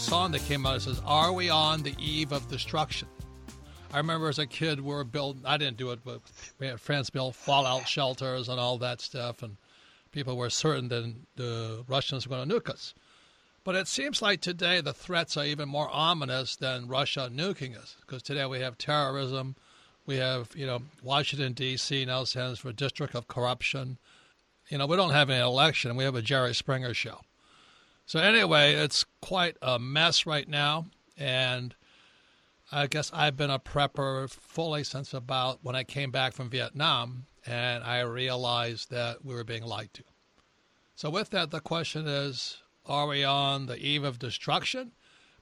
Song 0.00 0.32
that 0.32 0.42
came 0.46 0.64
out. 0.64 0.76
It 0.76 0.80
says, 0.80 1.02
Are 1.04 1.32
we 1.32 1.50
on 1.50 1.82
the 1.82 1.94
eve 1.98 2.32
of 2.32 2.48
destruction? 2.48 3.06
I 3.92 3.98
remember 3.98 4.28
as 4.28 4.38
a 4.38 4.46
kid, 4.46 4.80
we 4.80 4.94
were 4.94 5.04
building, 5.04 5.42
I 5.44 5.58
didn't 5.58 5.76
do 5.76 5.90
it, 5.90 6.00
but 6.04 6.20
we 6.58 6.68
had 6.68 6.80
friends 6.80 7.10
build 7.10 7.36
fallout 7.36 7.86
shelters 7.86 8.48
and 8.48 8.58
all 8.58 8.78
that 8.78 9.00
stuff, 9.00 9.42
and 9.42 9.56
people 10.10 10.36
were 10.36 10.48
certain 10.48 10.88
that 10.88 11.14
the 11.36 11.84
Russians 11.86 12.26
were 12.26 12.36
going 12.36 12.48
to 12.48 12.54
nuke 12.54 12.70
us. 12.70 12.94
But 13.62 13.74
it 13.74 13.88
seems 13.88 14.22
like 14.22 14.40
today 14.40 14.80
the 14.80 14.94
threats 14.94 15.36
are 15.36 15.44
even 15.44 15.68
more 15.68 15.90
ominous 15.90 16.56
than 16.56 16.88
Russia 16.88 17.30
nuking 17.30 17.76
us, 17.76 17.96
because 18.00 18.22
today 18.22 18.46
we 18.46 18.60
have 18.60 18.78
terrorism, 18.78 19.54
we 20.06 20.16
have, 20.16 20.48
you 20.56 20.64
know, 20.64 20.80
Washington, 21.02 21.52
D.C. 21.52 22.06
now 22.06 22.24
stands 22.24 22.58
for 22.58 22.72
District 22.72 23.14
of 23.14 23.28
Corruption. 23.28 23.98
You 24.70 24.78
know, 24.78 24.86
we 24.86 24.96
don't 24.96 25.10
have 25.10 25.28
an 25.28 25.42
election, 25.42 25.94
we 25.96 26.04
have 26.04 26.14
a 26.14 26.22
Jerry 26.22 26.54
Springer 26.54 26.94
show. 26.94 27.20
So 28.10 28.18
anyway, 28.18 28.74
it's 28.74 29.04
quite 29.20 29.56
a 29.62 29.78
mess 29.78 30.26
right 30.26 30.48
now, 30.48 30.86
and 31.16 31.76
I 32.72 32.88
guess 32.88 33.08
I've 33.14 33.36
been 33.36 33.50
a 33.50 33.60
prepper 33.60 34.28
fully 34.28 34.82
since 34.82 35.14
about 35.14 35.60
when 35.62 35.76
I 35.76 35.84
came 35.84 36.10
back 36.10 36.32
from 36.32 36.50
Vietnam, 36.50 37.26
and 37.46 37.84
I 37.84 38.00
realized 38.00 38.90
that 38.90 39.24
we 39.24 39.32
were 39.32 39.44
being 39.44 39.62
lied 39.62 39.90
to. 39.94 40.02
So 40.96 41.08
with 41.08 41.30
that, 41.30 41.52
the 41.52 41.60
question 41.60 42.08
is: 42.08 42.60
Are 42.84 43.06
we 43.06 43.22
on 43.22 43.66
the 43.66 43.78
eve 43.78 44.02
of 44.02 44.18
destruction? 44.18 44.90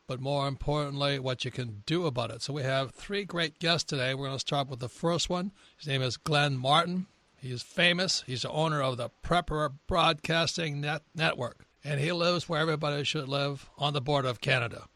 But 0.06 0.20
more 0.20 0.46
importantly, 0.46 1.18
what 1.18 1.46
you 1.46 1.50
can 1.50 1.84
do 1.86 2.04
about 2.04 2.30
it. 2.30 2.42
So 2.42 2.52
we 2.52 2.64
have 2.64 2.90
three 2.90 3.24
great 3.24 3.58
guests 3.58 3.88
today. 3.88 4.12
We're 4.12 4.26
going 4.26 4.36
to 4.36 4.40
start 4.40 4.68
with 4.68 4.80
the 4.80 4.90
first 4.90 5.30
one. 5.30 5.52
His 5.78 5.88
name 5.88 6.02
is 6.02 6.18
Glenn 6.18 6.58
Martin. 6.58 7.06
He 7.34 7.50
is 7.50 7.62
famous. 7.62 8.24
He's 8.26 8.42
the 8.42 8.50
owner 8.50 8.82
of 8.82 8.98
the 8.98 9.08
Prepper 9.24 9.72
Broadcasting 9.86 10.82
Net- 10.82 11.04
Network 11.14 11.64
and 11.84 12.00
he 12.00 12.12
lives 12.12 12.48
where 12.48 12.60
everybody 12.60 13.04
should 13.04 13.28
live 13.28 13.68
on 13.78 13.92
the 13.92 14.00
border 14.00 14.28
of 14.28 14.40
Canada, 14.40 14.88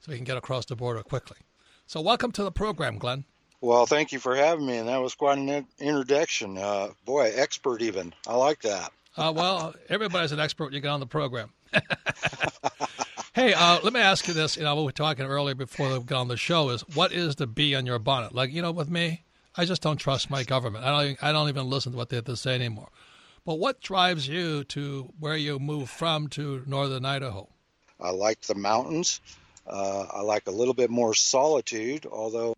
so 0.00 0.12
he 0.12 0.18
can 0.18 0.24
get 0.24 0.36
across 0.36 0.64
the 0.66 0.76
border 0.76 1.02
quickly. 1.02 1.38
So, 1.86 2.00
welcome 2.00 2.32
to 2.32 2.44
the 2.44 2.52
program, 2.52 2.98
Glenn. 2.98 3.24
Well, 3.60 3.86
thank 3.86 4.12
you 4.12 4.18
for 4.18 4.36
having 4.36 4.66
me, 4.66 4.76
and 4.76 4.88
that 4.88 5.00
was 5.02 5.14
quite 5.14 5.38
an 5.38 5.66
introduction. 5.80 6.58
Uh, 6.58 6.90
boy, 7.04 7.32
expert 7.34 7.82
even. 7.82 8.14
I 8.26 8.36
like 8.36 8.60
that. 8.62 8.92
uh, 9.16 9.32
well, 9.34 9.74
everybody's 9.88 10.32
an 10.32 10.38
expert 10.38 10.66
when 10.66 10.74
you 10.74 10.80
get 10.80 10.90
on 10.90 11.00
the 11.00 11.06
program. 11.06 11.50
hey, 13.34 13.52
uh, 13.54 13.80
let 13.82 13.92
me 13.92 14.00
ask 14.00 14.28
you 14.28 14.34
this. 14.34 14.56
You 14.56 14.62
know, 14.62 14.76
we 14.76 14.84
were 14.84 14.92
talking 14.92 15.24
earlier 15.24 15.54
before 15.54 15.88
we 15.88 15.98
got 16.04 16.20
on 16.20 16.28
the 16.28 16.36
show 16.36 16.70
is 16.70 16.82
what 16.94 17.12
is 17.12 17.36
the 17.36 17.46
bee 17.46 17.74
on 17.74 17.84
your 17.84 17.98
bonnet? 17.98 18.34
Like, 18.34 18.52
you 18.52 18.62
know, 18.62 18.70
with 18.70 18.88
me, 18.88 19.24
I 19.56 19.64
just 19.64 19.82
don't 19.82 19.96
trust 19.96 20.30
my 20.30 20.44
government. 20.44 20.84
I 20.84 21.04
don't. 21.04 21.24
I 21.24 21.32
don't 21.32 21.48
even 21.48 21.68
listen 21.68 21.92
to 21.92 21.98
what 21.98 22.10
they 22.10 22.16
have 22.16 22.26
to 22.26 22.36
say 22.36 22.54
anymore. 22.54 22.90
But 23.48 23.60
what 23.60 23.80
drives 23.80 24.28
you 24.28 24.64
to 24.64 25.10
where 25.18 25.34
you 25.34 25.58
moved 25.58 25.88
from 25.88 26.28
to 26.36 26.62
northern 26.66 27.06
Idaho? 27.06 27.48
I 27.98 28.10
like 28.10 28.42
the 28.42 28.54
mountains. 28.54 29.22
Uh, 29.66 30.02
I 30.02 30.20
like 30.20 30.48
a 30.48 30.50
little 30.50 30.74
bit 30.74 30.90
more 30.90 31.14
solitude, 31.14 32.04
although, 32.04 32.54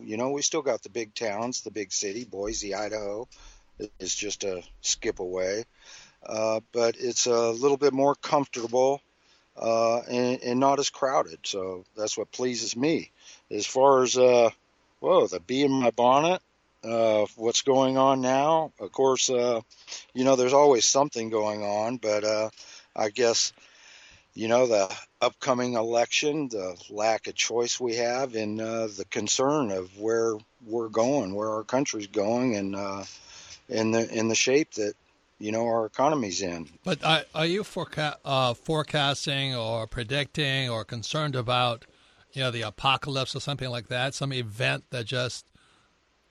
you 0.00 0.16
know, 0.16 0.30
we 0.30 0.42
still 0.42 0.62
got 0.62 0.84
the 0.84 0.90
big 0.90 1.12
towns, 1.12 1.62
the 1.62 1.72
big 1.72 1.90
city. 1.90 2.24
Boise, 2.24 2.72
Idaho 2.72 3.26
is 3.98 4.14
just 4.14 4.44
a 4.44 4.62
skip 4.80 5.18
away. 5.18 5.64
Uh, 6.24 6.60
but 6.70 6.94
it's 7.00 7.26
a 7.26 7.50
little 7.50 7.76
bit 7.76 7.92
more 7.92 8.14
comfortable 8.14 9.02
uh, 9.60 10.02
and, 10.02 10.40
and, 10.44 10.60
not 10.60 10.78
as 10.78 10.88
crowded. 10.88 11.40
So 11.42 11.84
that's 11.96 12.16
what 12.16 12.30
pleases 12.30 12.76
me. 12.76 13.10
As 13.50 13.66
far 13.66 14.04
as, 14.04 14.16
uh, 14.16 14.50
whoa, 15.00 15.26
the 15.26 15.40
bee 15.40 15.64
in 15.64 15.72
my 15.72 15.90
bonnet, 15.90 16.40
uh, 16.88 17.26
what's 17.36 17.62
going 17.62 17.98
on 17.98 18.20
now. 18.20 18.72
Of 18.80 18.92
course, 18.92 19.30
uh, 19.30 19.60
you 20.14 20.24
know, 20.24 20.36
there's 20.36 20.52
always 20.52 20.86
something 20.86 21.30
going 21.30 21.62
on, 21.62 21.96
but 21.98 22.24
uh, 22.24 22.50
I 22.96 23.10
guess, 23.10 23.52
you 24.34 24.48
know, 24.48 24.66
the 24.66 24.92
upcoming 25.20 25.74
election, 25.74 26.48
the 26.48 26.76
lack 26.90 27.26
of 27.26 27.34
choice 27.34 27.78
we 27.78 27.96
have, 27.96 28.34
and 28.34 28.60
uh, 28.60 28.86
the 28.86 29.06
concern 29.10 29.70
of 29.70 29.98
where 29.98 30.34
we're 30.64 30.88
going, 30.88 31.34
where 31.34 31.50
our 31.50 31.64
country's 31.64 32.06
going, 32.06 32.56
and 32.56 32.76
uh, 32.76 33.04
in 33.68 33.90
the 33.90 34.08
in 34.10 34.28
the 34.28 34.34
shape 34.34 34.72
that 34.74 34.94
you 35.38 35.52
know 35.52 35.66
our 35.66 35.86
economy's 35.86 36.42
in. 36.42 36.68
But 36.84 37.04
are, 37.04 37.24
are 37.34 37.46
you 37.46 37.64
uh, 38.24 38.54
forecasting 38.54 39.54
or 39.54 39.86
predicting 39.86 40.70
or 40.70 40.84
concerned 40.84 41.36
about, 41.36 41.84
you 42.32 42.42
know, 42.42 42.50
the 42.50 42.62
apocalypse 42.62 43.34
or 43.36 43.40
something 43.40 43.70
like 43.70 43.88
that? 43.88 44.14
Some 44.14 44.32
event 44.32 44.84
that 44.90 45.06
just 45.06 45.44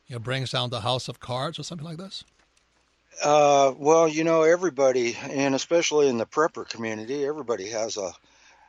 you 0.07 0.15
know, 0.15 0.19
brings 0.19 0.51
down 0.51 0.69
the 0.69 0.81
house 0.81 1.07
of 1.07 1.19
cards 1.19 1.59
or 1.59 1.63
something 1.63 1.85
like 1.85 1.97
this? 1.97 2.23
Uh, 3.23 3.73
well, 3.77 4.07
you 4.07 4.23
know, 4.23 4.43
everybody, 4.43 5.15
and 5.15 5.55
especially 5.55 6.07
in 6.07 6.17
the 6.17 6.25
prepper 6.25 6.67
community, 6.67 7.25
everybody 7.25 7.69
has 7.69 7.97
a, 7.97 8.11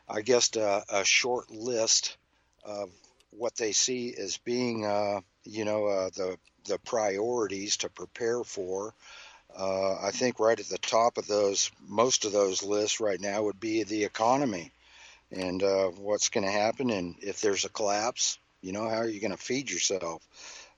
I 0.09 0.23
guess, 0.23 0.55
a, 0.57 0.83
a 0.89 1.05
short 1.05 1.51
list 1.51 2.17
of 2.65 2.91
what 3.31 3.57
they 3.57 3.73
see 3.73 4.15
as 4.19 4.39
being, 4.39 4.87
uh, 4.87 5.21
you 5.45 5.65
know, 5.65 5.87
uh, 5.87 6.11
the 6.17 6.39
the 6.67 6.79
priorities 6.79 7.79
to 7.79 7.89
prepare 7.89 8.45
for. 8.45 8.95
Uh, 9.57 9.95
I 10.03 10.11
think 10.11 10.39
right 10.39 10.59
at 10.59 10.69
the 10.69 10.79
top 10.79 11.17
of 11.17 11.27
those, 11.27 11.71
most 11.87 12.25
of 12.27 12.33
those 12.33 12.63
lists 12.63 13.01
right 13.01 13.21
now 13.21 13.43
would 13.45 13.59
be 13.59 13.83
the 13.83 14.05
economy 14.05 14.71
and 15.31 15.63
uh, 15.63 15.89
what's 15.89 16.29
going 16.29 16.45
to 16.45 16.53
happen, 16.53 16.91
and 16.91 17.17
if 17.21 17.41
there's 17.41 17.65
a 17.65 17.71
collapse, 17.71 18.39
you 18.63 18.73
know, 18.73 18.89
how 18.89 18.97
are 18.97 19.09
you 19.09 19.21
going 19.21 19.31
to 19.31 19.37
feed 19.37 19.71
yourself? 19.71 20.23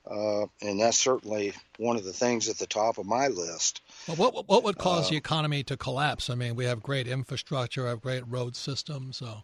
Uh, 0.09 0.47
and 0.61 0.79
that's 0.79 0.97
certainly 0.97 1.53
one 1.77 1.95
of 1.95 2.03
the 2.03 2.13
things 2.13 2.49
at 2.49 2.57
the 2.57 2.65
top 2.65 2.97
of 2.97 3.05
my 3.05 3.27
list. 3.27 3.81
Well, 4.07 4.17
what 4.17 4.47
what 4.47 4.63
would 4.63 4.77
cause 4.77 5.07
uh, 5.07 5.11
the 5.11 5.17
economy 5.17 5.63
to 5.65 5.77
collapse? 5.77 6.29
I 6.29 6.35
mean, 6.35 6.55
we 6.55 6.65
have 6.65 6.81
great 6.81 7.07
infrastructure, 7.07 7.83
we 7.83 7.89
have 7.89 8.01
great 8.01 8.23
road 8.27 8.55
systems, 8.55 9.17
so 9.17 9.43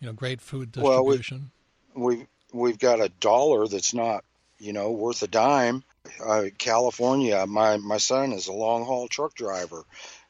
you 0.00 0.06
know, 0.06 0.12
great 0.12 0.40
food 0.40 0.72
distribution. 0.72 1.50
Well, 1.94 2.08
we, 2.08 2.16
we've 2.16 2.26
we've 2.52 2.78
got 2.78 3.00
a 3.00 3.10
dollar 3.20 3.68
that's 3.68 3.92
not 3.92 4.24
you 4.58 4.72
know 4.72 4.90
worth 4.90 5.22
a 5.22 5.28
dime. 5.28 5.84
Uh, 6.24 6.44
California, 6.58 7.46
my 7.46 7.76
my 7.76 7.98
son 7.98 8.32
is 8.32 8.48
a 8.48 8.52
long 8.52 8.84
haul 8.84 9.08
truck 9.08 9.34
driver, 9.34 9.84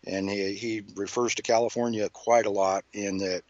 and 0.06 0.28
he 0.28 0.54
he 0.54 0.82
refers 0.96 1.36
to 1.36 1.42
California 1.42 2.08
quite 2.08 2.46
a 2.46 2.50
lot 2.50 2.84
in 2.92 3.18
that. 3.18 3.42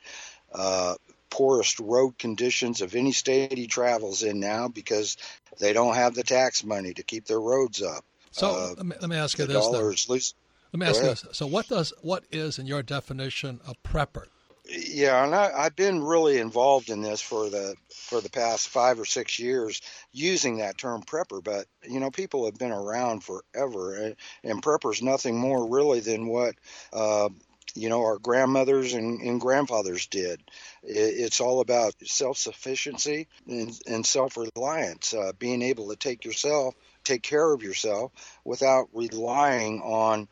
Uh, 0.53 0.95
poorest 1.33 1.81
road 1.81 2.19
conditions 2.19 2.83
of 2.83 2.95
any 2.95 3.11
state 3.11 3.57
he 3.57 3.67
travels 3.67 4.23
in 4.23 4.39
now 4.39 4.69
because 4.69 5.17
they 5.59 5.73
don't 5.73 5.95
have 5.95 6.15
the 6.15 6.23
tax 6.23 6.63
money 6.63 6.93
to 6.93 7.03
keep 7.03 7.25
their 7.25 7.41
roads 7.41 7.81
up. 7.81 8.05
So 8.33 8.51
uh, 8.51 8.75
let, 8.77 8.87
me, 8.87 8.97
let, 9.01 9.11
me, 9.11 9.17
ask 9.17 9.39
you 9.39 9.47
this. 9.47 9.67
Loose. 10.09 10.35
Let 10.73 10.79
me 10.79 10.87
ask 10.87 11.03
you 11.03 11.09
this. 11.09 11.25
So 11.33 11.47
what 11.47 11.69
does 11.69 11.95
what 12.03 12.25
is 12.31 12.59
in 12.59 12.67
your 12.67 12.83
definition 12.83 13.61
a 13.67 13.75
prepper? 13.87 14.27
Yeah, 14.69 15.25
and 15.25 15.35
I, 15.35 15.65
have 15.65 15.77
been 15.77 16.03
really 16.03 16.39
involved 16.39 16.91
in 16.91 17.01
this 17.01 17.21
for 17.21 17.49
the 17.49 17.75
for 17.91 18.21
the 18.21 18.31
past 18.31 18.69
five 18.69 19.01
or 19.01 19.05
six 19.05 19.39
years, 19.39 19.81
using 20.13 20.59
that 20.59 20.79
term 20.79 21.03
prepper. 21.03 21.43
But 21.43 21.67
you 21.83 21.99
know, 21.99 22.11
people 22.11 22.45
have 22.45 22.59
been 22.59 22.73
around 22.73 23.25
forever, 23.25 23.97
and, 23.97 24.17
and 24.45 24.63
prepper's 24.63 25.03
nothing 25.03 25.39
more 25.39 25.69
really 25.69 26.01
than 26.01 26.27
what 26.27 26.55
uh, 26.93 27.31
you 27.75 27.89
know 27.89 28.03
our 28.03 28.19
grandmothers 28.19 28.95
and, 28.95 29.21
and 29.21 29.41
grandfathers 29.41 30.07
did. 30.07 30.41
It, 30.83 30.93
it's 30.95 31.41
all 31.41 31.61
about 31.61 31.95
self 32.05 32.39
sufficiency 32.39 33.29
and, 33.47 33.79
and 33.87 34.07
self 34.07 34.37
reliance, 34.37 35.15
uh, 35.15 35.33
being 35.39 35.63
able 35.63 35.89
to 35.89 35.97
take 35.97 36.25
yourself, 36.25 36.75
take 37.05 37.23
care 37.23 37.53
of 37.53 37.63
yourself 37.63 38.13
without 38.45 38.89
relying 38.93 39.81
on 39.81 40.29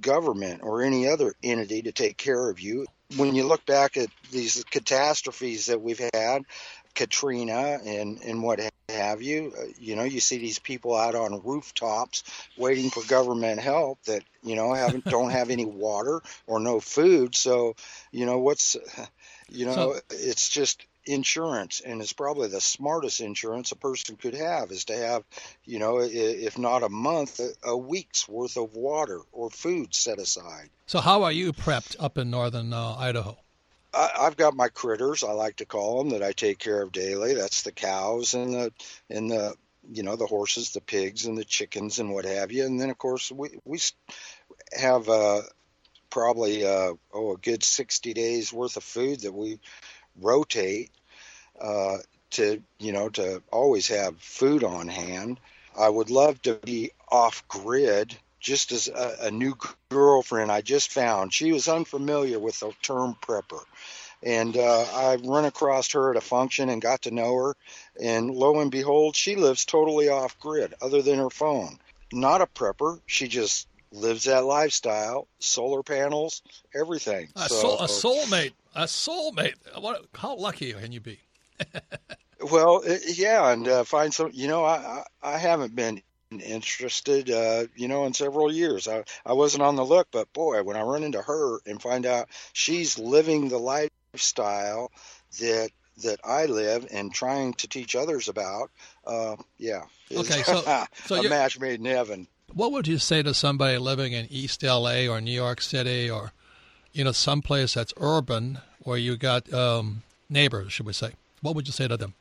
government 0.00 0.60
or 0.62 0.82
any 0.82 1.08
other 1.08 1.34
entity 1.42 1.82
to 1.82 1.92
take 1.92 2.16
care 2.16 2.48
of 2.50 2.60
you. 2.60 2.86
When 3.16 3.34
you 3.34 3.44
look 3.44 3.64
back 3.66 3.96
at 3.96 4.08
these 4.30 4.64
catastrophes 4.64 5.66
that 5.66 5.80
we've 5.80 6.00
had, 6.14 6.44
Katrina 6.94 7.78
and, 7.84 8.18
and 8.22 8.42
what 8.42 8.60
have 8.94 9.22
you. 9.22 9.52
Uh, 9.58 9.64
you 9.78 9.96
know, 9.96 10.04
you 10.04 10.20
see 10.20 10.38
these 10.38 10.58
people 10.58 10.96
out 10.96 11.14
on 11.14 11.42
rooftops 11.44 12.24
waiting 12.56 12.90
for 12.90 13.02
government 13.04 13.60
help 13.60 14.02
that 14.04 14.22
you 14.42 14.56
know 14.56 14.72
haven't 14.72 15.04
don't 15.16 15.30
have 15.30 15.50
any 15.50 15.64
water 15.64 16.22
or 16.46 16.60
no 16.60 16.80
food. 16.80 17.34
So, 17.34 17.76
you 18.10 18.26
know, 18.26 18.38
what's 18.38 18.76
you 19.48 19.66
know, 19.66 19.72
so, 19.72 20.00
it's 20.10 20.48
just 20.48 20.86
insurance 21.06 21.80
and 21.84 22.00
it's 22.00 22.12
probably 22.12 22.48
the 22.48 22.60
smartest 22.60 23.20
insurance 23.20 23.72
a 23.72 23.76
person 23.76 24.16
could 24.16 24.34
have 24.34 24.70
is 24.70 24.86
to 24.86 24.96
have 24.96 25.22
you 25.64 25.78
know 25.78 25.98
if 26.00 26.58
not 26.58 26.82
a 26.82 26.88
month 26.88 27.40
a 27.62 27.76
week's 27.76 28.26
worth 28.28 28.56
of 28.56 28.74
water 28.74 29.20
or 29.32 29.50
food 29.50 29.94
set 29.94 30.18
aside 30.18 30.70
so 30.86 31.00
how 31.00 31.22
are 31.22 31.32
you 31.32 31.52
prepped 31.52 31.94
up 32.00 32.16
in 32.16 32.30
northern 32.30 32.72
uh, 32.72 32.96
idaho 32.96 33.36
I, 33.96 34.24
have 34.24 34.36
got 34.36 34.56
my 34.56 34.68
critters 34.68 35.22
i 35.22 35.32
like 35.32 35.56
to 35.56 35.66
call 35.66 35.98
them 35.98 36.10
that 36.10 36.22
i 36.22 36.32
take 36.32 36.58
care 36.58 36.82
of 36.82 36.92
daily 36.92 37.34
that's 37.34 37.62
the 37.62 37.72
cows 37.72 38.34
and 38.34 38.54
the 38.54 38.72
and 39.10 39.30
the 39.30 39.54
you 39.90 40.02
know 40.02 40.16
the 40.16 40.26
horses 40.26 40.70
the 40.70 40.80
pigs 40.80 41.26
and 41.26 41.36
the 41.36 41.44
chickens 41.44 41.98
and 41.98 42.12
what 42.12 42.24
have 42.24 42.52
you 42.52 42.64
and 42.64 42.80
then 42.80 42.90
of 42.90 42.98
course 42.98 43.30
we 43.30 43.50
we 43.64 43.78
have 44.78 45.08
uh 45.08 45.42
probably 46.14 46.64
uh, 46.64 46.92
oh 47.12 47.34
a 47.34 47.36
good 47.36 47.64
60 47.64 48.14
days 48.14 48.52
worth 48.52 48.76
of 48.76 48.84
food 48.84 49.20
that 49.22 49.32
we 49.32 49.58
rotate 50.20 50.92
uh, 51.60 51.96
to 52.30 52.62
you 52.78 52.92
know 52.92 53.08
to 53.08 53.42
always 53.52 53.88
have 53.88 54.20
food 54.20 54.62
on 54.64 54.88
hand. 54.88 55.40
I 55.76 55.88
would 55.88 56.10
love 56.10 56.40
to 56.42 56.54
be 56.54 56.92
off 57.10 57.46
grid. 57.48 58.16
Just 58.44 58.72
as 58.72 58.88
a, 58.88 59.16
a 59.22 59.30
new 59.30 59.56
girlfriend 59.88 60.52
I 60.52 60.60
just 60.60 60.92
found, 60.92 61.32
she 61.32 61.50
was 61.50 61.66
unfamiliar 61.66 62.38
with 62.38 62.60
the 62.60 62.72
term 62.82 63.16
prepper, 63.22 63.64
and 64.22 64.54
uh, 64.54 64.82
I 64.94 65.16
run 65.24 65.46
across 65.46 65.90
her 65.92 66.10
at 66.10 66.18
a 66.18 66.20
function 66.20 66.68
and 66.68 66.82
got 66.82 67.02
to 67.02 67.10
know 67.10 67.34
her. 67.36 67.56
And 67.98 68.30
lo 68.30 68.60
and 68.60 68.70
behold, 68.70 69.16
she 69.16 69.36
lives 69.36 69.64
totally 69.64 70.10
off 70.10 70.38
grid, 70.38 70.74
other 70.82 71.00
than 71.00 71.18
her 71.18 71.30
phone. 71.30 71.78
Not 72.12 72.42
a 72.42 72.46
prepper. 72.46 73.00
She 73.06 73.28
just 73.28 73.66
lives 73.90 74.24
that 74.24 74.44
lifestyle, 74.44 75.26
solar 75.38 75.82
panels, 75.82 76.42
everything. 76.74 77.28
A, 77.36 77.48
so, 77.48 77.78
a 77.78 77.86
soulmate, 77.86 78.52
a 78.74 78.84
soulmate. 78.84 79.54
What? 79.80 80.04
How 80.14 80.36
lucky 80.36 80.74
can 80.74 80.92
you 80.92 81.00
be? 81.00 81.18
well, 82.50 82.82
yeah, 83.06 83.50
and 83.50 83.66
uh, 83.66 83.84
find 83.84 84.12
some. 84.12 84.30
You 84.34 84.48
know, 84.48 84.66
I 84.66 85.04
I 85.22 85.38
haven't 85.38 85.74
been 85.74 86.02
interested, 86.40 87.30
uh, 87.30 87.64
you 87.76 87.88
know, 87.88 88.04
in 88.06 88.14
several 88.14 88.52
years. 88.52 88.88
I 88.88 89.04
I 89.24 89.32
wasn't 89.32 89.62
on 89.62 89.76
the 89.76 89.84
look, 89.84 90.08
but 90.10 90.32
boy, 90.32 90.62
when 90.62 90.76
I 90.76 90.82
run 90.82 91.04
into 91.04 91.22
her 91.22 91.58
and 91.66 91.80
find 91.80 92.06
out 92.06 92.28
she's 92.52 92.98
living 92.98 93.48
the 93.48 93.58
lifestyle 93.58 94.90
that 95.40 95.70
that 96.02 96.20
I 96.24 96.46
live 96.46 96.86
and 96.90 97.14
trying 97.14 97.54
to 97.54 97.68
teach 97.68 97.94
others 97.94 98.28
about, 98.28 98.70
uh, 99.06 99.36
yeah. 99.58 99.82
Okay, 100.10 100.42
so, 100.42 100.62
so 101.06 101.14
a 101.16 101.28
match 101.28 101.58
made 101.60 101.78
in 101.78 101.86
heaven 101.86 102.26
what 102.54 102.72
would 102.72 102.86
you 102.86 102.98
say 102.98 103.22
to 103.22 103.34
somebody 103.34 103.76
living 103.78 104.12
in 104.12 104.26
East 104.30 104.62
LA 104.62 105.06
or 105.06 105.20
New 105.20 105.32
York 105.32 105.60
City 105.60 106.08
or 106.08 106.32
you 106.92 107.04
know 107.04 107.12
someplace 107.12 107.74
that's 107.74 107.92
urban 107.96 108.58
where 108.80 108.98
you 108.98 109.16
got 109.16 109.52
um, 109.52 110.02
neighbors, 110.28 110.72
should 110.72 110.86
we 110.86 110.92
say? 110.92 111.12
What 111.42 111.54
would 111.54 111.66
you 111.66 111.72
say 111.72 111.88
to 111.88 111.96
them? 111.96 112.14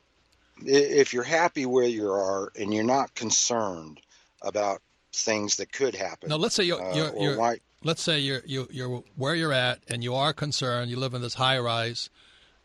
If 0.66 1.14
you're 1.14 1.24
happy 1.24 1.66
where 1.66 1.88
you 1.88 2.10
are 2.10 2.52
and 2.60 2.74
you're 2.74 2.84
not 2.84 3.14
concerned 3.16 4.00
about 4.42 4.82
things 5.14 5.58
that 5.58 5.72
could 5.72 5.96
happen. 5.96 6.30
Now, 6.30 6.38
let's 6.38 6.56
say 6.56 6.64
you're, 6.64 6.82
uh, 6.82 6.96
you're, 6.96 7.18
you're 7.18 7.38
why, 7.38 7.60
let's 7.84 8.02
say 8.02 8.20
you're, 8.20 8.42
you're, 8.46 8.68
you're 8.72 9.04
where 9.16 9.36
you're 9.36 9.54
at 9.54 9.80
and 9.88 10.04
you 10.04 10.16
are 10.16 10.34
concerned. 10.34 10.90
You 10.90 10.98
live 10.98 11.14
in 11.14 11.22
this 11.22 11.36
high 11.36 11.60
rise. 11.60 12.10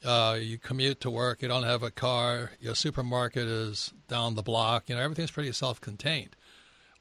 Uh, 0.04 0.38
you 0.40 0.58
commute 0.58 1.00
to 1.00 1.10
work. 1.10 1.42
You 1.42 1.48
don't 1.48 1.64
have 1.64 1.82
a 1.82 1.90
car. 1.90 2.52
Your 2.60 2.74
supermarket 2.74 3.46
is 3.46 3.92
down 4.08 4.34
the 4.34 4.42
block. 4.42 4.88
You 4.88 4.94
know 4.94 5.02
everything's 5.02 5.30
pretty 5.30 5.52
self-contained. 5.52 6.36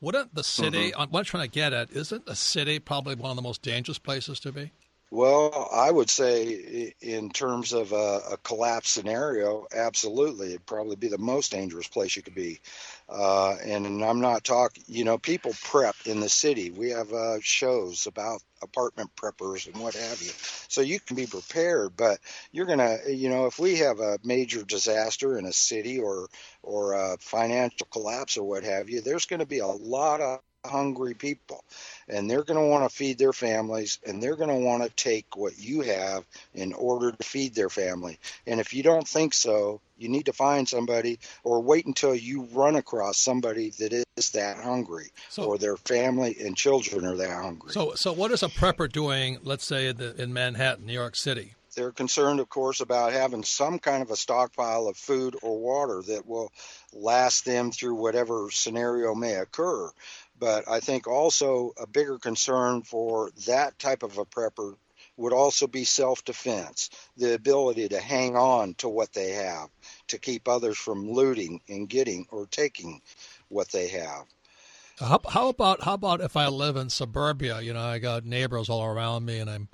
Wouldn't 0.01 0.35
the 0.35 0.43
city, 0.43 0.91
mm-hmm. 0.91 1.11
what 1.11 1.19
I'm 1.19 1.25
trying 1.25 1.47
to 1.47 1.49
get 1.49 1.73
at, 1.73 1.91
isn't 1.91 2.25
the 2.25 2.35
city 2.35 2.79
probably 2.79 3.15
one 3.15 3.31
of 3.31 3.35
the 3.35 3.41
most 3.41 3.61
dangerous 3.61 3.97
places 3.97 4.39
to 4.41 4.51
be? 4.51 4.71
Well, 5.09 5.69
I 5.71 5.89
would 5.89 6.09
say, 6.09 6.93
in 6.99 7.29
terms 7.29 7.71
of 7.71 7.93
a, 7.93 8.21
a 8.31 8.37
collapse 8.43 8.89
scenario, 8.89 9.65
absolutely, 9.73 10.49
it'd 10.49 10.65
probably 10.65 10.97
be 10.97 11.07
the 11.07 11.17
most 11.17 11.51
dangerous 11.51 11.87
place 11.87 12.15
you 12.17 12.21
could 12.21 12.35
be. 12.35 12.59
Uh, 13.07 13.55
and 13.63 14.03
I'm 14.03 14.19
not 14.19 14.43
talking, 14.43 14.83
you 14.85 15.05
know, 15.05 15.17
people 15.17 15.53
prep 15.63 15.95
in 16.05 16.19
the 16.19 16.27
city. 16.27 16.71
We 16.71 16.89
have 16.89 17.13
uh, 17.13 17.39
shows 17.41 18.05
about 18.05 18.41
apartment 18.61 19.15
preppers 19.15 19.65
and 19.71 19.81
what 19.81 19.93
have 19.95 20.21
you. 20.21 20.31
So 20.67 20.81
you 20.81 20.99
can 20.99 21.15
be 21.15 21.25
prepared, 21.25 21.95
but 21.95 22.19
you're 22.51 22.65
to, 22.65 22.99
you 23.07 23.29
know, 23.29 23.45
if 23.45 23.59
we 23.59 23.77
have 23.77 24.01
a 24.01 24.19
major 24.25 24.63
disaster 24.63 25.37
in 25.37 25.45
a 25.45 25.53
city 25.53 25.99
or, 25.99 26.27
or 26.63 26.93
a 26.93 27.17
financial 27.19 27.87
collapse 27.91 28.35
or 28.35 28.43
what 28.43 28.63
have 28.65 28.89
you, 28.89 28.99
there's 28.99 29.25
going 29.25 29.39
to 29.39 29.45
be 29.45 29.59
a 29.59 29.67
lot 29.67 30.19
of 30.19 30.39
hungry 30.67 31.13
people 31.13 31.63
and 32.07 32.29
they're 32.29 32.43
going 32.43 32.59
to 32.59 32.67
want 32.67 32.89
to 32.89 32.95
feed 32.95 33.17
their 33.17 33.33
families 33.33 33.99
and 34.05 34.21
they're 34.21 34.35
going 34.35 34.49
to 34.49 34.65
want 34.65 34.83
to 34.83 34.89
take 34.91 35.35
what 35.35 35.57
you 35.59 35.81
have 35.81 36.23
in 36.53 36.73
order 36.73 37.11
to 37.11 37.23
feed 37.23 37.55
their 37.55 37.69
family. 37.69 38.17
And 38.45 38.59
if 38.59 38.73
you 38.73 38.83
don't 38.83 39.07
think 39.07 39.33
so, 39.33 39.81
you 39.97 40.09
need 40.09 40.25
to 40.27 40.33
find 40.33 40.67
somebody 40.67 41.19
or 41.43 41.61
wait 41.61 41.85
until 41.85 42.13
you 42.13 42.43
run 42.53 42.75
across 42.75 43.17
somebody 43.17 43.71
that 43.79 43.93
is 43.93 44.31
that 44.31 44.57
hungry 44.57 45.09
so, 45.29 45.43
or 45.43 45.57
their 45.57 45.77
family 45.77 46.37
and 46.39 46.55
children 46.55 47.05
are 47.05 47.15
that 47.17 47.41
hungry. 47.41 47.71
So 47.71 47.93
so 47.95 48.13
what 48.13 48.31
is 48.31 48.43
a 48.43 48.47
prepper 48.47 48.91
doing, 48.91 49.39
let's 49.43 49.65
say 49.65 49.87
in, 49.87 49.97
the, 49.97 50.21
in 50.21 50.33
Manhattan, 50.33 50.85
New 50.85 50.93
York 50.93 51.15
City? 51.15 51.53
They're 51.77 51.91
concerned, 51.91 52.39
of 52.39 52.49
course, 52.49 52.81
about 52.81 53.13
having 53.13 53.43
some 53.43 53.77
kind 53.77 54.01
of 54.01 54.09
a 54.09 54.15
stockpile 54.15 54.87
of 54.87 54.97
food 54.97 55.35
or 55.43 55.59
water 55.59 56.01
that 56.07 56.25
will 56.25 56.51
last 56.91 57.45
them 57.45 57.71
through 57.71 57.93
whatever 57.93 58.49
scenario 58.49 59.13
may 59.13 59.35
occur. 59.35 59.91
But 60.39 60.69
I 60.69 60.79
think 60.79 61.07
also 61.07 61.73
a 61.77 61.87
bigger 61.87 62.19
concern 62.19 62.83
for 62.83 63.31
that 63.47 63.79
type 63.79 64.03
of 64.03 64.17
a 64.17 64.25
prepper 64.25 64.75
would 65.17 65.33
also 65.33 65.65
be 65.67 65.83
self 65.83 66.23
defense, 66.23 66.89
the 67.17 67.33
ability 67.33 67.89
to 67.89 67.99
hang 67.99 68.35
on 68.35 68.75
to 68.75 68.87
what 68.87 69.13
they 69.13 69.31
have, 69.31 69.69
to 70.07 70.19
keep 70.19 70.47
others 70.47 70.77
from 70.77 71.09
looting 71.09 71.61
and 71.67 71.89
getting 71.89 72.27
or 72.29 72.45
taking 72.45 73.01
what 73.49 73.71
they 73.71 73.87
have. 73.87 74.25
How, 74.99 75.19
how 75.29 75.49
about 75.49 75.83
how 75.83 75.93
about 75.93 76.21
if 76.21 76.37
I 76.37 76.47
live 76.47 76.75
in 76.75 76.89
suburbia? 76.89 77.61
You 77.61 77.73
know, 77.73 77.81
I 77.81 77.99
got 77.99 78.25
neighbors 78.25 78.69
all 78.69 78.83
around 78.83 79.25
me, 79.25 79.39
and 79.39 79.49
I'm, 79.49 79.67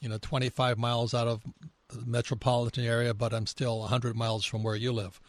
you 0.00 0.08
know, 0.08 0.18
25 0.18 0.78
miles 0.78 1.14
out 1.14 1.28
of 1.28 1.42
the 1.88 2.06
metropolitan 2.06 2.84
area, 2.84 3.14
but 3.14 3.32
I'm 3.32 3.46
still 3.46 3.80
100 3.80 4.16
miles 4.16 4.44
from 4.44 4.62
where 4.62 4.76
you 4.76 4.92
live. 4.92 5.20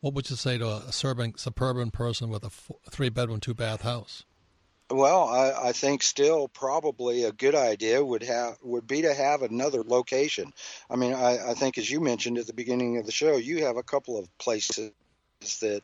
What 0.00 0.14
would 0.14 0.30
you 0.30 0.36
say 0.36 0.58
to 0.58 0.68
a 0.68 0.92
suburban 0.92 1.36
suburban 1.36 1.90
person 1.90 2.28
with 2.28 2.44
a 2.44 2.50
three 2.90 3.08
bedroom, 3.08 3.40
two 3.40 3.54
bath 3.54 3.82
house? 3.82 4.24
Well, 4.90 5.28
I, 5.28 5.68
I, 5.68 5.72
think 5.72 6.02
still 6.02 6.48
probably 6.48 7.24
a 7.24 7.32
good 7.32 7.54
idea 7.54 8.02
would 8.02 8.22
have 8.22 8.56
would 8.62 8.86
be 8.86 9.02
to 9.02 9.12
have 9.12 9.42
another 9.42 9.82
location. 9.82 10.52
I 10.88 10.96
mean, 10.96 11.12
I, 11.12 11.50
I 11.50 11.54
think 11.54 11.76
as 11.76 11.90
you 11.90 12.00
mentioned 12.00 12.38
at 12.38 12.46
the 12.46 12.54
beginning 12.54 12.96
of 12.96 13.04
the 13.04 13.12
show, 13.12 13.36
you 13.36 13.64
have 13.66 13.76
a 13.76 13.82
couple 13.82 14.18
of 14.18 14.38
places 14.38 14.92
that 15.60 15.82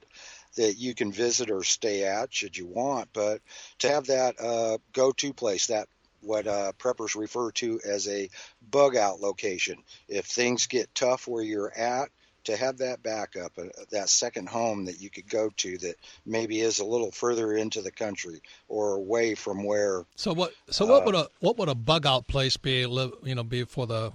that 0.56 0.78
you 0.78 0.94
can 0.94 1.12
visit 1.12 1.50
or 1.50 1.64
stay 1.64 2.04
at 2.04 2.32
should 2.32 2.56
you 2.56 2.66
want, 2.66 3.08
but 3.12 3.42
to 3.80 3.88
have 3.88 4.06
that 4.06 4.40
uh, 4.40 4.78
go-to 4.92 5.32
place, 5.34 5.66
that 5.66 5.88
what 6.20 6.46
uh, 6.46 6.72
preppers 6.78 7.14
refer 7.16 7.50
to 7.50 7.80
as 7.84 8.08
a 8.08 8.30
bug 8.70 8.96
out 8.96 9.20
location. 9.20 9.82
If 10.08 10.26
things 10.26 10.66
get 10.66 10.94
tough 10.94 11.28
where 11.28 11.42
you're 11.42 11.72
at, 11.76 12.08
to 12.44 12.56
have 12.56 12.78
that 12.78 13.02
backup, 13.02 13.52
uh, 13.58 13.64
that 13.90 14.08
second 14.08 14.48
home 14.48 14.84
that 14.86 15.00
you 15.00 15.10
could 15.10 15.28
go 15.28 15.50
to 15.56 15.78
that 15.78 15.96
maybe 16.26 16.60
is 16.60 16.78
a 16.78 16.84
little 16.84 17.10
further 17.10 17.54
into 17.54 17.82
the 17.82 17.90
country 17.90 18.40
or 18.68 18.94
away 18.96 19.34
from 19.34 19.64
where. 19.64 20.04
So 20.16 20.32
what? 20.32 20.52
So 20.70 20.86
what 20.86 21.02
uh, 21.02 21.06
would 21.06 21.14
a 21.14 21.28
what 21.40 21.58
would 21.58 21.68
a 21.68 21.74
bug 21.74 22.06
out 22.06 22.26
place 22.26 22.56
be? 22.56 22.86
Live, 22.86 23.12
you 23.22 23.34
know, 23.34 23.44
be 23.44 23.64
for 23.64 23.86
the 23.86 24.12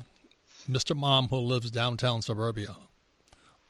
Mr. 0.70 0.96
Mom 0.96 1.28
who 1.28 1.38
lives 1.38 1.72
downtown 1.72 2.22
suburbia. 2.22 2.76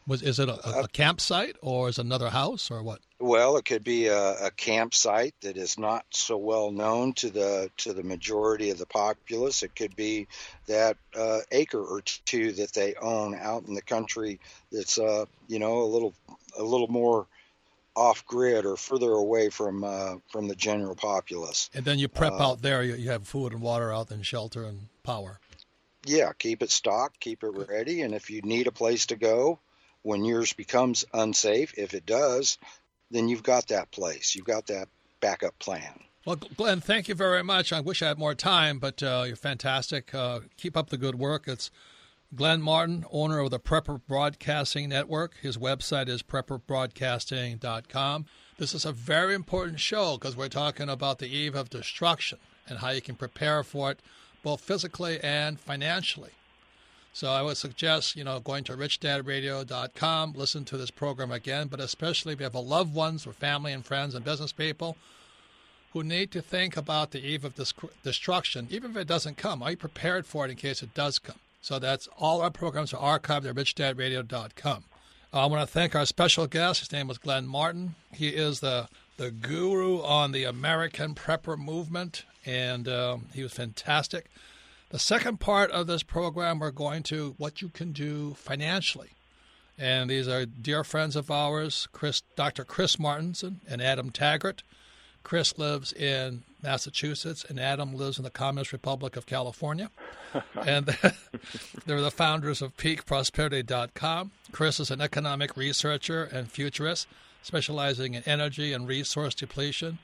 Was 0.07 0.21
is 0.21 0.39
it 0.39 0.49
a, 0.49 0.67
a, 0.67 0.83
a 0.83 0.87
campsite 0.87 1.55
or 1.61 1.89
is 1.89 1.99
it 1.99 2.05
another 2.05 2.29
house 2.29 2.71
or 2.71 2.81
what? 2.81 2.99
Well, 3.19 3.57
it 3.57 3.65
could 3.65 3.83
be 3.83 4.07
a, 4.07 4.45
a, 4.45 4.51
campsite 4.51 5.35
that 5.41 5.57
is 5.57 5.77
not 5.77 6.05
so 6.09 6.37
well 6.37 6.71
known 6.71 7.13
to 7.13 7.29
the 7.29 7.69
to 7.77 7.93
the 7.93 8.03
majority 8.03 8.69
of 8.69 8.77
the 8.77 8.85
populace. 8.85 9.61
It 9.61 9.75
could 9.75 9.95
be 9.95 10.27
that 10.67 10.97
uh, 11.15 11.39
acre 11.51 11.83
or 11.83 12.01
two 12.01 12.53
that 12.53 12.73
they 12.73 12.95
own 12.95 13.35
out 13.35 13.67
in 13.67 13.73
the 13.73 13.81
country 13.81 14.39
that's 14.71 14.97
uh, 14.97 15.25
you 15.47 15.59
know 15.59 15.81
a 15.81 15.89
little 15.89 16.13
a 16.57 16.63
little 16.63 16.87
more 16.87 17.27
off 17.95 18.25
grid 18.25 18.65
or 18.65 18.77
further 18.77 19.11
away 19.11 19.49
from 19.49 19.83
uh, 19.83 20.15
from 20.31 20.47
the 20.47 20.55
general 20.55 20.95
populace. 20.95 21.69
And 21.73 21.83
then 21.83 21.99
you 21.99 22.07
prep 22.07 22.33
uh, 22.33 22.49
out 22.49 22.61
there. 22.61 22.81
You, 22.83 22.95
you 22.95 23.11
have 23.11 23.27
food 23.27 23.51
and 23.51 23.61
water 23.61 23.93
out 23.93 24.09
and 24.11 24.25
shelter 24.25 24.63
and 24.63 24.87
power. 25.03 25.39
Yeah, 26.05 26.31
keep 26.37 26.63
it 26.63 26.71
stocked, 26.71 27.19
keep 27.19 27.43
it 27.43 27.49
ready, 27.49 28.01
and 28.01 28.15
if 28.15 28.29
you 28.29 28.41
need 28.41 28.67
a 28.67 28.71
place 28.71 29.07
to 29.07 29.17
go, 29.17 29.59
when 30.03 30.25
yours 30.25 30.53
becomes 30.53 31.05
unsafe, 31.13 31.73
if 31.77 31.93
it 31.93 32.05
does, 32.05 32.57
then 33.11 33.27
you've 33.27 33.43
got 33.43 33.67
that 33.67 33.91
place. 33.91 34.35
You've 34.35 34.45
got 34.45 34.67
that 34.67 34.87
backup 35.19 35.57
plan. 35.59 35.99
Well, 36.25 36.35
Glenn, 36.35 36.81
thank 36.81 37.07
you 37.07 37.15
very 37.15 37.43
much. 37.43 37.73
I 37.73 37.79
wish 37.79 38.01
I 38.01 38.09
had 38.09 38.19
more 38.19 38.35
time, 38.35 38.79
but 38.79 39.01
uh, 39.01 39.23
you're 39.25 39.35
fantastic. 39.35 40.13
Uh, 40.13 40.41
keep 40.57 40.77
up 40.77 40.89
the 40.89 40.97
good 40.97 41.15
work. 41.15 41.47
It's 41.47 41.71
Glenn 42.35 42.61
Martin, 42.61 43.05
owner 43.11 43.39
of 43.39 43.49
the 43.49 43.59
Prepper 43.59 44.01
Broadcasting 44.07 44.89
Network. 44.89 45.37
His 45.41 45.57
website 45.57 46.07
is 46.07 46.21
prepperbroadcasting.com. 46.21 48.25
This 48.57 48.75
is 48.75 48.85
a 48.85 48.91
very 48.91 49.33
important 49.33 49.79
show 49.79 50.17
because 50.17 50.35
we're 50.35 50.49
talking 50.49 50.89
about 50.89 51.19
the 51.19 51.33
eve 51.33 51.55
of 51.55 51.69
destruction 51.69 52.39
and 52.67 52.79
how 52.79 52.89
you 52.89 53.01
can 53.01 53.15
prepare 53.15 53.63
for 53.63 53.91
it 53.91 54.01
both 54.43 54.61
physically 54.61 55.19
and 55.21 55.59
financially. 55.59 56.31
So 57.13 57.31
I 57.31 57.41
would 57.41 57.57
suggest, 57.57 58.15
you 58.15 58.23
know, 58.23 58.39
going 58.39 58.63
to 58.65 58.77
richdadradio.com, 58.77 60.33
listen 60.33 60.63
to 60.65 60.77
this 60.77 60.91
program 60.91 61.31
again, 61.31 61.67
but 61.67 61.79
especially 61.79 62.33
if 62.33 62.39
you 62.39 62.43
have 62.43 62.55
loved 62.55 62.93
ones 62.93 63.25
or 63.25 63.33
family 63.33 63.73
and 63.73 63.85
friends 63.85 64.15
and 64.15 64.23
business 64.23 64.53
people 64.53 64.95
who 65.91 66.03
need 66.03 66.31
to 66.31 66.41
think 66.41 66.77
about 66.77 67.11
the 67.11 67.25
eve 67.25 67.43
of 67.43 67.55
destruction, 68.03 68.67
even 68.69 68.91
if 68.91 68.97
it 68.97 69.07
doesn't 69.07 69.37
come. 69.37 69.63
Are 69.63 69.71
you 69.71 69.77
prepared 69.77 70.25
for 70.25 70.45
it 70.45 70.51
in 70.51 70.57
case 70.57 70.83
it 70.83 70.93
does 70.93 71.19
come? 71.19 71.39
So 71.61 71.79
that's 71.79 72.07
all 72.17 72.41
our 72.41 72.51
programs 72.51 72.93
are 72.93 73.19
archived 73.19 73.49
at 73.49 73.55
richdadradio.com. 73.55 74.83
I 75.31 75.45
want 75.45 75.61
to 75.61 75.71
thank 75.71 75.95
our 75.95 76.05
special 76.05 76.47
guest. 76.47 76.79
His 76.79 76.91
name 76.91 77.07
was 77.07 77.17
Glenn 77.17 77.45
Martin. 77.47 77.95
He 78.13 78.29
is 78.29 78.61
the 78.61 78.87
the 79.17 79.31
guru 79.31 80.01
on 80.01 80.31
the 80.31 80.45
American 80.45 81.13
prepper 81.13 81.57
movement, 81.57 82.23
and 82.45 82.87
um, 82.87 83.25
he 83.33 83.43
was 83.43 83.51
fantastic. 83.51 84.27
The 84.89 84.99
second 84.99 85.39
part 85.39 85.69
of 85.69 85.85
this 85.85 86.01
program, 86.01 86.59
we're 86.59 86.71
going 86.71 87.03
to 87.03 87.35
what 87.37 87.61
you 87.61 87.69
can 87.69 87.91
do 87.91 88.33
financially. 88.33 89.11
And 89.77 90.09
these 90.09 90.27
are 90.27 90.45
dear 90.45 90.83
friends 90.83 91.15
of 91.15 91.29
ours, 91.29 91.87
Chris, 91.91 92.21
Dr. 92.35 92.65
Chris 92.65 92.97
Martenson 92.97 93.57
and 93.67 93.81
Adam 93.81 94.09
Taggart. 94.09 94.63
Chris 95.21 95.57
lives 95.57 95.93
in 95.93 96.43
Massachusetts, 96.63 97.45
and 97.47 97.59
Adam 97.59 97.95
lives 97.95 98.17
in 98.17 98.23
the 98.23 98.29
Communist 98.29 98.73
Republic 98.73 99.15
of 99.15 99.25
California. 99.25 99.91
and 100.65 100.85
they're 101.85 102.01
the 102.01 102.11
founders 102.11 102.61
of 102.61 102.75
peakprosperity.com. 102.75 104.31
Chris 104.51 104.79
is 104.79 104.89
an 104.89 105.01
economic 105.01 105.55
researcher 105.55 106.23
and 106.23 106.51
futurist, 106.51 107.07
specializing 107.43 108.15
in 108.15 108.23
energy 108.23 108.73
and 108.73 108.87
resource 108.87 109.35
depletion. 109.35 109.99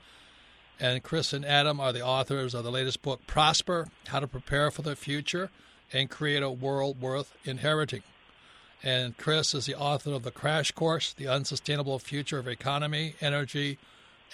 And 0.78 1.02
Chris 1.02 1.32
and 1.32 1.44
Adam 1.44 1.80
are 1.80 1.92
the 1.92 2.04
authors 2.04 2.52
of 2.52 2.62
the 2.62 2.70
latest 2.70 3.00
book, 3.00 3.26
Prosper 3.26 3.88
How 4.08 4.20
to 4.20 4.26
Prepare 4.26 4.70
for 4.70 4.82
the 4.82 4.94
Future 4.94 5.50
and 5.90 6.10
Create 6.10 6.42
a 6.42 6.50
World 6.50 7.00
Worth 7.00 7.34
Inheriting. 7.44 8.02
And 8.82 9.16
Chris 9.16 9.54
is 9.54 9.64
the 9.64 9.74
author 9.74 10.12
of 10.12 10.22
the 10.22 10.30
Crash 10.30 10.72
Course, 10.72 11.14
The 11.14 11.28
Unsustainable 11.28 11.98
Future 11.98 12.38
of 12.38 12.46
Economy, 12.46 13.14
Energy, 13.22 13.78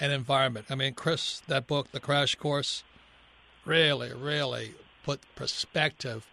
and 0.01 0.13
environment. 0.13 0.67
I 0.69 0.75
mean, 0.75 0.95
Chris, 0.95 1.43
that 1.47 1.69
book, 1.69 1.93
The 1.93 2.01
Crash 2.01 2.35
Course, 2.35 2.83
really, 3.65 4.13
really 4.13 4.73
put 5.05 5.21
perspective 5.37 6.27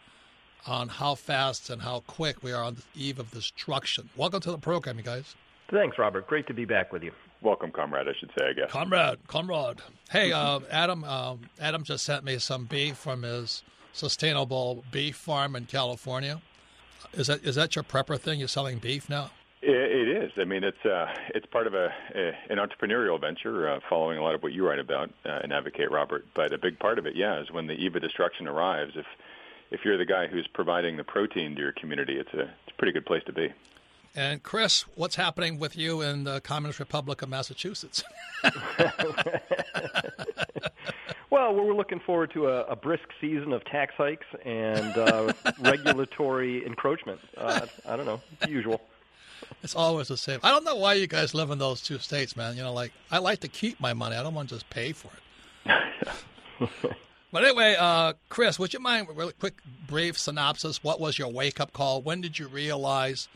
on 0.66 0.88
how 0.88 1.14
fast 1.14 1.70
and 1.70 1.84
how 1.84 2.00
quick 2.08 2.42
we 2.42 2.52
are 2.52 2.64
on 2.64 2.76
the 2.76 2.84
eve 2.96 3.20
of 3.20 3.30
destruction. 3.30 4.10
Welcome 4.18 4.42
to 4.42 4.52
the 4.52 4.58
program, 4.58 4.98
you 4.98 5.04
guys. 5.04 5.36
Thanks, 5.70 6.00
Robert. 6.00 6.26
Great 6.26 6.48
to 6.48 6.54
be 6.56 6.66
back 6.66 6.92
with 6.92 7.04
you. 7.04 7.12
Welcome, 7.42 7.72
comrade. 7.72 8.08
I 8.08 8.14
should 8.20 8.32
say, 8.38 8.50
I 8.50 8.54
guess. 8.54 8.72
Comrade, 8.72 9.26
comrade. 9.28 9.78
Hey, 10.10 10.32
uh, 10.32 10.60
Adam. 10.70 11.04
Uh, 11.06 11.36
Adam 11.60 11.84
just 11.84 12.04
sent 12.04 12.24
me 12.24 12.38
some 12.38 12.66
beef 12.66 12.98
from 12.98 13.24
his 13.24 13.64
sustainable 13.94 14.84
beef 14.92 15.16
farm 15.16 15.56
in 15.56 15.66
California. 15.66 16.42
Is 17.14 17.28
that 17.28 17.44
is 17.44 17.56
that 17.56 17.76
your 17.76 17.84
prepper 17.84 18.20
thing? 18.20 18.40
You're 18.40 18.48
selling 18.48 18.80
beef 18.80 19.10
now? 19.10 19.32
It 19.62 20.08
is. 20.24 20.32
I 20.38 20.46
mean, 20.46 20.64
it's 20.64 20.86
uh, 20.86 21.08
it's 21.36 21.46
part 21.46 21.68
of 21.68 21.74
a, 21.74 21.94
a 22.16 22.34
an 22.50 22.58
entrepreneurial 22.58 23.20
venture, 23.20 23.70
uh, 23.70 23.80
following 23.90 24.18
a 24.18 24.24
lot 24.24 24.36
of 24.36 24.44
what 24.44 24.54
you 24.54 24.68
write 24.68 24.80
about 24.80 25.10
uh, 25.26 25.40
and 25.44 25.52
advocate, 25.52 25.92
Robert. 25.92 26.26
But 26.34 26.54
a 26.54 26.58
big 26.58 26.80
part 26.80 27.00
of 27.00 27.06
it, 27.06 27.16
yeah, 27.16 27.42
is 27.42 27.52
when 27.52 27.68
the 27.68 27.74
eve 27.74 27.96
of 27.96 28.02
destruction 28.02 28.48
arrives. 28.48 28.94
If 28.96 29.06
if 29.72 29.86
you're 29.86 29.98
the 29.98 30.06
guy 30.06 30.28
who's 30.28 30.48
providing 30.48 30.98
the 30.98 31.04
protein 31.04 31.56
to 31.56 31.62
your 31.62 31.72
community, 31.74 32.18
it's 32.18 32.34
a 32.34 32.42
it's 32.42 32.72
a 32.72 32.78
pretty 32.78 32.94
good 32.94 33.06
place 33.06 33.24
to 33.26 33.34
be. 33.34 33.54
And 34.16 34.42
Chris, 34.42 34.86
what's 34.96 35.16
happening 35.16 35.60
with 35.60 35.78
you 35.78 36.02
in 36.02 36.24
the 36.24 36.42
Communist 36.42 36.80
Republic 36.80 37.22
of 37.22 37.30
Massachusetts? 37.30 38.04
well, 41.30 41.54
we're 41.54 41.76
looking 41.76 42.00
forward 42.00 42.32
to 42.34 42.48
a, 42.48 42.64
a 42.64 42.76
brisk 42.76 43.08
season 43.22 43.54
of 43.54 43.64
tax 43.66 43.94
hikes 43.96 44.26
and 44.44 44.98
uh, 44.98 45.34
regulatory 45.60 46.66
encroachment. 46.66 47.20
Uh, 47.38 47.68
I 47.88 47.96
don't 47.96 48.06
know, 48.06 48.22
the 48.42 48.50
usual. 48.50 48.82
It's 49.64 49.76
always 49.76 50.08
the 50.08 50.18
same. 50.18 50.40
I 50.44 50.50
don't 50.50 50.64
know 50.64 50.76
why 50.76 50.94
you 50.94 51.08
guys 51.08 51.34
live 51.34 51.52
in 51.52 51.60
those 51.60 51.82
two 51.82 51.98
states, 52.00 52.36
man. 52.36 52.58
You 52.58 52.64
know, 52.64 52.74
like 52.74 52.92
I 53.12 53.20
like 53.20 53.40
to 53.42 53.48
keep 53.48 53.80
my 53.80 53.94
money. 53.94 54.16
I 54.16 54.24
don't 54.24 54.34
want 54.34 54.50
to 54.50 54.56
just 54.56 54.70
pay 54.70 54.92
for 54.92 55.10
it. 55.66 56.70
but 57.32 57.44
anyway, 57.44 57.76
uh, 57.80 58.14
Chris, 58.30 58.60
would 58.60 58.74
you 58.74 58.80
mind 58.80 59.08
really 59.16 59.34
quick, 59.34 59.56
brief 59.88 60.18
synopsis? 60.18 60.84
What 60.84 61.00
was 61.00 61.18
your 61.18 61.30
wake 61.30 61.60
up 61.60 61.74
call? 61.74 62.02
When 62.02 62.22
did 62.22 62.40
you 62.40 62.48
realize 62.48 63.28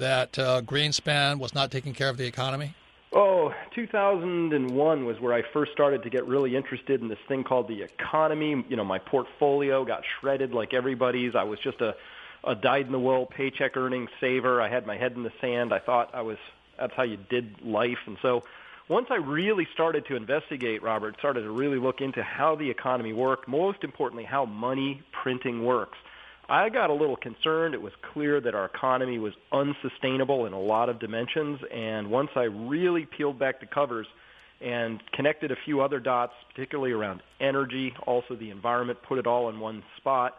that 0.00 0.38
uh, 0.38 0.62
Greenspan 0.62 1.38
was 1.38 1.54
not 1.54 1.70
taking 1.70 1.94
care 1.94 2.08
of 2.08 2.16
the 2.16 2.26
economy? 2.26 2.74
Oh, 3.12 3.52
2001 3.74 5.04
was 5.04 5.20
where 5.20 5.32
I 5.32 5.42
first 5.52 5.72
started 5.72 6.02
to 6.02 6.10
get 6.10 6.26
really 6.26 6.54
interested 6.54 7.00
in 7.00 7.08
this 7.08 7.18
thing 7.26 7.42
called 7.42 7.68
the 7.68 7.82
economy. 7.82 8.64
You 8.68 8.76
know, 8.76 8.84
my 8.84 8.98
portfolio 8.98 9.84
got 9.84 10.02
shredded 10.20 10.52
like 10.52 10.74
everybody's. 10.74 11.34
I 11.34 11.44
was 11.44 11.58
just 11.60 11.80
a 11.80 11.94
a 12.42 12.54
dyed 12.54 12.86
in 12.86 12.92
the 12.92 12.98
wool 12.98 13.26
paycheck 13.26 13.76
earning 13.76 14.08
saver. 14.18 14.62
I 14.62 14.68
had 14.68 14.86
my 14.86 14.96
head 14.96 15.12
in 15.12 15.22
the 15.22 15.32
sand. 15.40 15.74
I 15.74 15.78
thought 15.78 16.10
I 16.14 16.22
was 16.22 16.38
that's 16.78 16.94
how 16.94 17.02
you 17.02 17.18
did 17.28 17.60
life. 17.62 17.98
And 18.06 18.16
so 18.22 18.42
once 18.88 19.08
I 19.10 19.16
really 19.16 19.68
started 19.72 20.06
to 20.06 20.16
investigate, 20.16 20.82
Robert, 20.82 21.16
started 21.18 21.42
to 21.42 21.50
really 21.50 21.78
look 21.78 22.00
into 22.00 22.22
how 22.22 22.56
the 22.56 22.70
economy 22.70 23.12
worked, 23.12 23.46
most 23.46 23.84
importantly, 23.84 24.24
how 24.24 24.46
money 24.46 25.02
printing 25.12 25.64
works. 25.64 25.98
I 26.50 26.68
got 26.68 26.90
a 26.90 26.92
little 26.92 27.16
concerned. 27.16 27.74
It 27.74 27.80
was 27.80 27.92
clear 28.12 28.40
that 28.40 28.56
our 28.56 28.64
economy 28.64 29.20
was 29.20 29.32
unsustainable 29.52 30.46
in 30.46 30.52
a 30.52 30.60
lot 30.60 30.88
of 30.88 30.98
dimensions. 30.98 31.60
And 31.72 32.10
once 32.10 32.30
I 32.34 32.42
really 32.42 33.06
peeled 33.06 33.38
back 33.38 33.60
the 33.60 33.66
covers 33.66 34.08
and 34.60 35.00
connected 35.12 35.52
a 35.52 35.56
few 35.64 35.80
other 35.80 36.00
dots, 36.00 36.32
particularly 36.52 36.90
around 36.90 37.22
energy, 37.40 37.94
also 38.04 38.34
the 38.34 38.50
environment, 38.50 38.98
put 39.06 39.18
it 39.18 39.28
all 39.28 39.48
in 39.48 39.60
one 39.60 39.84
spot, 39.96 40.38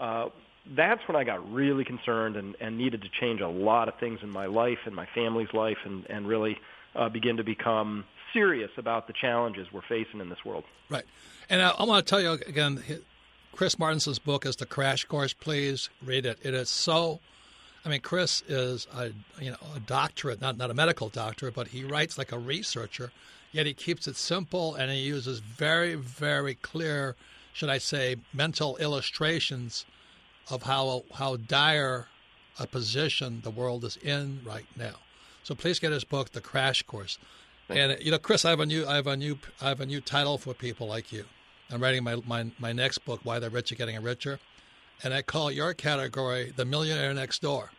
uh, 0.00 0.30
that's 0.74 1.06
when 1.06 1.16
I 1.16 1.24
got 1.24 1.52
really 1.52 1.84
concerned 1.84 2.36
and, 2.36 2.56
and 2.58 2.78
needed 2.78 3.02
to 3.02 3.08
change 3.20 3.42
a 3.42 3.48
lot 3.48 3.88
of 3.88 3.94
things 4.00 4.20
in 4.22 4.30
my 4.30 4.46
life 4.46 4.78
and 4.86 4.94
my 4.94 5.06
family's 5.14 5.52
life 5.52 5.78
and, 5.84 6.06
and 6.08 6.26
really 6.26 6.56
uh, 6.94 7.10
begin 7.10 7.36
to 7.36 7.44
become 7.44 8.04
serious 8.32 8.70
about 8.78 9.06
the 9.06 9.12
challenges 9.12 9.66
we're 9.72 9.82
facing 9.82 10.20
in 10.20 10.30
this 10.30 10.42
world. 10.42 10.64
Right. 10.88 11.04
And 11.50 11.60
I, 11.60 11.70
I 11.70 11.84
want 11.84 12.06
to 12.06 12.10
tell 12.10 12.20
you 12.20 12.32
again, 12.32 12.82
Chris 13.60 13.78
Martenson's 13.78 14.18
book 14.18 14.46
is 14.46 14.56
The 14.56 14.64
Crash 14.64 15.04
Course. 15.04 15.34
Please 15.34 15.90
read 16.02 16.24
it. 16.24 16.38
It 16.40 16.54
is 16.54 16.70
so. 16.70 17.20
I 17.84 17.90
mean, 17.90 18.00
Chris 18.00 18.42
is 18.48 18.86
a 18.90 19.10
you 19.38 19.50
know 19.50 19.58
a 19.76 19.80
doctorate, 19.80 20.40
not 20.40 20.56
not 20.56 20.70
a 20.70 20.74
medical 20.74 21.10
doctor, 21.10 21.50
but 21.50 21.68
he 21.68 21.84
writes 21.84 22.16
like 22.16 22.32
a 22.32 22.38
researcher. 22.38 23.12
Yet 23.52 23.66
he 23.66 23.74
keeps 23.74 24.08
it 24.08 24.16
simple 24.16 24.76
and 24.76 24.90
he 24.90 25.00
uses 25.00 25.40
very 25.40 25.94
very 25.94 26.54
clear, 26.54 27.16
should 27.52 27.68
I 27.68 27.76
say, 27.76 28.16
mental 28.32 28.78
illustrations 28.78 29.84
of 30.48 30.62
how 30.62 31.04
how 31.12 31.36
dire 31.36 32.08
a 32.58 32.66
position 32.66 33.42
the 33.42 33.50
world 33.50 33.84
is 33.84 33.98
in 33.98 34.40
right 34.42 34.68
now. 34.74 34.94
So 35.42 35.54
please 35.54 35.78
get 35.78 35.92
his 35.92 36.04
book, 36.04 36.32
The 36.32 36.40
Crash 36.40 36.82
Course. 36.84 37.18
And 37.68 37.98
you 38.00 38.10
know, 38.10 38.18
Chris, 38.18 38.46
I 38.46 38.48
have 38.48 38.60
a 38.60 38.64
new 38.64 38.86
I 38.86 38.94
have 38.94 39.06
a 39.06 39.18
new 39.18 39.38
I 39.60 39.68
have 39.68 39.82
a 39.82 39.86
new 39.86 40.00
title 40.00 40.38
for 40.38 40.54
people 40.54 40.86
like 40.86 41.12
you. 41.12 41.26
I'm 41.72 41.82
writing 41.82 42.04
my 42.04 42.16
my, 42.26 42.50
my 42.58 42.72
next 42.72 42.98
book, 43.04 43.20
Why 43.22 43.38
the 43.38 43.50
Rich 43.50 43.72
Are 43.72 43.76
Getting 43.76 44.00
Richer, 44.02 44.38
and 45.02 45.14
I 45.14 45.22
call 45.22 45.50
your 45.50 45.74
category 45.74 46.52
the 46.54 46.64
millionaire 46.64 47.14
next 47.14 47.42
door. 47.42 47.70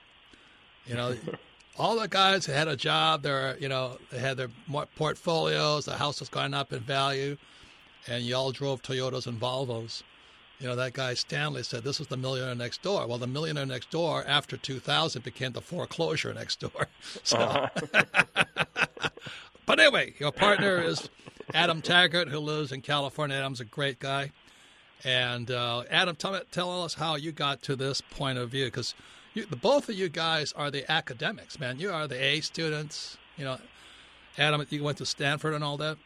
You 0.85 0.95
know, 0.95 1.15
all 1.77 1.99
the 1.99 2.07
guys 2.07 2.45
who 2.45 2.53
had 2.53 2.67
a 2.67 2.75
job, 2.75 3.23
they're 3.23 3.57
you 3.59 3.69
know 3.69 3.97
they 4.11 4.19
had 4.19 4.37
their 4.37 4.49
portfolios, 4.95 5.85
the 5.85 5.97
house 5.97 6.19
was 6.19 6.29
going 6.29 6.53
up 6.53 6.73
in 6.73 6.79
value, 6.79 7.37
and 8.07 8.23
you 8.23 8.35
all 8.35 8.51
drove 8.51 8.81
Toyotas 8.81 9.27
and 9.27 9.39
Volvos 9.39 10.03
you 10.61 10.67
know, 10.67 10.75
that 10.75 10.93
guy 10.93 11.15
Stanley 11.15 11.63
said 11.63 11.83
this 11.83 11.97
was 11.97 12.07
the 12.07 12.17
millionaire 12.17 12.53
next 12.53 12.83
door. 12.83 13.07
Well, 13.07 13.17
the 13.17 13.25
millionaire 13.25 13.65
next 13.65 13.89
door 13.89 14.23
after 14.27 14.57
2000 14.57 15.23
became 15.23 15.53
the 15.53 15.61
foreclosure 15.61 16.33
next 16.33 16.59
door. 16.59 16.71
So, 17.23 17.37
uh-huh. 17.37 18.03
but 19.65 19.79
anyway, 19.79 20.13
your 20.19 20.31
partner 20.31 20.81
is 20.81 21.09
Adam 21.53 21.81
Taggart, 21.81 22.29
who 22.29 22.39
lives 22.39 22.71
in 22.71 22.81
California. 22.81 23.35
Adam's 23.35 23.59
a 23.59 23.65
great 23.65 23.99
guy. 23.99 24.31
And 25.03 25.49
uh, 25.49 25.83
Adam, 25.89 26.15
tell, 26.15 26.39
tell 26.51 26.83
us 26.83 26.93
how 26.93 27.15
you 27.15 27.31
got 27.31 27.61
to 27.63 27.75
this 27.75 28.01
point 28.01 28.37
of 28.37 28.49
view, 28.49 28.65
because 28.65 28.93
the 29.33 29.55
both 29.55 29.89
of 29.89 29.95
you 29.95 30.09
guys 30.09 30.53
are 30.53 30.69
the 30.69 30.89
academics, 30.91 31.59
man. 31.59 31.79
You 31.79 31.91
are 31.91 32.07
the 32.07 32.21
A 32.21 32.41
students. 32.41 33.17
You 33.37 33.45
know, 33.45 33.57
Adam, 34.37 34.65
you 34.69 34.83
went 34.83 34.97
to 34.99 35.05
Stanford 35.05 35.53
and 35.53 35.63
all 35.63 35.77
that. 35.77 35.97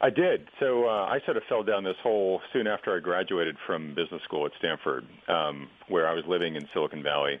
I 0.00 0.10
did. 0.10 0.48
So 0.58 0.86
uh, 0.88 1.06
I 1.06 1.20
sort 1.24 1.36
of 1.36 1.44
fell 1.48 1.62
down 1.62 1.84
this 1.84 1.96
hole 2.02 2.40
soon 2.52 2.66
after 2.66 2.94
I 2.94 3.00
graduated 3.00 3.56
from 3.66 3.94
business 3.94 4.20
school 4.24 4.44
at 4.46 4.52
Stanford, 4.58 5.06
um, 5.28 5.68
where 5.88 6.08
I 6.08 6.12
was 6.12 6.24
living 6.26 6.56
in 6.56 6.68
Silicon 6.72 7.02
Valley, 7.02 7.40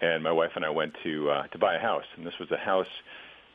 and 0.00 0.22
my 0.22 0.32
wife 0.32 0.50
and 0.56 0.64
I 0.64 0.70
went 0.70 0.92
to 1.04 1.30
uh, 1.30 1.46
to 1.48 1.58
buy 1.58 1.74
a 1.74 1.80
house, 1.80 2.04
and 2.16 2.26
this 2.26 2.38
was 2.38 2.50
a 2.50 2.58
house 2.58 2.86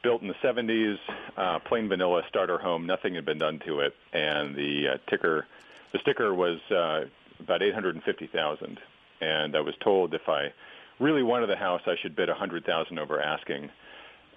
built 0.04 0.22
in 0.22 0.28
the 0.28 0.34
70s, 0.36 0.98
uh, 1.38 1.60
plain 1.60 1.88
vanilla 1.88 2.24
starter 2.30 2.58
home. 2.58 2.86
Nothing 2.86 3.16
had 3.16 3.26
been 3.26 3.38
done 3.38 3.60
to 3.66 3.82
it, 3.82 3.94
and 4.14 4.56
the 4.56 4.94
uh, 4.94 5.10
ticker, 5.10 5.46
the 5.94 6.00
sticker 6.00 6.34
was 6.34 6.60
uh, 6.72 7.06
about 7.40 7.62
850,000. 7.62 8.80
and 9.22 9.56
I 9.56 9.62
was 9.62 9.76
told 9.84 10.14
if 10.14 10.28
I 10.28 10.54
really 11.00 11.24
wanted 11.24 11.48
the 11.48 11.56
house, 11.56 11.82
I 11.86 11.96
should 12.02 12.16
bid 12.16 12.30
hundred 12.30 12.66
thousand 12.66 13.00
over 13.00 13.22
asking, 13.22 13.70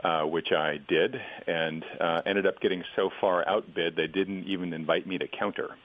uh, 0.02 0.22
which 0.22 0.52
I 0.52 0.78
did, 0.88 1.14
and 1.46 1.84
uh, 2.00 2.22
ended 2.26 2.46
up 2.46 2.60
getting 2.60 2.82
so 2.96 3.10
far 3.20 3.46
outbid 3.48 3.96
they 3.96 4.06
didn't 4.06 4.44
even 4.44 4.72
invite 4.72 5.06
me 5.06 5.18
to 5.18 5.28
counter. 5.28 5.76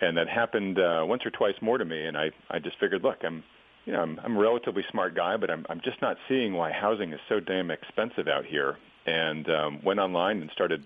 And 0.00 0.16
that 0.18 0.28
happened 0.28 0.78
uh, 0.78 1.04
once 1.06 1.24
or 1.24 1.30
twice 1.30 1.54
more 1.62 1.78
to 1.78 1.84
me, 1.84 2.06
and 2.06 2.16
I 2.16 2.30
I 2.50 2.58
just 2.58 2.78
figured, 2.78 3.02
look, 3.02 3.24
I'm 3.24 3.42
you 3.86 3.92
know, 3.92 4.00
I'm, 4.00 4.20
I'm 4.22 4.36
a 4.36 4.40
relatively 4.40 4.84
smart 4.90 5.14
guy, 5.14 5.36
but 5.36 5.48
I'm, 5.48 5.64
I'm 5.70 5.80
just 5.80 6.02
not 6.02 6.16
seeing 6.28 6.52
why 6.54 6.72
housing 6.72 7.12
is 7.12 7.20
so 7.28 7.40
damn 7.40 7.70
expensive 7.70 8.26
out 8.28 8.44
here. 8.44 8.76
And 9.06 9.48
um, 9.48 9.80
went 9.84 10.00
online 10.00 10.40
and 10.42 10.50
started 10.50 10.84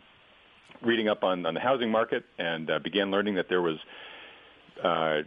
reading 0.83 1.09
up 1.09 1.25
on, 1.25 1.47
on 1.47 1.55
the 1.55 1.61
housing 1.61 1.91
market 1.91 2.25
and 2.39 2.71
uh, 2.71 2.79
began 2.79 3.11
learning 3.11 3.35
that 3.37 3.49
there 3.49 3.63
was 3.63 3.77
uh, 4.83 5.23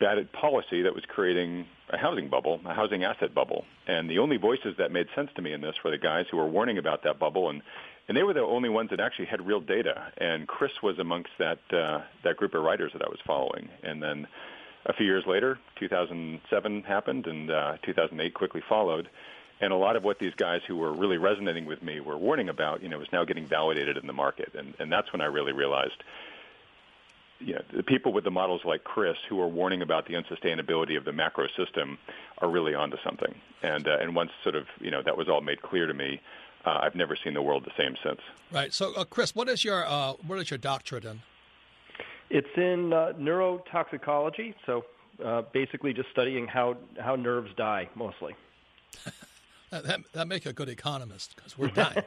bad 0.00 0.30
policy 0.32 0.82
that 0.82 0.94
was 0.94 1.04
creating 1.08 1.66
a 1.90 1.96
housing 1.96 2.28
bubble, 2.28 2.60
a 2.66 2.74
housing 2.74 3.04
asset 3.04 3.34
bubble. 3.34 3.64
And 3.86 4.08
the 4.08 4.18
only 4.18 4.36
voices 4.36 4.74
that 4.78 4.92
made 4.92 5.06
sense 5.14 5.30
to 5.36 5.42
me 5.42 5.52
in 5.52 5.60
this 5.60 5.74
were 5.84 5.90
the 5.90 5.98
guys 5.98 6.26
who 6.30 6.36
were 6.36 6.48
warning 6.48 6.78
about 6.78 7.02
that 7.04 7.18
bubble, 7.18 7.50
and 7.50 7.62
and 8.08 8.16
they 8.16 8.24
were 8.24 8.34
the 8.34 8.40
only 8.40 8.68
ones 8.68 8.90
that 8.90 8.98
actually 8.98 9.26
had 9.26 9.46
real 9.46 9.60
data. 9.60 10.12
And 10.18 10.48
Chris 10.48 10.72
was 10.82 10.98
amongst 10.98 11.30
that 11.38 11.60
uh, 11.72 12.02
that 12.24 12.36
group 12.36 12.54
of 12.54 12.62
writers 12.62 12.92
that 12.92 13.02
I 13.02 13.08
was 13.08 13.18
following. 13.26 13.68
And 13.82 14.02
then 14.02 14.26
a 14.86 14.92
few 14.92 15.06
years 15.06 15.24
later, 15.26 15.58
2007 15.78 16.82
happened, 16.82 17.26
and 17.26 17.50
uh, 17.50 17.76
2008 17.84 18.34
quickly 18.34 18.62
followed. 18.68 19.08
And 19.62 19.72
a 19.72 19.76
lot 19.76 19.94
of 19.94 20.02
what 20.02 20.18
these 20.18 20.34
guys 20.34 20.60
who 20.66 20.76
were 20.76 20.92
really 20.92 21.18
resonating 21.18 21.66
with 21.66 21.82
me 21.82 22.00
were 22.00 22.18
warning 22.18 22.48
about, 22.48 22.82
you 22.82 22.88
know, 22.88 22.98
was 22.98 23.06
now 23.12 23.24
getting 23.24 23.46
validated 23.46 23.96
in 23.96 24.08
the 24.08 24.12
market. 24.12 24.52
And, 24.58 24.74
and 24.80 24.90
that's 24.90 25.12
when 25.12 25.20
I 25.20 25.26
really 25.26 25.52
realized, 25.52 26.02
you 27.38 27.54
know, 27.54 27.62
the 27.72 27.84
people 27.84 28.12
with 28.12 28.24
the 28.24 28.30
models 28.30 28.62
like 28.64 28.82
Chris 28.82 29.16
who 29.28 29.40
are 29.40 29.46
warning 29.46 29.80
about 29.80 30.06
the 30.06 30.14
unsustainability 30.14 30.98
of 30.98 31.04
the 31.04 31.12
macro 31.12 31.46
system 31.56 31.96
are 32.38 32.50
really 32.50 32.74
onto 32.74 32.96
something. 33.04 33.32
And, 33.62 33.86
uh, 33.86 33.98
and 34.00 34.16
once 34.16 34.32
sort 34.42 34.56
of, 34.56 34.66
you 34.80 34.90
know, 34.90 35.00
that 35.00 35.16
was 35.16 35.28
all 35.28 35.40
made 35.40 35.62
clear 35.62 35.86
to 35.86 35.94
me, 35.94 36.20
uh, 36.64 36.80
I've 36.82 36.96
never 36.96 37.14
seen 37.14 37.34
the 37.34 37.42
world 37.42 37.64
the 37.64 37.82
same 37.82 37.94
since. 38.02 38.20
Right. 38.50 38.74
So, 38.74 38.92
uh, 38.94 39.04
Chris, 39.04 39.34
what 39.34 39.48
is 39.48 39.64
your 39.64 39.86
uh, 39.86 40.14
what 40.26 40.38
is 40.38 40.50
your 40.50 40.58
doctorate 40.58 41.04
in? 41.04 41.22
It's 42.30 42.56
in 42.56 42.92
uh, 42.92 43.12
neurotoxicology, 43.18 44.54
so 44.64 44.84
uh, 45.24 45.42
basically 45.52 45.92
just 45.92 46.08
studying 46.10 46.46
how 46.46 46.76
how 47.00 47.16
nerves 47.16 47.50
die 47.56 47.88
mostly. 47.94 48.34
that 49.72 50.00
that 50.12 50.28
make 50.28 50.46
a 50.46 50.52
good 50.52 50.68
economist 50.68 51.34
because 51.34 51.58
we're 51.58 51.68
dying. 51.68 52.02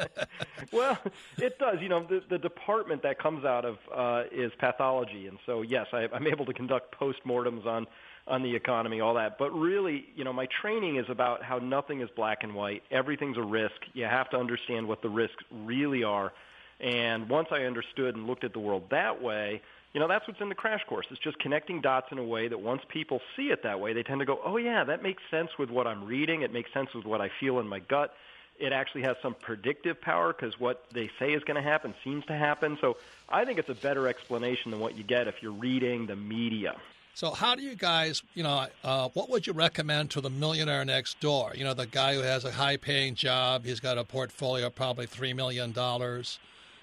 well, 0.72 0.98
it 1.38 1.58
does. 1.58 1.78
You 1.80 1.88
know, 1.88 2.04
the 2.04 2.22
the 2.28 2.38
department 2.38 3.02
that 3.02 3.18
comes 3.18 3.44
out 3.44 3.64
of 3.64 3.78
uh, 3.94 4.24
is 4.30 4.52
pathology, 4.58 5.26
and 5.26 5.38
so 5.46 5.62
yes, 5.62 5.86
I, 5.92 6.06
I'm 6.12 6.26
able 6.26 6.44
to 6.46 6.52
conduct 6.52 6.94
postmortems 6.98 7.66
on 7.66 7.86
on 8.26 8.42
the 8.42 8.54
economy, 8.54 9.00
all 9.00 9.14
that. 9.14 9.38
But 9.38 9.50
really, 9.50 10.06
you 10.14 10.24
know, 10.24 10.32
my 10.32 10.46
training 10.60 10.96
is 10.96 11.06
about 11.08 11.42
how 11.42 11.58
nothing 11.58 12.00
is 12.00 12.08
black 12.14 12.38
and 12.42 12.54
white. 12.54 12.82
Everything's 12.90 13.38
a 13.38 13.42
risk. 13.42 13.74
You 13.94 14.04
have 14.04 14.30
to 14.30 14.36
understand 14.36 14.86
what 14.86 15.02
the 15.02 15.08
risks 15.08 15.42
really 15.50 16.04
are 16.04 16.32
and 16.80 17.28
once 17.28 17.48
I 17.50 17.64
understood 17.64 18.16
and 18.16 18.26
looked 18.26 18.44
at 18.44 18.52
the 18.52 18.58
world 18.58 18.84
that 18.90 19.22
way, 19.22 19.60
you 19.92 20.00
know, 20.00 20.06
that's 20.06 20.26
what's 20.28 20.40
in 20.40 20.48
the 20.48 20.54
crash 20.54 20.84
course. 20.86 21.06
It's 21.10 21.20
just 21.20 21.38
connecting 21.38 21.80
dots 21.80 22.12
in 22.12 22.18
a 22.18 22.24
way 22.24 22.48
that 22.48 22.60
once 22.60 22.82
people 22.88 23.20
see 23.36 23.50
it 23.50 23.62
that 23.64 23.80
way, 23.80 23.92
they 23.92 24.02
tend 24.02 24.20
to 24.20 24.26
go, 24.26 24.40
oh, 24.44 24.56
yeah, 24.56 24.84
that 24.84 25.02
makes 25.02 25.22
sense 25.30 25.50
with 25.58 25.70
what 25.70 25.86
I'm 25.86 26.04
reading. 26.04 26.42
It 26.42 26.52
makes 26.52 26.72
sense 26.72 26.94
with 26.94 27.04
what 27.04 27.20
I 27.20 27.30
feel 27.40 27.58
in 27.58 27.66
my 27.66 27.80
gut. 27.80 28.14
It 28.58 28.72
actually 28.72 29.02
has 29.02 29.16
some 29.22 29.34
predictive 29.34 30.00
power 30.00 30.32
because 30.32 30.60
what 30.60 30.84
they 30.92 31.10
say 31.18 31.32
is 31.32 31.42
going 31.42 31.56
to 31.56 31.68
happen 31.68 31.94
seems 32.04 32.24
to 32.26 32.34
happen. 32.34 32.78
So 32.80 32.98
I 33.28 33.44
think 33.44 33.58
it's 33.58 33.70
a 33.70 33.74
better 33.74 34.06
explanation 34.06 34.70
than 34.70 34.80
what 34.80 34.96
you 34.96 35.02
get 35.02 35.26
if 35.26 35.42
you're 35.42 35.52
reading 35.52 36.06
the 36.06 36.16
media. 36.16 36.76
So, 37.14 37.32
how 37.32 37.54
do 37.54 37.62
you 37.62 37.74
guys, 37.74 38.22
you 38.34 38.42
know, 38.42 38.66
uh, 38.84 39.08
what 39.14 39.28
would 39.30 39.46
you 39.46 39.52
recommend 39.52 40.10
to 40.12 40.20
the 40.20 40.30
millionaire 40.30 40.84
next 40.84 41.18
door? 41.20 41.52
You 41.54 41.64
know, 41.64 41.74
the 41.74 41.86
guy 41.86 42.14
who 42.14 42.20
has 42.20 42.44
a 42.44 42.52
high 42.52 42.76
paying 42.76 43.14
job, 43.14 43.64
he's 43.64 43.80
got 43.80 43.98
a 43.98 44.04
portfolio 44.04 44.68
of 44.68 44.74
probably 44.74 45.06
$3 45.06 45.34
million 45.34 45.72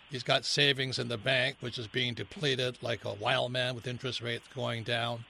He's 0.09 0.23
got 0.23 0.45
savings 0.45 0.99
in 0.99 1.09
the 1.09 1.17
bank, 1.17 1.57
which 1.59 1.77
is 1.77 1.87
being 1.87 2.13
depleted 2.13 2.77
like 2.81 3.03
a 3.03 3.13
wild 3.13 3.51
man 3.51 3.75
with 3.75 3.87
interest 3.87 4.21
rates 4.21 4.45
going 4.55 4.83
down. 4.83 5.25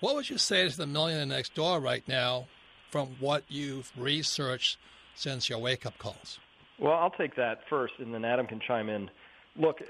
What 0.00 0.14
would 0.14 0.30
you 0.30 0.38
say 0.38 0.68
to 0.68 0.76
the 0.76 0.86
millionaire 0.86 1.26
next 1.26 1.54
door 1.54 1.80
right 1.80 2.06
now 2.08 2.46
from 2.90 3.16
what 3.20 3.44
you've 3.48 3.92
researched 3.96 4.78
since 5.14 5.48
your 5.48 5.58
wake 5.58 5.84
up 5.84 5.98
calls? 5.98 6.38
Well, 6.78 6.94
I'll 6.94 7.10
take 7.10 7.34
that 7.36 7.68
first, 7.68 7.94
and 7.98 8.14
then 8.14 8.24
Adam 8.24 8.46
can 8.46 8.60
chime 8.60 8.88
in. 8.88 9.10
Look, 9.56 9.82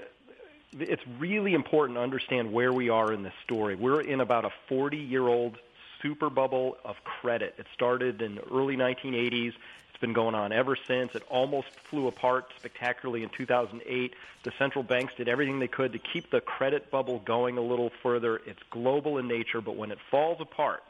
it's 0.77 1.03
really 1.19 1.53
important 1.53 1.97
to 1.97 2.01
understand 2.01 2.51
where 2.51 2.73
we 2.73 2.89
are 2.89 3.13
in 3.13 3.23
this 3.23 3.33
story. 3.43 3.75
We're 3.75 4.01
in 4.01 4.19
about 4.19 4.45
a 4.45 4.51
40 4.67 4.97
year 4.97 5.27
old 5.27 5.57
super 6.01 6.29
bubble 6.29 6.77
of 6.83 6.95
credit. 7.03 7.55
It 7.57 7.67
started 7.73 8.21
in 8.21 8.35
the 8.35 8.43
early 8.51 8.75
1980s. 8.75 9.53
It's 9.99 10.05
been 10.05 10.13
going 10.13 10.33
on 10.33 10.53
ever 10.53 10.77
since. 10.87 11.13
It 11.13 11.23
almost 11.27 11.67
flew 11.89 12.07
apart 12.07 12.53
spectacularly 12.55 13.21
in 13.21 13.27
2008. 13.27 14.13
The 14.43 14.51
central 14.57 14.81
banks 14.81 15.13
did 15.17 15.27
everything 15.27 15.59
they 15.59 15.67
could 15.67 15.91
to 15.91 15.99
keep 15.99 16.31
the 16.31 16.39
credit 16.39 16.89
bubble 16.89 17.19
going 17.19 17.57
a 17.57 17.61
little 17.61 17.91
further. 18.01 18.37
It's 18.45 18.61
global 18.69 19.17
in 19.17 19.27
nature, 19.27 19.59
but 19.59 19.75
when 19.75 19.91
it 19.91 19.97
falls 20.09 20.39
apart, 20.39 20.83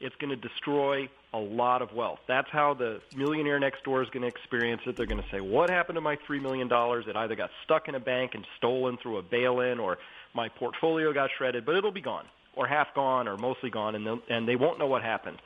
it's 0.00 0.16
going 0.16 0.30
to 0.30 0.36
destroy 0.36 1.10
a 1.34 1.38
lot 1.38 1.82
of 1.82 1.92
wealth. 1.92 2.20
That's 2.26 2.48
how 2.48 2.72
the 2.72 3.02
millionaire 3.14 3.60
next 3.60 3.84
door 3.84 4.02
is 4.02 4.08
going 4.08 4.22
to 4.22 4.28
experience 4.28 4.80
it. 4.86 4.96
They're 4.96 5.04
going 5.04 5.22
to 5.22 5.28
say, 5.30 5.42
What 5.42 5.68
happened 5.68 5.96
to 5.96 6.00
my 6.00 6.16
$3 6.16 6.40
million? 6.40 6.70
It 6.72 7.16
either 7.16 7.34
got 7.34 7.50
stuck 7.64 7.86
in 7.86 7.96
a 7.96 8.00
bank 8.00 8.34
and 8.34 8.46
stolen 8.56 8.96
through 8.96 9.18
a 9.18 9.22
bail 9.22 9.60
in, 9.60 9.78
or 9.78 9.98
my 10.32 10.48
portfolio 10.48 11.12
got 11.12 11.28
shredded, 11.36 11.66
but 11.66 11.76
it'll 11.76 11.92
be 11.92 12.00
gone, 12.00 12.24
or 12.56 12.66
half 12.66 12.94
gone, 12.94 13.28
or 13.28 13.36
mostly 13.36 13.68
gone, 13.68 13.94
and, 13.94 14.22
and 14.30 14.48
they 14.48 14.56
won't 14.56 14.78
know 14.78 14.86
what 14.86 15.02
happened. 15.02 15.36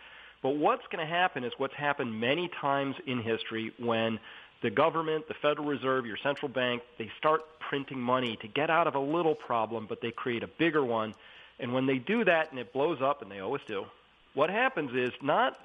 But 0.43 0.57
what's 0.57 0.83
going 0.91 1.07
to 1.07 1.13
happen 1.13 1.45
is 1.45 1.53
what's 1.57 1.75
happened 1.75 2.21
many 2.21 2.51
times 2.61 2.97
in 3.07 3.23
history 3.23 3.73
when 3.79 4.19
the 4.63 4.71
government, 4.71 5.29
the 5.29 5.35
Federal 5.35 5.67
Reserve, 5.67 6.07
your 6.07 6.17
central 6.23 6.49
bank, 6.49 6.83
they 6.99 7.11
start 7.19 7.43
printing 7.59 8.01
money 8.01 8.37
to 8.43 8.49
get 8.49 8.71
out 8.71 8.87
of 8.87 8.95
a 8.95 9.01
little 9.01 9.35
problem, 9.35 9.87
but 9.89 10.01
they 10.01 10.11
create 10.11 10.43
a 10.43 10.47
bigger 10.47 10.85
one. 10.85 11.15
And 11.59 11.73
when 11.73 11.87
they 11.87 11.99
do 11.99 12.25
that 12.25 12.51
and 12.51 12.59
it 12.59 12.73
blows 12.73 13.01
up, 13.01 13.23
and 13.23 13.31
they 13.31 13.41
always 13.41 13.63
do, 13.67 13.85
what 14.35 14.51
happens 14.51 14.91
is 14.95 15.13
not 15.23 15.59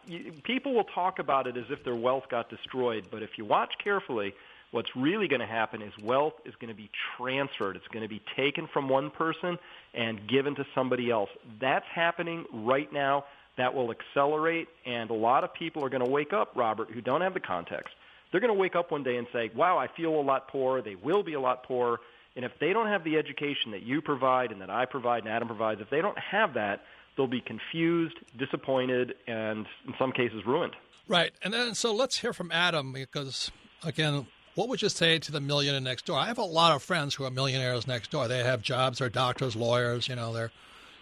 people 0.43 0.73
will 0.73 0.83
talk 0.83 1.19
about 1.19 1.47
it 1.47 1.57
as 1.57 1.65
if 1.69 1.83
their 1.83 1.95
wealth 1.95 2.25
got 2.29 2.49
destroyed, 2.49 3.07
but 3.09 3.23
if 3.23 3.37
you 3.37 3.45
watch 3.45 3.73
carefully, 3.81 4.33
what's 4.71 4.93
really 4.95 5.27
going 5.27 5.39
to 5.39 5.47
happen 5.47 5.81
is 5.81 5.93
wealth 6.03 6.33
is 6.45 6.53
going 6.55 6.69
to 6.69 6.75
be 6.75 6.89
transferred. 7.15 7.77
It's 7.77 7.87
going 7.87 8.03
to 8.03 8.09
be 8.09 8.21
taken 8.35 8.67
from 8.67 8.89
one 8.89 9.09
person 9.09 9.57
and 9.93 10.27
given 10.27 10.55
to 10.55 10.65
somebody 10.75 11.09
else. 11.09 11.29
That's 11.61 11.85
happening 11.93 12.45
right 12.51 12.91
now 12.91 13.23
that 13.58 13.74
will 13.74 13.91
accelerate, 13.91 14.67
and 14.86 15.10
a 15.10 15.13
lot 15.13 15.43
of 15.43 15.54
people 15.54 15.84
are 15.84 15.89
going 15.89 16.04
to 16.04 16.10
wake 16.10 16.34
up, 16.34 16.52
Robert, 16.56 16.91
who 16.91 17.02
don't 17.02 17.22
have 17.22 17.34
the 17.34 17.39
context. 17.39 17.93
They're 18.32 18.41
going 18.41 18.54
to 18.54 18.60
wake 18.60 18.76
up 18.76 18.91
one 18.91 19.04
day 19.04 19.17
and 19.17 19.28
say, 19.34 19.50
wow, 19.56 19.78
I 19.78 19.88
feel 19.88 20.20
a 20.20 20.22
lot 20.22 20.48
poorer. 20.50 20.82
They 20.82 20.96
will 20.96 21.24
be 21.24 21.34
a 21.34 21.39
lot 21.39 21.63
poorer. 21.63 22.00
And 22.36 22.46
if 22.46 22.52
they 22.60 22.72
don't 22.72 22.88
have 22.88 23.04
the 23.04 23.17
education 23.17 23.72
that 23.72 23.84
you 23.84 24.02
provide 24.02 24.52
and 24.52 24.62
that 24.62 24.70
I 24.70 24.86
provide 24.86 25.24
and 25.24 25.34
Adam 25.34 25.48
provides, 25.48 25.82
if 25.82 25.89
they 25.89 26.02
don't 26.02 26.17
have 26.20 26.54
that, 26.54 26.84
they'll 27.15 27.26
be 27.26 27.41
confused, 27.41 28.15
disappointed, 28.38 29.15
and 29.28 29.65
in 29.88 29.93
some 29.98 30.12
cases 30.12 30.46
ruined. 30.46 30.76
Right. 31.08 31.32
And 31.41 31.54
then 31.54 31.74
so 31.74 31.96
let's 31.96 32.17
hear 32.17 32.34
from 32.34 32.52
Adam 32.52 32.93
because, 32.93 33.50
again, 33.84 34.28
what 34.56 34.70
would 34.70 34.82
you 34.82 34.89
say 34.89 35.20
to 35.20 35.32
the 35.32 35.39
millionaire 35.39 35.82
next 35.82 36.06
door? 36.06 36.20
I 36.20 36.28
have 36.28 36.38
a 36.38 36.43
lot 36.43 36.76
of 36.76 36.84
friends 36.84 37.15
who 37.15 37.24
are 37.24 37.32
millionaires 37.32 37.88
next 37.88 38.12
door. 38.12 38.28
They 38.28 38.43
have 38.43 38.62
jobs, 38.62 39.00
they're 39.00 39.10
doctors, 39.10 39.56
lawyers, 39.56 40.08
you 40.08 40.15
know, 40.15 40.34
they're 40.34 40.52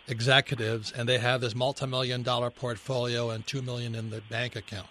executives 0.07 0.91
and 0.91 1.09
they 1.09 1.17
have 1.17 1.41
this 1.41 1.55
multi-million 1.55 2.21
dollar 2.23 2.49
portfolio 2.49 3.29
and 3.31 3.45
2 3.47 3.61
million 3.61 3.95
in 3.95 4.09
the 4.09 4.21
bank 4.29 4.55
account 4.55 4.87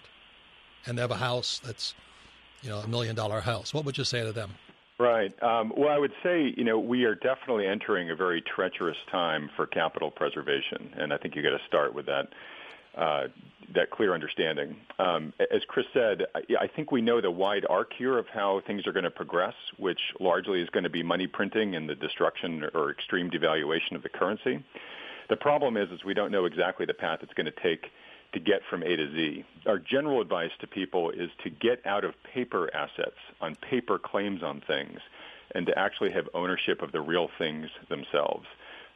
and 0.85 0.97
they 0.97 1.01
have 1.01 1.11
a 1.11 1.15
house 1.15 1.59
that's 1.63 1.93
you 2.61 2.69
know 2.69 2.79
a 2.79 2.87
million 2.87 3.15
dollar 3.15 3.39
house 3.39 3.73
what 3.73 3.85
would 3.85 3.97
you 3.97 4.03
say 4.03 4.23
to 4.23 4.33
them 4.33 4.51
right 4.99 5.31
um, 5.41 5.71
well 5.77 5.89
i 5.89 5.97
would 5.97 6.13
say 6.21 6.53
you 6.57 6.63
know 6.63 6.77
we 6.77 7.05
are 7.05 7.15
definitely 7.15 7.65
entering 7.65 8.09
a 8.11 8.15
very 8.15 8.41
treacherous 8.41 8.97
time 9.09 9.49
for 9.55 9.65
capital 9.65 10.11
preservation 10.11 10.93
and 10.97 11.13
i 11.13 11.17
think 11.17 11.35
you 11.35 11.41
got 11.41 11.57
to 11.57 11.65
start 11.65 11.93
with 11.93 12.05
that 12.05 12.27
uh, 12.97 13.27
that 13.73 13.89
clear 13.89 14.13
understanding. 14.13 14.75
Um, 14.99 15.33
as 15.39 15.61
Chris 15.67 15.85
said, 15.93 16.23
I, 16.35 16.39
I 16.61 16.67
think 16.67 16.91
we 16.91 17.01
know 17.01 17.19
the 17.19 17.31
wide 17.31 17.65
arc 17.69 17.91
here 17.97 18.17
of 18.17 18.25
how 18.33 18.61
things 18.65 18.85
are 18.87 18.93
going 18.93 19.03
to 19.03 19.11
progress, 19.11 19.53
which 19.77 19.99
largely 20.19 20.61
is 20.61 20.69
going 20.69 20.83
to 20.83 20.89
be 20.89 21.03
money 21.03 21.27
printing 21.27 21.75
and 21.75 21.89
the 21.89 21.95
destruction 21.95 22.63
or 22.73 22.91
extreme 22.91 23.29
devaluation 23.29 23.95
of 23.95 24.03
the 24.03 24.09
currency. 24.09 24.63
The 25.29 25.35
problem 25.35 25.77
is, 25.77 25.89
is 25.91 26.03
we 26.03 26.13
don't 26.13 26.31
know 26.31 26.45
exactly 26.45 26.85
the 26.85 26.93
path 26.93 27.19
it's 27.21 27.33
going 27.33 27.45
to 27.45 27.63
take 27.63 27.91
to 28.33 28.39
get 28.39 28.61
from 28.69 28.83
A 28.83 28.95
to 28.95 29.11
Z. 29.11 29.45
Our 29.65 29.79
general 29.79 30.21
advice 30.21 30.51
to 30.59 30.67
people 30.67 31.09
is 31.09 31.29
to 31.43 31.49
get 31.49 31.85
out 31.85 32.03
of 32.03 32.13
paper 32.23 32.69
assets, 32.75 33.17
on 33.41 33.55
paper 33.55 33.97
claims 33.97 34.43
on 34.43 34.61
things, 34.61 34.99
and 35.53 35.65
to 35.67 35.77
actually 35.77 36.11
have 36.11 36.27
ownership 36.33 36.81
of 36.81 36.91
the 36.91 37.01
real 37.01 37.29
things 37.37 37.69
themselves. 37.89 38.45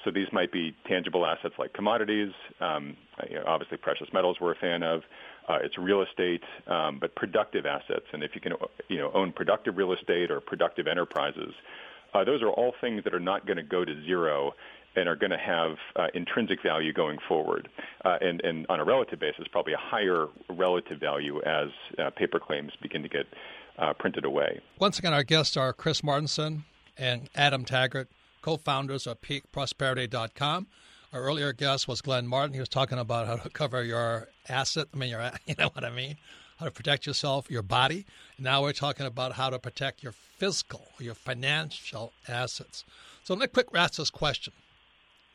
So 0.03 0.11
these 0.11 0.27
might 0.31 0.51
be 0.51 0.75
tangible 0.87 1.25
assets 1.25 1.55
like 1.57 1.73
commodities. 1.73 2.31
Um, 2.61 2.95
obviously, 3.45 3.77
precious 3.77 4.07
metals 4.13 4.37
we're 4.39 4.53
a 4.53 4.55
fan 4.55 4.83
of. 4.83 5.03
Uh, 5.47 5.57
it's 5.63 5.77
real 5.77 6.01
estate, 6.01 6.43
um, 6.67 6.99
but 6.99 7.15
productive 7.15 7.65
assets. 7.65 8.05
And 8.13 8.23
if 8.23 8.35
you 8.35 8.41
can, 8.41 8.53
you 8.87 8.97
know, 8.97 9.11
own 9.13 9.31
productive 9.33 9.77
real 9.77 9.93
estate 9.93 10.31
or 10.31 10.39
productive 10.39 10.87
enterprises, 10.87 11.53
uh, 12.13 12.23
those 12.23 12.41
are 12.41 12.49
all 12.49 12.73
things 12.79 13.03
that 13.03 13.13
are 13.13 13.19
not 13.19 13.45
going 13.45 13.57
to 13.57 13.63
go 13.63 13.83
to 13.83 14.03
zero 14.05 14.53
and 14.99 15.07
are 15.07 15.15
going 15.15 15.31
to 15.31 15.37
have 15.37 15.77
uh, 15.95 16.07
intrinsic 16.13 16.61
value 16.61 16.91
going 16.91 17.17
forward, 17.27 17.69
uh, 18.03 18.17
and, 18.21 18.41
and 18.41 18.65
on 18.67 18.81
a 18.81 18.83
relative 18.83 19.19
basis, 19.19 19.45
probably 19.49 19.73
a 19.73 19.77
higher 19.77 20.27
relative 20.49 20.99
value 20.99 21.41
as 21.43 21.69
uh, 21.97 22.09
paper 22.09 22.39
claims 22.39 22.73
begin 22.81 23.01
to 23.01 23.09
get 23.09 23.25
uh, 23.77 23.93
printed 23.93 24.25
away. 24.25 24.59
Once 24.77 24.99
again, 24.99 25.13
our 25.13 25.23
guests 25.23 25.55
are 25.55 25.71
Chris 25.71 26.01
Martenson 26.01 26.63
and 26.97 27.29
Adam 27.33 27.63
Taggart, 27.63 28.09
co-founders 28.41 29.07
of 29.07 29.21
PeakProsperity.com. 29.21 30.67
Our 31.13 31.21
earlier 31.21 31.53
guest 31.53 31.87
was 31.87 32.01
Glenn 32.01 32.27
Martin. 32.27 32.53
He 32.53 32.59
was 32.59 32.69
talking 32.69 32.99
about 32.99 33.25
how 33.25 33.37
to 33.37 33.49
cover 33.49 33.83
your 33.83 34.27
asset. 34.49 34.87
I 34.93 34.97
mean, 34.97 35.09
your, 35.09 35.31
you 35.45 35.55
know 35.57 35.69
what 35.73 35.85
I 35.85 35.89
mean? 35.89 36.17
How 36.57 36.65
to 36.65 36.71
protect 36.71 37.07
yourself, 37.07 37.49
your 37.49 37.63
body. 37.63 38.05
Now 38.37 38.63
we're 38.63 38.73
talking 38.73 39.05
about 39.05 39.31
how 39.33 39.49
to 39.49 39.57
protect 39.57 40.03
your 40.03 40.11
physical, 40.11 40.87
your 40.99 41.15
financial 41.15 42.11
assets. 42.27 42.83
So 43.23 43.33
let 43.33 43.39
me 43.39 43.47
quick 43.47 43.67
ask 43.73 43.95
this 43.95 44.09
question. 44.09 44.51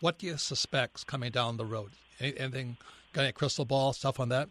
What 0.05 0.19
do 0.19 0.27
you 0.27 0.37
suspect 0.37 0.99
is 0.99 1.05
coming 1.05 1.31
down 1.31 1.57
the 1.57 1.65
road? 1.65 1.93
Anything, 2.21 2.77
got 3.15 3.23
any 3.23 3.33
crystal 3.33 3.65
ball, 3.65 3.95
stuff 3.95 4.21
on 4.21 4.29
that? 4.29 4.51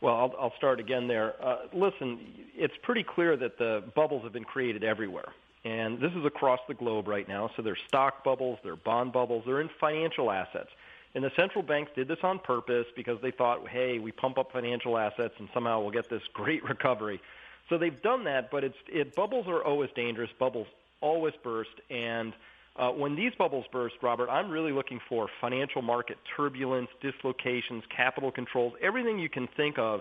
Well, 0.00 0.16
I'll, 0.16 0.34
I'll 0.36 0.52
start 0.56 0.80
again 0.80 1.06
there. 1.06 1.34
Uh, 1.40 1.58
listen, 1.72 2.18
it's 2.56 2.74
pretty 2.82 3.04
clear 3.04 3.36
that 3.36 3.58
the 3.58 3.84
bubbles 3.94 4.24
have 4.24 4.32
been 4.32 4.42
created 4.42 4.82
everywhere. 4.82 5.28
And 5.64 6.00
this 6.00 6.10
is 6.16 6.24
across 6.24 6.58
the 6.66 6.74
globe 6.74 7.06
right 7.06 7.28
now. 7.28 7.48
So 7.54 7.62
there's 7.62 7.78
stock 7.86 8.24
bubbles, 8.24 8.58
there 8.64 8.72
are 8.72 8.76
bond 8.76 9.12
bubbles, 9.12 9.44
they're 9.46 9.60
in 9.60 9.70
financial 9.78 10.32
assets. 10.32 10.70
And 11.14 11.22
the 11.22 11.30
central 11.36 11.62
banks 11.62 11.92
did 11.94 12.08
this 12.08 12.18
on 12.24 12.40
purpose 12.40 12.86
because 12.96 13.20
they 13.22 13.30
thought, 13.30 13.68
hey, 13.68 14.00
we 14.00 14.10
pump 14.10 14.36
up 14.36 14.50
financial 14.50 14.98
assets 14.98 15.34
and 15.38 15.48
somehow 15.54 15.80
we'll 15.80 15.92
get 15.92 16.10
this 16.10 16.22
great 16.32 16.64
recovery. 16.64 17.20
So 17.68 17.78
they've 17.78 18.02
done 18.02 18.24
that, 18.24 18.50
but 18.50 18.64
it's 18.64 18.78
it 18.88 19.14
bubbles 19.14 19.46
are 19.46 19.62
always 19.62 19.90
dangerous. 19.94 20.30
Bubbles 20.40 20.66
always 21.00 21.34
burst, 21.44 21.80
and 21.88 22.32
uh, 22.76 22.90
when 22.90 23.14
these 23.14 23.32
bubbles 23.38 23.64
burst, 23.70 23.94
Robert, 24.02 24.28
I'm 24.28 24.50
really 24.50 24.72
looking 24.72 25.00
for 25.08 25.28
financial 25.40 25.80
market 25.80 26.18
turbulence, 26.36 26.88
dislocations, 27.00 27.84
capital 27.94 28.32
controls, 28.32 28.72
everything 28.82 29.18
you 29.18 29.28
can 29.28 29.48
think 29.56 29.78
of 29.78 30.00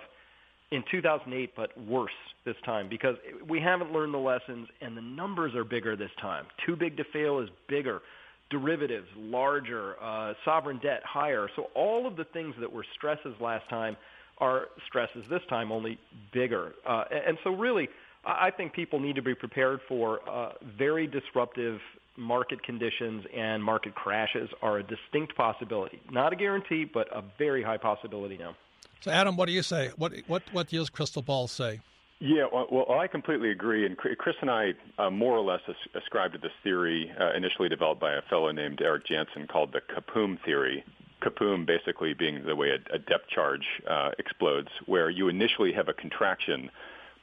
in 0.72 0.84
2008, 0.90 1.52
but 1.56 1.70
worse 1.86 2.12
this 2.46 2.56
time 2.66 2.90
because 2.90 3.16
we 3.48 3.60
haven't 3.60 3.92
learned 3.94 4.14
the 4.14 4.18
lessons 4.18 4.68
and 4.82 4.98
the 4.98 5.02
numbers 5.02 5.54
are 5.54 5.64
bigger 5.64 5.96
this 5.96 6.10
time. 6.20 6.46
Too 6.66 6.76
big 6.76 6.98
to 6.98 7.04
fail 7.14 7.40
is 7.40 7.50
bigger. 7.70 8.02
Derivatives 8.50 9.08
larger, 9.16 9.96
uh, 10.02 10.34
sovereign 10.44 10.80
debt 10.82 11.02
higher. 11.06 11.48
So 11.56 11.68
all 11.76 12.08
of 12.08 12.16
the 12.16 12.26
things 12.26 12.56
that 12.60 12.72
were 12.72 12.86
stresses 12.96 13.36
last 13.40 13.70
time 13.70 13.96
are 14.40 14.70
stresses 14.88 15.24
this 15.30 15.42
time, 15.48 15.72
only 15.72 16.00
bigger. 16.34 16.74
Uh, 16.88 17.04
and 17.12 17.38
so 17.44 17.52
really, 17.52 17.88
I 18.26 18.50
think 18.52 18.74
people 18.74 19.00
need 19.00 19.16
to 19.16 19.22
be 19.22 19.36
prepared 19.36 19.80
for 19.88 20.28
uh, 20.28 20.54
very 20.78 21.08
disruptive 21.08 21.80
market 22.18 22.64
conditions 22.64 23.26
and 23.36 23.64
market 23.64 23.96
crashes 23.96 24.50
are 24.62 24.80
a 24.80 24.84
distinct 24.84 25.36
possibility. 25.36 26.02
Not 26.12 26.34
a 26.34 26.36
guarantee, 26.36 26.86
but 26.86 27.08
a 27.16 27.24
very 27.38 27.64
high 27.64 27.78
possibility 27.78 28.38
now. 28.38 28.56
So, 29.02 29.12
Adam, 29.12 29.36
what 29.36 29.48
do 29.48 29.52
you 29.52 29.64
say? 29.64 29.92
What 29.98 30.14
what 30.28 30.44
what 30.52 30.70
does 30.70 30.90
crystal 30.90 31.22
ball 31.22 31.48
say? 31.48 31.82
Yeah, 32.20 32.46
well, 32.54 32.68
well, 32.72 33.00
I 33.00 33.08
completely 33.08 33.52
agree. 33.52 33.86
And 33.86 33.98
Chris 33.98 34.36
and 34.40 34.50
I 34.50 34.74
uh, 34.98 35.10
more 35.10 35.36
or 35.36 35.44
less 35.44 35.60
ascribe 35.94 36.32
to 36.32 36.38
this 36.38 36.54
theory 36.64 37.12
uh, 37.20 37.34
initially 37.36 37.68
developed 37.68 38.00
by 38.00 38.14
a 38.14 38.22
fellow 38.22 38.50
named 38.52 38.82
Eric 38.82 39.08
Janszen 39.08 39.50
called 39.50 39.74
the 39.74 39.82
Kapoom 39.82 40.42
theory. 40.46 40.86
Kapoom 41.22 41.66
basically 41.66 42.14
being 42.14 42.46
the 42.46 42.56
way 42.56 42.70
a, 42.70 42.96
a 42.96 43.00
depth 43.00 43.28
charge 43.28 43.66
uh, 43.90 44.12
explodes, 44.20 44.70
where 44.86 45.10
you 45.10 45.28
initially 45.28 45.74
have 45.74 45.90
a 45.90 45.94
contraction 45.94 46.70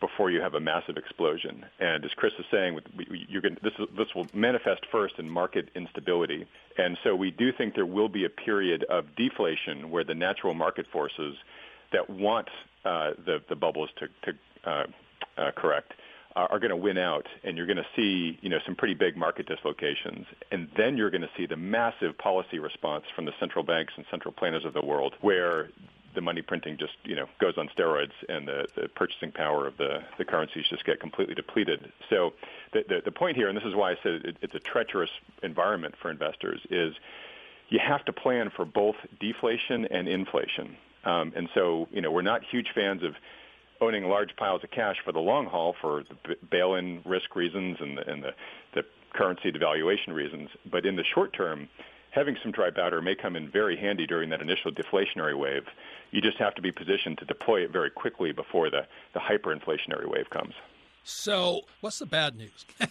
before 0.00 0.30
you 0.30 0.40
have 0.40 0.54
a 0.54 0.60
massive 0.60 0.96
explosion. 0.96 1.64
And 1.78 2.04
as 2.04 2.10
Chris 2.16 2.32
is 2.38 2.46
saying, 2.50 2.78
going 3.42 3.56
this, 3.62 3.72
this 3.96 4.08
will 4.14 4.26
manifest 4.32 4.86
first 4.90 5.18
in 5.18 5.28
market 5.28 5.68
instability. 5.74 6.46
And 6.78 6.96
so 7.04 7.14
we 7.14 7.30
do 7.30 7.52
think 7.52 7.74
there 7.74 7.86
will 7.86 8.08
be 8.08 8.24
a 8.24 8.30
period 8.30 8.84
of 8.84 9.04
deflation 9.16 9.90
where 9.90 10.04
the 10.04 10.14
natural 10.14 10.54
market 10.54 10.86
forces 10.92 11.36
that 11.92 12.08
want 12.08 12.48
uh, 12.84 13.10
the, 13.26 13.42
the 13.48 13.56
bubbles 13.56 13.90
to, 13.98 14.08
to 14.24 14.70
uh, 14.70 14.84
uh, 15.36 15.50
correct 15.56 15.92
are 16.36 16.60
going 16.60 16.70
to 16.70 16.76
win 16.76 16.96
out, 16.96 17.26
and 17.42 17.56
you're 17.56 17.66
going 17.66 17.76
to 17.76 17.86
see, 17.96 18.38
you 18.40 18.48
know, 18.48 18.58
some 18.64 18.76
pretty 18.76 18.94
big 18.94 19.16
market 19.16 19.46
dislocations, 19.46 20.26
and 20.52 20.68
then 20.76 20.96
you're 20.96 21.10
going 21.10 21.22
to 21.22 21.30
see 21.36 21.44
the 21.44 21.56
massive 21.56 22.16
policy 22.18 22.58
response 22.58 23.04
from 23.16 23.24
the 23.24 23.32
central 23.40 23.64
banks 23.64 23.92
and 23.96 24.06
central 24.10 24.32
planners 24.32 24.64
of 24.64 24.72
the 24.72 24.84
world, 24.84 25.14
where 25.20 25.70
the 26.14 26.20
money 26.20 26.42
printing 26.42 26.76
just 26.76 26.94
you 27.04 27.14
know 27.14 27.26
goes 27.40 27.54
on 27.56 27.68
steroids 27.76 28.12
and 28.28 28.46
the, 28.48 28.66
the 28.74 28.88
purchasing 28.88 29.30
power 29.32 29.66
of 29.66 29.76
the, 29.76 30.00
the 30.18 30.24
currencies 30.24 30.64
just 30.68 30.84
get 30.84 31.00
completely 31.00 31.34
depleted. 31.34 31.92
So 32.08 32.32
the, 32.72 32.84
the, 32.88 33.02
the 33.04 33.12
point 33.12 33.36
here, 33.36 33.48
and 33.48 33.56
this 33.56 33.64
is 33.64 33.74
why 33.74 33.92
I 33.92 33.96
said 34.02 34.24
it, 34.24 34.36
it's 34.42 34.54
a 34.54 34.60
treacherous 34.60 35.10
environment 35.42 35.94
for 36.00 36.10
investors, 36.10 36.60
is 36.70 36.94
you 37.68 37.78
have 37.78 38.04
to 38.06 38.12
plan 38.12 38.50
for 38.54 38.64
both 38.64 38.96
deflation 39.20 39.86
and 39.86 40.08
inflation. 40.08 40.76
Um, 41.04 41.32
and 41.36 41.48
so 41.54 41.88
you 41.90 42.00
know 42.00 42.10
we're 42.10 42.22
not 42.22 42.42
huge 42.50 42.68
fans 42.74 43.02
of 43.02 43.14
owning 43.80 44.04
large 44.04 44.36
piles 44.36 44.62
of 44.62 44.70
cash 44.70 44.96
for 45.04 45.12
the 45.12 45.20
long 45.20 45.46
haul 45.46 45.74
for 45.80 46.02
the 46.26 46.36
bail-in 46.50 47.00
risk 47.06 47.34
reasons 47.34 47.78
and 47.80 47.96
the, 47.96 48.10
and 48.10 48.22
the, 48.22 48.34
the 48.74 48.82
currency 49.14 49.50
devaluation 49.50 50.12
reasons, 50.12 50.50
but 50.70 50.84
in 50.84 50.96
the 50.96 51.04
short 51.14 51.32
term 51.32 51.68
having 52.10 52.36
some 52.42 52.52
dry 52.52 52.70
powder 52.70 53.00
may 53.00 53.14
come 53.14 53.36
in 53.36 53.48
very 53.48 53.76
handy 53.76 54.06
during 54.06 54.30
that 54.30 54.40
initial 54.40 54.70
deflationary 54.70 55.38
wave. 55.38 55.64
You 56.10 56.20
just 56.20 56.38
have 56.38 56.54
to 56.56 56.62
be 56.62 56.72
positioned 56.72 57.18
to 57.18 57.24
deploy 57.24 57.62
it 57.62 57.70
very 57.70 57.90
quickly 57.90 58.32
before 58.32 58.70
the, 58.70 58.86
the 59.14 59.20
hyperinflationary 59.20 60.08
wave 60.08 60.28
comes. 60.30 60.54
So, 61.04 61.62
what's 61.80 61.98
the 61.98 62.06
bad 62.06 62.36
news? 62.36 62.66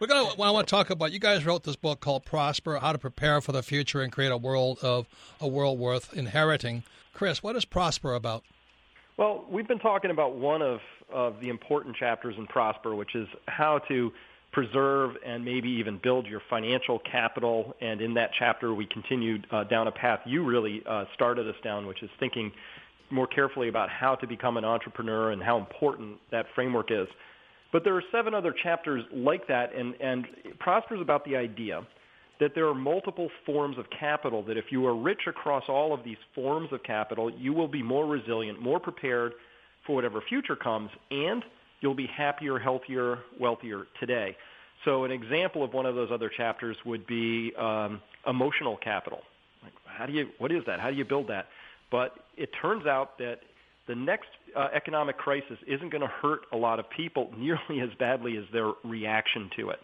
We're 0.00 0.06
gonna. 0.06 0.34
Well, 0.38 0.48
I 0.48 0.50
want 0.50 0.66
to 0.66 0.70
talk 0.70 0.90
about. 0.90 1.12
You 1.12 1.18
guys 1.18 1.44
wrote 1.44 1.64
this 1.64 1.76
book 1.76 2.00
called 2.00 2.24
"Prosper: 2.24 2.78
How 2.78 2.92
to 2.92 2.98
Prepare 2.98 3.40
for 3.40 3.52
the 3.52 3.62
Future 3.62 4.00
and 4.00 4.10
Create 4.10 4.32
a 4.32 4.36
World 4.36 4.78
of 4.82 5.06
a 5.40 5.46
World 5.46 5.78
Worth 5.78 6.16
Inheriting." 6.16 6.82
Chris, 7.12 7.42
what 7.42 7.56
is 7.56 7.64
Prosper 7.64 8.14
about? 8.14 8.44
Well, 9.16 9.44
we've 9.50 9.68
been 9.68 9.80
talking 9.80 10.10
about 10.10 10.36
one 10.36 10.62
of 10.62 10.80
of 11.12 11.40
the 11.40 11.48
important 11.48 11.96
chapters 11.96 12.34
in 12.38 12.46
Prosper, 12.46 12.94
which 12.94 13.14
is 13.14 13.28
how 13.48 13.78
to 13.88 14.12
preserve 14.58 15.12
and 15.24 15.44
maybe 15.44 15.68
even 15.68 16.00
build 16.02 16.26
your 16.26 16.42
financial 16.50 16.98
capital. 17.10 17.76
And 17.80 18.00
in 18.00 18.12
that 18.14 18.30
chapter, 18.36 18.74
we 18.74 18.86
continued 18.86 19.46
uh, 19.52 19.62
down 19.64 19.86
a 19.86 19.92
path 19.92 20.18
you 20.26 20.44
really 20.44 20.82
uh, 20.84 21.04
started 21.14 21.48
us 21.48 21.54
down, 21.62 21.86
which 21.86 22.02
is 22.02 22.10
thinking 22.18 22.50
more 23.10 23.28
carefully 23.28 23.68
about 23.68 23.88
how 23.88 24.16
to 24.16 24.26
become 24.26 24.56
an 24.56 24.64
entrepreneur 24.64 25.30
and 25.30 25.40
how 25.40 25.58
important 25.58 26.16
that 26.32 26.46
framework 26.56 26.90
is. 26.90 27.06
But 27.72 27.84
there 27.84 27.94
are 27.94 28.02
seven 28.10 28.34
other 28.34 28.52
chapters 28.64 29.04
like 29.14 29.46
that, 29.46 29.72
and, 29.76 29.94
and 30.00 30.26
Prosper 30.58 30.96
is 30.96 31.02
about 31.02 31.24
the 31.24 31.36
idea 31.36 31.86
that 32.40 32.50
there 32.56 32.66
are 32.66 32.74
multiple 32.74 33.28
forms 33.46 33.78
of 33.78 33.84
capital, 33.96 34.42
that 34.44 34.56
if 34.56 34.66
you 34.70 34.86
are 34.86 34.96
rich 34.96 35.20
across 35.28 35.64
all 35.68 35.94
of 35.94 36.02
these 36.02 36.16
forms 36.34 36.72
of 36.72 36.82
capital, 36.82 37.30
you 37.30 37.52
will 37.52 37.68
be 37.68 37.82
more 37.82 38.06
resilient, 38.06 38.60
more 38.60 38.80
prepared 38.80 39.34
for 39.86 39.94
whatever 39.94 40.20
future 40.28 40.56
comes, 40.56 40.90
and 41.12 41.44
you'll 41.80 41.94
be 41.94 42.06
happier, 42.06 42.58
healthier, 42.58 43.18
wealthier 43.38 43.86
today. 44.00 44.36
So 44.84 45.04
an 45.04 45.10
example 45.10 45.64
of 45.64 45.72
one 45.72 45.86
of 45.86 45.94
those 45.94 46.10
other 46.12 46.30
chapters 46.34 46.76
would 46.84 47.06
be 47.06 47.52
um, 47.58 48.00
emotional 48.26 48.76
capital. 48.76 49.20
Like, 49.62 49.72
how 49.84 50.06
do 50.06 50.12
you? 50.12 50.28
What 50.38 50.52
is 50.52 50.62
that? 50.66 50.80
How 50.80 50.90
do 50.90 50.96
you 50.96 51.04
build 51.04 51.28
that? 51.28 51.46
But 51.90 52.14
it 52.36 52.50
turns 52.60 52.86
out 52.86 53.18
that 53.18 53.40
the 53.86 53.94
next 53.94 54.28
uh, 54.54 54.68
economic 54.74 55.16
crisis 55.16 55.58
isn't 55.66 55.90
going 55.90 56.02
to 56.02 56.08
hurt 56.08 56.42
a 56.52 56.56
lot 56.56 56.78
of 56.78 56.88
people 56.90 57.32
nearly 57.36 57.80
as 57.80 57.90
badly 57.98 58.36
as 58.36 58.44
their 58.52 58.72
reaction 58.84 59.50
to 59.56 59.70
it. 59.70 59.80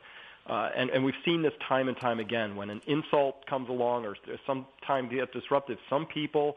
Uh, 0.46 0.68
and, 0.76 0.90
and 0.90 1.02
we've 1.02 1.14
seen 1.24 1.42
this 1.42 1.54
time 1.66 1.88
and 1.88 1.96
time 1.96 2.20
again. 2.20 2.54
When 2.54 2.68
an 2.68 2.83
insult 2.87 3.46
comes 3.46 3.70
along 3.70 4.04
or 4.04 4.14
some 4.46 4.66
time 4.87 5.09
gets 5.09 5.33
disruptive, 5.33 5.78
some 5.88 6.04
people 6.04 6.57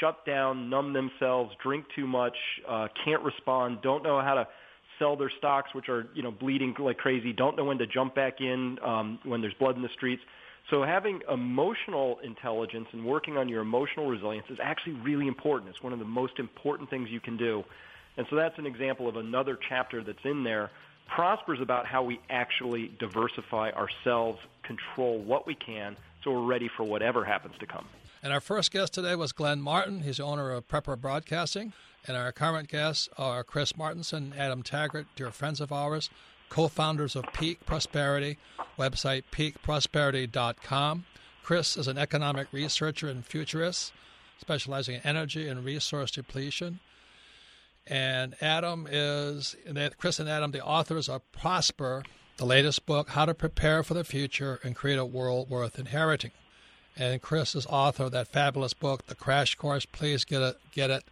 shut 0.00 0.24
down, 0.24 0.70
numb 0.70 0.94
themselves, 0.94 1.54
drink 1.62 1.84
too 1.94 2.06
much, 2.06 2.36
uh, 2.66 2.88
can't 3.04 3.22
respond, 3.22 3.82
don't 3.82 4.02
know 4.02 4.22
how 4.22 4.34
to 4.34 4.48
sell 4.98 5.16
their 5.16 5.30
stocks, 5.38 5.74
which 5.74 5.88
are 5.88 6.06
you 6.14 6.22
know 6.22 6.30
bleeding 6.30 6.74
like 6.78 6.98
crazy, 6.98 7.32
don't 7.32 7.56
know 7.56 7.64
when 7.64 7.78
to 7.78 7.86
jump 7.86 8.14
back 8.14 8.40
in 8.40 8.78
um, 8.82 9.18
when 9.24 9.40
there's 9.40 9.54
blood 9.54 9.76
in 9.76 9.82
the 9.82 9.88
streets. 9.88 10.22
So 10.70 10.82
having 10.82 11.22
emotional 11.32 12.18
intelligence 12.24 12.88
and 12.92 13.04
working 13.04 13.36
on 13.36 13.48
your 13.48 13.62
emotional 13.62 14.08
resilience 14.08 14.46
is 14.50 14.58
actually 14.60 14.94
really 14.94 15.28
important. 15.28 15.70
It's 15.70 15.82
one 15.82 15.92
of 15.92 16.00
the 16.00 16.04
most 16.04 16.40
important 16.40 16.90
things 16.90 17.08
you 17.08 17.20
can 17.20 17.36
do. 17.36 17.64
And 18.16 18.26
so 18.30 18.36
that's 18.36 18.58
an 18.58 18.66
example 18.66 19.08
of 19.08 19.16
another 19.16 19.56
chapter 19.68 20.02
that's 20.02 20.24
in 20.24 20.42
there. 20.42 20.70
Prospers 21.06 21.60
about 21.60 21.86
how 21.86 22.02
we 22.02 22.18
actually 22.28 22.90
diversify 22.98 23.70
ourselves, 23.70 24.40
control 24.64 25.18
what 25.18 25.46
we 25.46 25.54
can, 25.54 25.96
so 26.24 26.32
we're 26.32 26.46
ready 26.46 26.68
for 26.76 26.82
whatever 26.82 27.24
happens 27.24 27.54
to 27.60 27.66
come. 27.66 27.86
And 28.22 28.32
our 28.32 28.40
first 28.40 28.72
guest 28.72 28.94
today 28.94 29.14
was 29.14 29.30
Glenn 29.30 29.60
Martin. 29.60 30.00
He's 30.00 30.18
owner 30.18 30.50
of 30.50 30.66
Prepper 30.66 31.00
Broadcasting. 31.00 31.72
And 32.06 32.16
our 32.16 32.30
current 32.30 32.68
guests 32.68 33.08
are 33.18 33.42
Chris 33.42 33.72
Martenson, 33.72 34.36
Adam 34.36 34.62
Taggart, 34.62 35.06
dear 35.16 35.32
friends 35.32 35.60
of 35.60 35.72
ours, 35.72 36.08
co 36.48 36.68
founders 36.68 37.16
of 37.16 37.24
Peak 37.32 37.66
Prosperity, 37.66 38.38
website 38.78 39.24
peakprosperity.com. 39.32 41.04
Chris 41.42 41.76
is 41.76 41.88
an 41.88 41.98
economic 41.98 42.48
researcher 42.52 43.08
and 43.08 43.24
futurist, 43.24 43.92
specializing 44.38 44.96
in 44.96 45.00
energy 45.04 45.48
and 45.48 45.64
resource 45.64 46.10
depletion. 46.10 46.80
And 47.86 48.34
Adam 48.40 48.86
is, 48.90 49.56
Chris 49.98 50.18
and 50.18 50.28
Adam, 50.28 50.50
the 50.50 50.64
authors 50.64 51.08
of 51.08 51.30
Prosper, 51.32 52.02
the 52.36 52.46
latest 52.46 52.84
book, 52.84 53.10
How 53.10 53.24
to 53.26 53.34
Prepare 53.34 53.82
for 53.82 53.94
the 53.94 54.04
Future 54.04 54.58
and 54.62 54.74
Create 54.74 54.98
a 54.98 55.04
World 55.04 55.48
Worth 55.48 55.78
Inheriting. 55.78 56.32
And 56.96 57.22
Chris 57.22 57.54
is 57.54 57.66
author 57.66 58.04
of 58.04 58.12
that 58.12 58.28
fabulous 58.28 58.74
book, 58.74 59.06
The 59.06 59.14
Crash 59.14 59.54
Course. 59.54 59.86
Please 59.86 60.24
get 60.24 60.42
it, 60.42 60.56
get 60.72 60.90
it, 60.90 61.04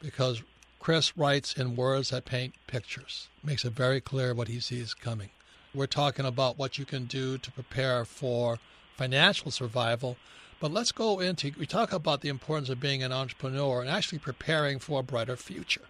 because 0.00 0.42
Chris 0.78 1.16
writes 1.16 1.54
in 1.54 1.76
words 1.76 2.10
that 2.10 2.24
paint 2.24 2.54
pictures, 2.66 3.28
makes 3.42 3.64
it 3.64 3.72
very 3.72 4.00
clear 4.00 4.32
what 4.34 4.48
he 4.48 4.60
sees 4.60 4.94
coming. 4.94 5.30
We're 5.74 5.86
talking 5.86 6.24
about 6.24 6.58
what 6.58 6.78
you 6.78 6.84
can 6.84 7.06
do 7.06 7.36
to 7.38 7.50
prepare 7.50 8.04
for 8.04 8.58
financial 8.96 9.50
survival, 9.50 10.16
but 10.60 10.72
let's 10.72 10.92
go 10.92 11.20
into 11.20 11.52
we 11.58 11.66
talk 11.66 11.92
about 11.92 12.20
the 12.20 12.28
importance 12.28 12.68
of 12.68 12.80
being 12.80 13.02
an 13.02 13.12
entrepreneur 13.12 13.80
and 13.80 13.90
actually 13.90 14.18
preparing 14.18 14.78
for 14.78 15.00
a 15.00 15.02
brighter 15.02 15.36
future. 15.36 15.82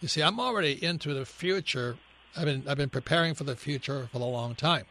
You 0.00 0.08
see, 0.08 0.22
I'm 0.22 0.38
already 0.38 0.82
into 0.82 1.14
the 1.14 1.24
future. 1.24 1.96
I've 2.36 2.44
been 2.44 2.64
I've 2.68 2.76
been 2.76 2.90
preparing 2.90 3.34
for 3.34 3.44
the 3.44 3.56
future 3.56 4.08
for 4.12 4.18
a 4.18 4.24
long 4.24 4.54
time. 4.54 4.84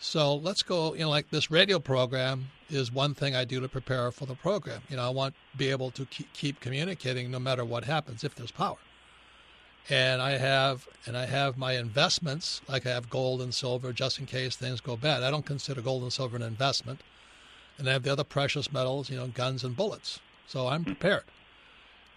So 0.00 0.36
let's 0.36 0.62
go, 0.62 0.94
you 0.94 1.00
know, 1.00 1.10
like 1.10 1.30
this 1.30 1.50
radio 1.50 1.78
program 1.78 2.48
is 2.70 2.92
one 2.92 3.14
thing 3.14 3.34
I 3.34 3.44
do 3.44 3.60
to 3.60 3.68
prepare 3.68 4.10
for 4.12 4.26
the 4.26 4.34
program. 4.34 4.82
You 4.88 4.96
know, 4.96 5.04
I 5.04 5.08
want 5.08 5.34
to 5.52 5.58
be 5.58 5.70
able 5.70 5.90
to 5.92 6.04
keep 6.06 6.60
communicating 6.60 7.30
no 7.30 7.38
matter 7.38 7.64
what 7.64 7.84
happens 7.84 8.22
if 8.22 8.34
there's 8.34 8.52
power. 8.52 8.76
And 9.90 10.20
I 10.20 10.32
have 10.32 10.86
and 11.06 11.16
I 11.16 11.26
have 11.26 11.56
my 11.56 11.72
investments, 11.72 12.60
like 12.68 12.86
I 12.86 12.90
have 12.90 13.10
gold 13.10 13.40
and 13.40 13.54
silver 13.54 13.92
just 13.92 14.18
in 14.18 14.26
case 14.26 14.54
things 14.54 14.80
go 14.80 14.96
bad. 14.96 15.22
I 15.22 15.30
don't 15.30 15.46
consider 15.46 15.80
gold 15.80 16.02
and 16.02 16.12
silver 16.12 16.36
an 16.36 16.42
investment. 16.42 17.00
And 17.78 17.88
I 17.88 17.92
have 17.92 18.02
the 18.02 18.12
other 18.12 18.24
precious 18.24 18.72
metals, 18.72 19.08
you 19.08 19.16
know, 19.16 19.28
guns 19.28 19.64
and 19.64 19.74
bullets. 19.74 20.20
So 20.46 20.66
I'm 20.68 20.84
prepared. 20.84 21.24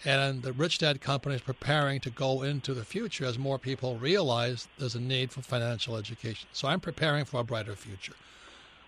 And 0.04 0.42
the 0.42 0.52
Rich 0.52 0.80
Dad 0.80 1.00
Company 1.00 1.36
is 1.36 1.42
preparing 1.42 2.00
to 2.02 2.10
go 2.10 2.42
into 2.42 2.74
the 2.74 2.84
future 2.84 3.26
as 3.26 3.38
more 3.38 3.60
people 3.60 3.98
realize 3.98 4.68
there's 4.80 4.96
a 4.96 5.00
need 5.00 5.32
for 5.32 5.42
financial 5.42 5.96
education. 5.96 6.50
So 6.54 6.68
I'm 6.68 6.80
preparing 6.80 7.26
for 7.26 7.42
a 7.42 7.44
brighter 7.44 7.76
future. 7.76 8.14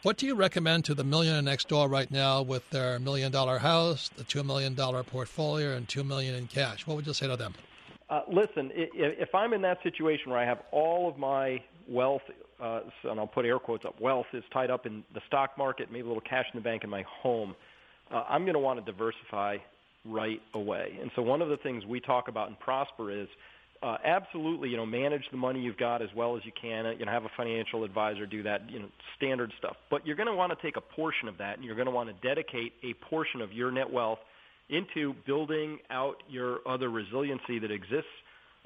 What 0.02 0.18
do 0.18 0.26
you 0.26 0.36
recommend 0.36 0.86
to 0.86 0.96
the 0.96 1.04
millionaire 1.04 1.42
next 1.42 1.70
door 1.70 1.88
right 1.88 2.10
now 2.12 2.42
with 2.42 2.70
their 2.72 3.00
million 3.00 3.32
dollar 3.32 3.60
house, 3.60 4.10
the 4.18 4.24
two 4.24 4.44
million 4.44 4.74
dollar 4.74 5.04
portfolio, 5.04 5.76
and 5.78 5.88
two 5.88 6.04
million 6.04 6.36
in 6.36 6.48
cash? 6.48 6.86
What 6.86 6.96
would 6.96 7.08
you 7.08 7.14
say 7.14 7.28
to 7.28 7.38
them? 7.38 7.54
Uh, 8.10 8.22
listen, 8.28 8.70
if 8.74 9.34
I'm 9.34 9.54
in 9.54 9.62
that 9.62 9.82
situation 9.82 10.30
where 10.30 10.40
I 10.40 10.46
have 10.46 10.60
all 10.72 11.08
of 11.08 11.18
my 11.18 11.64
wealth, 11.88 12.24
uh, 12.60 12.82
and 13.04 13.20
I'll 13.20 13.28
put 13.28 13.46
air 13.46 13.60
quotes 13.60 13.86
up, 13.86 14.00
wealth 14.02 14.26
is 14.34 14.44
tied 14.52 14.70
up 14.70 14.86
in 14.86 15.04
the 15.14 15.22
stock 15.26 15.58
market, 15.58 15.90
maybe 15.90 16.02
a 16.02 16.08
little 16.08 16.22
cash 16.22 16.46
in 16.54 16.60
the 16.60 16.64
bank 16.64 16.84
in 16.84 16.90
my 16.90 17.04
home, 17.08 17.56
uh, 18.12 18.24
I'm 18.28 18.44
going 18.44 18.54
to 18.54 18.60
want 18.60 18.86
to 18.86 18.92
diversify 18.92 19.58
right 20.06 20.42
away. 20.54 20.98
And 21.02 21.12
so 21.16 21.22
one 21.22 21.42
of 21.42 21.50
the 21.50 21.58
things 21.58 21.86
we 21.86 22.00
talk 22.00 22.28
about 22.28 22.50
in 22.50 22.56
Prosper 22.56 23.12
is 23.12 23.28
uh, 23.82 23.98
absolutely, 24.06 24.70
you 24.70 24.78
know, 24.78 24.86
manage 24.86 25.24
the 25.32 25.38
money 25.38 25.60
you've 25.60 25.78
got 25.78 26.02
as 26.02 26.10
well 26.16 26.38
as 26.38 26.44
you 26.46 26.52
can. 26.60 26.86
You 26.98 27.06
know, 27.06 27.12
have 27.12 27.26
a 27.26 27.32
financial 27.36 27.84
advisor 27.84 28.26
do 28.26 28.42
that, 28.44 28.70
you 28.70 28.80
know, 28.80 28.88
standard 29.18 29.52
stuff. 29.58 29.76
But 29.90 30.08
you're 30.08 30.16
going 30.16 30.28
to 30.28 30.36
want 30.36 30.58
to 30.58 30.66
take 30.66 30.78
a 30.78 30.82
portion 30.82 31.28
of 31.28 31.38
that, 31.40 31.58
and 31.58 31.66
you're 31.66 31.76
going 31.76 31.88
to 31.88 31.92
want 31.92 32.10
to 32.10 32.28
dedicate 32.28 32.74
a 32.82 32.94
portion 33.06 33.42
of 33.42 33.52
your 33.52 33.72
net 33.72 33.92
wealth 33.92 34.20
into 34.70 35.14
building 35.26 35.80
out 35.90 36.16
your 36.30 36.60
other 36.66 36.90
resiliency 36.90 37.60
that 37.60 37.72
exists 37.72 38.08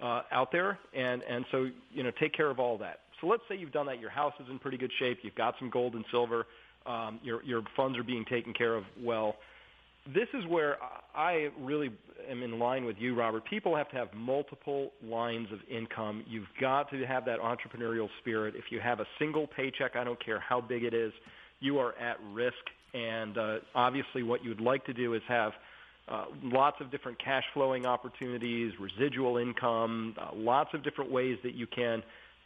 uh, 0.01 0.21
out 0.31 0.51
there. 0.51 0.77
And 0.95 1.23
and 1.23 1.45
so, 1.51 1.67
you 1.91 2.03
know, 2.03 2.11
take 2.19 2.33
care 2.33 2.51
of 2.51 2.59
all 2.59 2.77
that. 2.77 2.99
So 3.19 3.25
let's 3.25 3.41
say 3.49 3.57
you've 3.57 3.71
done 3.71 3.87
that. 3.87 3.99
Your 3.99 4.11
house 4.11 4.33
is 4.39 4.45
in 4.51 4.59
pretty 4.59 4.77
good 4.77 4.91
shape. 4.99 5.19
You've 5.23 5.35
got 5.35 5.55
some 5.57 5.71
gold 5.71 5.95
and 5.95 6.05
silver. 6.11 6.45
Um, 6.85 7.19
your 7.23 7.43
your 7.43 7.63
funds 7.75 7.97
are 7.97 8.03
being 8.03 8.25
taken 8.25 8.53
care 8.53 8.75
of 8.75 8.83
well 9.01 9.37
this 10.13 10.27
is 10.33 10.45
where 10.47 10.77
I 11.15 11.49
really 11.59 11.89
am 12.29 12.43
in 12.43 12.59
line 12.59 12.85
with 12.85 12.97
you, 12.99 13.15
Robert. 13.15 13.43
People 13.45 13.75
have 13.75 13.89
to 13.89 13.95
have 13.95 14.13
multiple 14.13 14.91
lines 15.03 15.47
of 15.51 15.59
income. 15.69 16.23
You've 16.27 16.47
got 16.59 16.89
to 16.91 17.05
have 17.05 17.25
that 17.25 17.39
entrepreneurial 17.39 18.07
spirit. 18.19 18.55
If 18.55 18.65
you 18.71 18.79
have 18.79 18.99
a 18.99 19.05
single 19.19 19.47
paycheck, 19.47 19.95
I 19.95 20.03
don't 20.03 20.23
care 20.23 20.39
how 20.39 20.61
big 20.61 20.83
it 20.83 20.93
is, 20.93 21.11
you 21.59 21.79
are 21.79 21.97
at 21.97 22.17
risk. 22.31 22.55
And 22.93 23.37
uh, 23.37 23.57
obviously, 23.75 24.23
what 24.23 24.43
you 24.43 24.49
would 24.49 24.61
like 24.61 24.85
to 24.85 24.93
do 24.93 25.13
is 25.13 25.21
have 25.27 25.51
uh, 26.07 26.25
lots 26.41 26.77
of 26.79 26.89
different 26.89 27.21
cash 27.23 27.43
flowing 27.53 27.85
opportunities, 27.85 28.71
residual 28.79 29.37
income, 29.37 30.15
uh, 30.19 30.29
lots 30.33 30.69
of 30.73 30.83
different 30.83 31.11
ways 31.11 31.37
that 31.43 31.53
you 31.53 31.67
can 31.67 32.01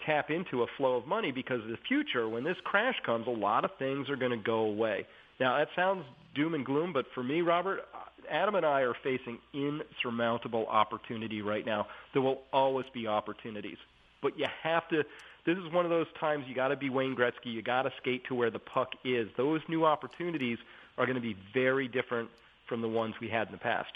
tap 0.05 0.31
into 0.31 0.63
a 0.63 0.65
flow 0.77 0.95
of 0.95 1.05
money 1.05 1.31
because 1.31 1.61
in 1.63 1.71
the 1.71 1.77
future, 1.87 2.27
when 2.27 2.43
this 2.43 2.57
crash 2.63 2.95
comes, 3.05 3.27
a 3.27 3.31
lot 3.31 3.63
of 3.63 3.71
things 3.77 4.09
are 4.09 4.15
going 4.15 4.31
to 4.31 4.43
go 4.43 4.61
away. 4.61 5.05
Now, 5.41 5.57
that 5.57 5.69
sounds 5.75 6.05
doom 6.35 6.53
and 6.53 6.63
gloom, 6.63 6.93
but 6.93 7.07
for 7.15 7.23
me, 7.23 7.41
Robert, 7.41 7.79
uh, 7.95 7.97
Adam 8.29 8.53
and 8.53 8.63
I 8.63 8.81
are 8.81 8.93
facing 9.03 9.39
insurmountable 9.55 10.67
opportunity 10.67 11.41
right 11.41 11.65
now. 11.65 11.87
There 12.13 12.21
will 12.21 12.43
always 12.53 12.85
be 12.93 13.07
opportunities, 13.07 13.79
but 14.21 14.37
you 14.37 14.45
have 14.61 14.87
to. 14.89 15.03
This 15.43 15.57
is 15.57 15.73
one 15.73 15.83
of 15.83 15.89
those 15.89 16.05
times 16.19 16.45
you 16.47 16.53
got 16.53 16.67
to 16.67 16.75
be 16.75 16.91
Wayne 16.91 17.15
Gretzky. 17.15 17.45
You 17.45 17.63
got 17.63 17.81
to 17.81 17.91
skate 17.99 18.23
to 18.25 18.35
where 18.35 18.51
the 18.51 18.59
puck 18.59 18.91
is. 19.03 19.29
Those 19.35 19.61
new 19.67 19.83
opportunities 19.83 20.59
are 20.99 21.07
going 21.07 21.15
to 21.15 21.21
be 21.21 21.35
very 21.55 21.87
different 21.87 22.29
from 22.67 22.83
the 22.83 22.87
ones 22.87 23.15
we 23.19 23.27
had 23.27 23.47
in 23.47 23.53
the 23.53 23.57
past. 23.57 23.93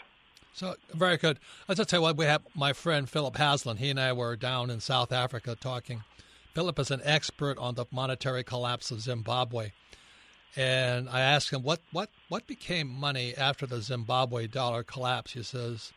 So 0.54 0.74
very 0.96 1.18
good. 1.18 1.38
Let's 1.68 1.78
just 1.78 1.92
tell 1.92 2.00
you 2.00 2.02
what 2.02 2.18
we 2.18 2.26
have. 2.26 2.42
My 2.56 2.74
friend 2.74 3.08
Philip 3.08 3.38
Haslam. 3.38 3.78
He 3.78 3.92
and 3.92 4.00
I 4.00 4.14
were 4.14 4.36
down 4.36 4.72
in 4.72 4.80
South 4.80 5.12
Africa 5.12 5.56
talking. 5.56 6.04
Philip 6.56 6.80
is 6.80 6.90
an 6.90 7.02
expert 7.04 7.60
on 7.60 7.76
the 7.76 7.86
monetary 7.92 8.44
collapse 8.44 8.90
of 8.90 9.02
Zimbabwe. 9.02 9.74
And 10.56 11.10
I 11.10 11.20
asked 11.20 11.50
him 11.52 11.64
what, 11.64 11.82
what, 11.92 12.10
what 12.30 12.48
became 12.48 12.88
money 12.88 13.36
after 13.36 13.66
the 13.66 13.82
Zimbabwe 13.82 14.48
dollar 14.48 14.84
collapse. 14.84 15.34
He 15.34 15.44
says 15.44 15.92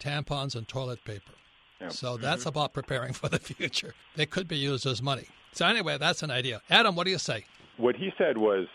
tampons 0.00 0.56
and 0.56 0.66
toilet 0.66 1.04
paper. 1.04 1.32
Yep. 1.80 1.92
So 1.92 2.16
that's 2.16 2.40
mm-hmm. 2.40 2.48
about 2.50 2.72
preparing 2.72 3.12
for 3.12 3.28
the 3.28 3.38
future. 3.38 3.94
They 4.16 4.26
could 4.26 4.48
be 4.48 4.56
used 4.56 4.86
as 4.86 5.02
money. 5.02 5.28
So 5.52 5.66
anyway, 5.66 5.98
that's 5.98 6.22
an 6.22 6.30
idea. 6.30 6.62
Adam, 6.70 6.96
what 6.96 7.04
do 7.04 7.10
you 7.10 7.18
say? 7.18 7.44
What 7.76 7.96
he 7.96 8.10
said 8.16 8.38
was 8.38 8.66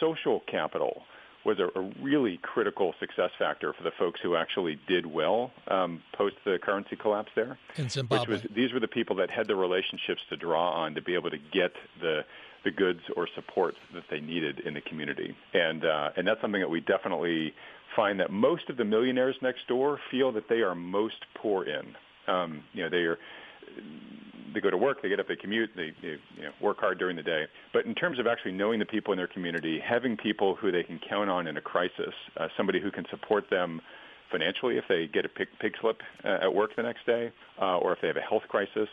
social 0.00 0.40
capital 0.50 1.02
was 1.46 1.58
a, 1.60 1.78
a 1.78 1.92
really 2.02 2.38
critical 2.42 2.92
success 2.98 3.30
factor 3.38 3.72
for 3.72 3.84
the 3.84 3.92
folks 3.98 4.20
who 4.20 4.34
actually 4.36 4.78
did 4.88 5.06
well 5.06 5.52
um, 5.68 6.02
post 6.12 6.34
the 6.44 6.58
currency 6.60 6.96
collapse 6.96 7.30
there. 7.36 7.56
In 7.76 7.88
Zimbabwe, 7.88 8.34
which 8.34 8.42
was 8.42 8.52
these 8.54 8.72
were 8.72 8.80
the 8.80 8.88
people 8.88 9.16
that 9.16 9.30
had 9.30 9.46
the 9.46 9.54
relationships 9.54 10.20
to 10.28 10.36
draw 10.36 10.72
on 10.72 10.94
to 10.96 11.00
be 11.00 11.14
able 11.14 11.30
to 11.30 11.38
get 11.38 11.72
the 12.00 12.24
the 12.66 12.72
goods 12.72 13.00
or 13.16 13.28
support 13.36 13.74
that 13.94 14.02
they 14.10 14.20
needed 14.20 14.60
in 14.66 14.74
the 14.74 14.80
community. 14.82 15.34
And 15.54 15.84
uh, 15.84 16.10
and 16.16 16.26
that's 16.26 16.40
something 16.42 16.60
that 16.60 16.68
we 16.68 16.80
definitely 16.80 17.54
find 17.94 18.18
that 18.20 18.30
most 18.30 18.68
of 18.68 18.76
the 18.76 18.84
millionaires 18.84 19.36
next 19.40 19.66
door 19.68 19.98
feel 20.10 20.32
that 20.32 20.48
they 20.48 20.56
are 20.56 20.74
most 20.74 21.24
poor 21.40 21.64
in. 21.64 21.94
Um, 22.26 22.64
you 22.74 22.82
know, 22.82 22.90
they 22.90 23.04
are 23.06 23.18
they 24.52 24.60
go 24.60 24.70
to 24.70 24.76
work, 24.76 25.02
they 25.02 25.08
get 25.08 25.20
up, 25.20 25.28
they 25.28 25.36
commute, 25.36 25.70
they, 25.76 25.92
they 26.02 26.16
you 26.36 26.42
know, 26.42 26.50
work 26.60 26.78
hard 26.80 26.98
during 26.98 27.14
the 27.14 27.22
day. 27.22 27.44
But 27.72 27.84
in 27.86 27.94
terms 27.94 28.18
of 28.18 28.26
actually 28.26 28.52
knowing 28.52 28.78
the 28.78 28.86
people 28.86 29.12
in 29.12 29.18
their 29.18 29.28
community, 29.28 29.78
having 29.78 30.16
people 30.16 30.56
who 30.56 30.72
they 30.72 30.82
can 30.82 30.98
count 31.08 31.30
on 31.30 31.46
in 31.46 31.56
a 31.56 31.60
crisis, 31.60 32.14
uh, 32.36 32.48
somebody 32.56 32.80
who 32.80 32.90
can 32.90 33.04
support 33.10 33.44
them 33.50 33.80
financially 34.32 34.76
if 34.76 34.84
they 34.88 35.08
get 35.12 35.24
a 35.24 35.28
pig, 35.28 35.48
pig 35.60 35.72
slip 35.80 36.00
uh, 36.24 36.38
at 36.42 36.52
work 36.52 36.70
the 36.74 36.82
next 36.82 37.06
day, 37.06 37.30
uh, 37.60 37.78
or 37.78 37.92
if 37.92 38.00
they 38.00 38.08
have 38.08 38.16
a 38.16 38.28
health 38.28 38.42
crisis, 38.48 38.88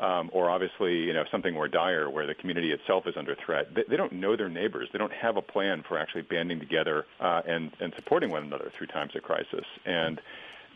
um, 0.00 0.30
or 0.32 0.50
obviously, 0.50 1.02
you 1.02 1.12
know, 1.12 1.24
something 1.30 1.54
more 1.54 1.68
dire 1.68 2.10
where 2.10 2.26
the 2.26 2.34
community 2.34 2.72
itself 2.72 3.06
is 3.06 3.16
under 3.16 3.34
threat. 3.34 3.74
They, 3.74 3.84
they 3.88 3.96
don't 3.96 4.12
know 4.12 4.36
their 4.36 4.48
neighbors. 4.48 4.88
They 4.92 4.98
don't 4.98 5.12
have 5.12 5.36
a 5.36 5.42
plan 5.42 5.84
for 5.86 5.98
actually 5.98 6.22
banding 6.22 6.58
together 6.58 7.06
uh, 7.20 7.42
and, 7.46 7.70
and 7.80 7.92
supporting 7.94 8.30
one 8.30 8.42
another 8.42 8.72
through 8.76 8.88
times 8.88 9.14
of 9.14 9.22
crisis. 9.22 9.64
And 9.84 10.20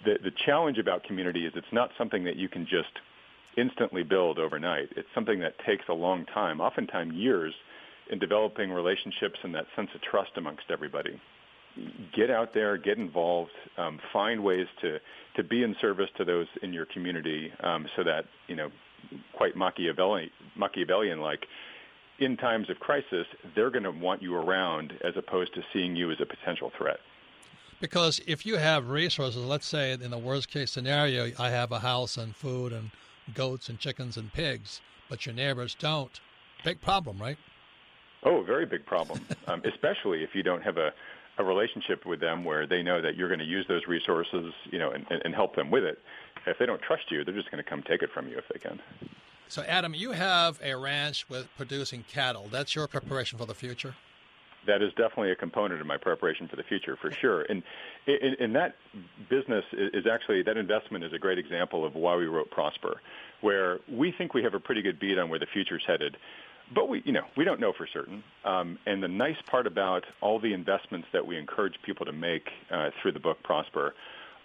the, 0.05 0.19
the 0.23 0.31
challenge 0.31 0.79
about 0.79 1.03
community 1.03 1.47
is 1.47 1.53
it's 1.57 1.73
not 1.73 1.91
something 1.99 2.25
that 2.25 2.37
you 2.37 2.49
can 2.49 2.67
just 2.67 2.93
instantly 3.57 4.05
build 4.05 4.39
overnight. 4.39 4.91
It's 4.97 5.09
something 5.15 5.41
that 5.41 5.59
takes 5.59 5.89
a 5.89 5.95
long 5.95 6.25
time, 6.25 6.61
oftentimes 6.61 7.15
years, 7.15 7.55
in 8.11 8.19
developing 8.19 8.71
relationships 8.71 9.39
and 9.43 9.55
that 9.55 9.67
sense 9.75 9.91
of 9.95 10.01
trust 10.01 10.31
amongst 10.37 10.71
everybody. 10.71 11.21
Get 12.15 12.31
out 12.31 12.55
there, 12.55 12.77
get 12.77 12.99
involved, 12.99 13.51
um, 13.77 14.01
find 14.13 14.43
ways 14.43 14.67
to 14.81 14.99
to 15.37 15.45
be 15.45 15.63
in 15.63 15.77
service 15.81 16.09
to 16.17 16.25
those 16.25 16.49
in 16.63 16.73
your 16.73 16.87
community, 16.87 17.53
um, 17.61 17.87
so 17.95 18.03
that 18.03 18.25
you 18.49 18.57
know 18.57 18.71
quite 19.33 19.57
Machiavellian, 19.57 20.31
Machiavellian 20.57 21.21
like 21.21 21.47
in 22.19 22.37
times 22.37 22.69
of 22.69 22.81
crisis, 22.81 23.27
they're 23.55 23.71
going 23.71 23.85
to 23.85 23.91
want 23.91 24.23
you 24.23 24.35
around 24.35 24.93
as 25.05 25.17
opposed 25.17 25.55
to 25.55 25.63
seeing 25.73 25.95
you 25.95 26.11
as 26.11 26.21
a 26.21 26.27
potential 26.27 26.73
threat. 26.77 26.99
Because 27.81 28.21
if 28.27 28.45
you 28.45 28.57
have 28.57 28.89
resources, 28.89 29.45
let's 29.45 29.67
say 29.67 29.93
in 29.93 30.11
the 30.11 30.19
worst 30.19 30.51
case 30.51 30.73
scenario, 30.73 31.31
I 31.39 31.51
have 31.51 31.71
a 31.71 31.79
house 31.79 32.17
and 32.17 32.35
food 32.35 32.73
and 32.73 32.91
goats 33.35 33.69
and 33.69 33.79
chickens 33.79 34.17
and 34.17 34.33
pigs, 34.33 34.81
but 35.09 35.27
your 35.27 35.35
neighbors 35.35 35.77
don't. 35.79 36.21
Big 36.65 36.81
problem, 36.81 37.19
right? 37.19 37.39
Oh, 38.25 38.43
very 38.43 38.67
big 38.67 38.85
problem, 38.85 39.21
um, 39.47 39.63
especially 39.65 40.25
if 40.25 40.31
you 40.35 40.43
don't 40.43 40.63
have 40.63 40.77
a, 40.77 40.93
a 41.39 41.45
relationship 41.45 42.05
with 42.05 42.19
them 42.19 42.45
where 42.45 42.67
they 42.67 42.83
know 42.83 43.01
that 43.01 43.17
you're 43.17 43.29
going 43.29 43.39
to 43.39 43.45
use 43.45 43.65
those 43.69 43.87
resources, 43.87 44.53
you 44.73 44.79
know, 44.81 44.91
and, 44.91 45.07
and 45.09 45.35
help 45.35 45.55
them 45.55 45.71
with 45.71 45.85
it. 45.85 46.01
If 46.51 46.59
they 46.59 46.67
don't 46.67 46.83
trust 46.83 47.11
you, 47.11 47.25
they're 47.25 47.35
just 47.35 47.51
going 47.51 47.63
to 47.63 47.69
come 47.69 47.83
take 47.83 48.03
it 48.03 48.11
from 48.13 48.29
you 48.29 48.39
if 48.39 48.45
they 48.53 48.59
can. 48.59 48.81
So, 49.49 49.63
Adam, 49.63 49.95
you 49.95 50.13
have 50.13 50.61
a 50.63 50.75
ranch 50.77 51.29
with 51.29 51.49
producing 51.57 52.05
cattle. 52.05 52.49
That's 52.51 52.75
your 52.75 52.87
preparation 52.87 53.39
for 53.39 53.47
the 53.47 53.55
future. 53.55 53.95
that 54.67 54.83
is 54.83 54.91
definitely 54.91 55.31
a 55.31 55.37
component 55.37 55.81
of 55.81 55.87
my 55.87 55.97
preparation 55.97 56.47
for 56.47 56.57
the 56.57 56.63
future, 56.63 56.97
for 57.01 57.11
sure. 57.11 57.43
And, 57.49 57.63
and, 58.07 58.55
that 58.55 58.77
business 59.31 59.65
is 59.73 60.07
actually 60.07 60.43
that 60.43 60.59
investment 60.59 61.05
is 61.05 61.13
a 61.15 61.19
great 61.19 61.39
example 61.39 61.87
of 61.87 61.95
why 61.95 62.17
we 62.17 62.27
wrote 62.27 62.51
Prosper, 62.51 63.01
where 63.41 63.79
we 63.91 64.13
think 64.13 64.35
we 64.35 64.43
have 64.43 64.53
a 64.53 64.61
pretty 64.61 64.83
good 64.83 65.01
beat 65.01 65.19
on 65.19 65.31
where 65.31 65.39
the 65.39 65.47
future's 65.47 65.85
headed, 65.87 66.19
but 66.75 66.89
we, 66.89 67.03
you 67.05 67.13
know, 67.13 67.25
we 67.37 67.45
don't 67.45 67.61
know 67.61 67.73
for 67.73 67.87
certain. 67.87 68.23
Um, 68.45 68.79
and 68.87 69.03
the 69.03 69.09
nice 69.09 69.41
part 69.47 69.67
about 69.67 70.05
all 70.21 70.39
the 70.39 70.53
investments 70.53 71.09
that 71.13 71.27
we 71.27 71.39
encourage 71.39 71.75
people 71.83 72.05
to 72.07 72.13
make 72.13 72.51
uh, 72.71 72.91
through 73.01 73.13
the 73.13 73.21
book 73.21 73.43
Prosper 73.43 73.95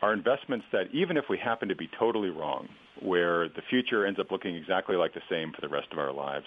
are 0.03 0.11
investments 0.11 0.65
that 0.73 0.85
even 0.91 1.15
if 1.15 1.25
we 1.29 1.37
happen 1.37 1.69
to 1.69 1.75
be 1.75 1.89
totally 1.97 2.29
wrong, 2.29 2.67
where 3.01 3.47
the 3.47 3.61
future 3.69 4.05
ends 4.05 4.19
up 4.19 4.31
looking 4.31 4.53
exactly 4.53 4.97
like 4.97 5.13
the 5.13 5.21
same 5.29 5.53
for 5.53 5.61
the 5.61 5.69
rest 5.69 5.87
of 5.93 5.97
our 5.97 6.11
lives, 6.11 6.45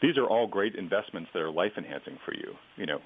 these 0.00 0.16
are 0.16 0.26
all 0.26 0.46
great 0.46 0.74
investments 0.74 1.28
that 1.34 1.42
are 1.42 1.50
life 1.50 1.72
enhancing 1.76 2.18
for 2.24 2.32
you. 2.32 2.50
You 2.76 2.86
know, 2.86 3.00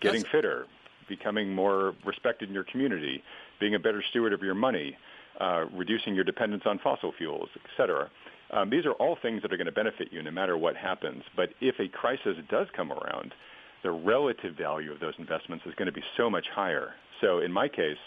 getting 0.00 0.22
That's... 0.22 0.32
fitter, 0.32 0.66
becoming 1.06 1.54
more 1.54 1.94
respected 2.02 2.48
in 2.48 2.54
your 2.54 2.64
community, 2.64 3.22
being 3.60 3.74
a 3.74 3.78
better 3.78 4.02
steward 4.10 4.32
of 4.32 4.40
your 4.40 4.54
money, 4.54 4.96
uh, 5.38 5.66
reducing 5.70 6.14
your 6.14 6.24
dependence 6.24 6.62
on 6.64 6.78
fossil 6.78 7.12
fuels, 7.12 7.50
et 7.56 7.70
cetera. 7.76 8.08
Um, 8.52 8.70
these 8.70 8.86
are 8.86 8.92
all 8.92 9.18
things 9.20 9.42
that 9.42 9.52
are 9.52 9.58
going 9.58 9.66
to 9.66 9.72
benefit 9.72 10.08
you 10.12 10.22
no 10.22 10.30
matter 10.30 10.56
what 10.56 10.76
happens. 10.76 11.24
But 11.36 11.50
if 11.60 11.78
a 11.78 11.88
crisis 11.88 12.36
does 12.48 12.68
come 12.74 12.90
around, 12.90 13.34
the 13.82 13.90
relative 13.90 14.56
value 14.56 14.92
of 14.92 15.00
those 15.00 15.14
investments 15.18 15.66
is 15.66 15.74
going 15.74 15.86
to 15.86 15.92
be 15.92 16.04
so 16.16 16.30
much 16.30 16.46
higher. 16.48 16.94
So 17.20 17.40
in 17.40 17.52
my 17.52 17.68
case, 17.68 17.98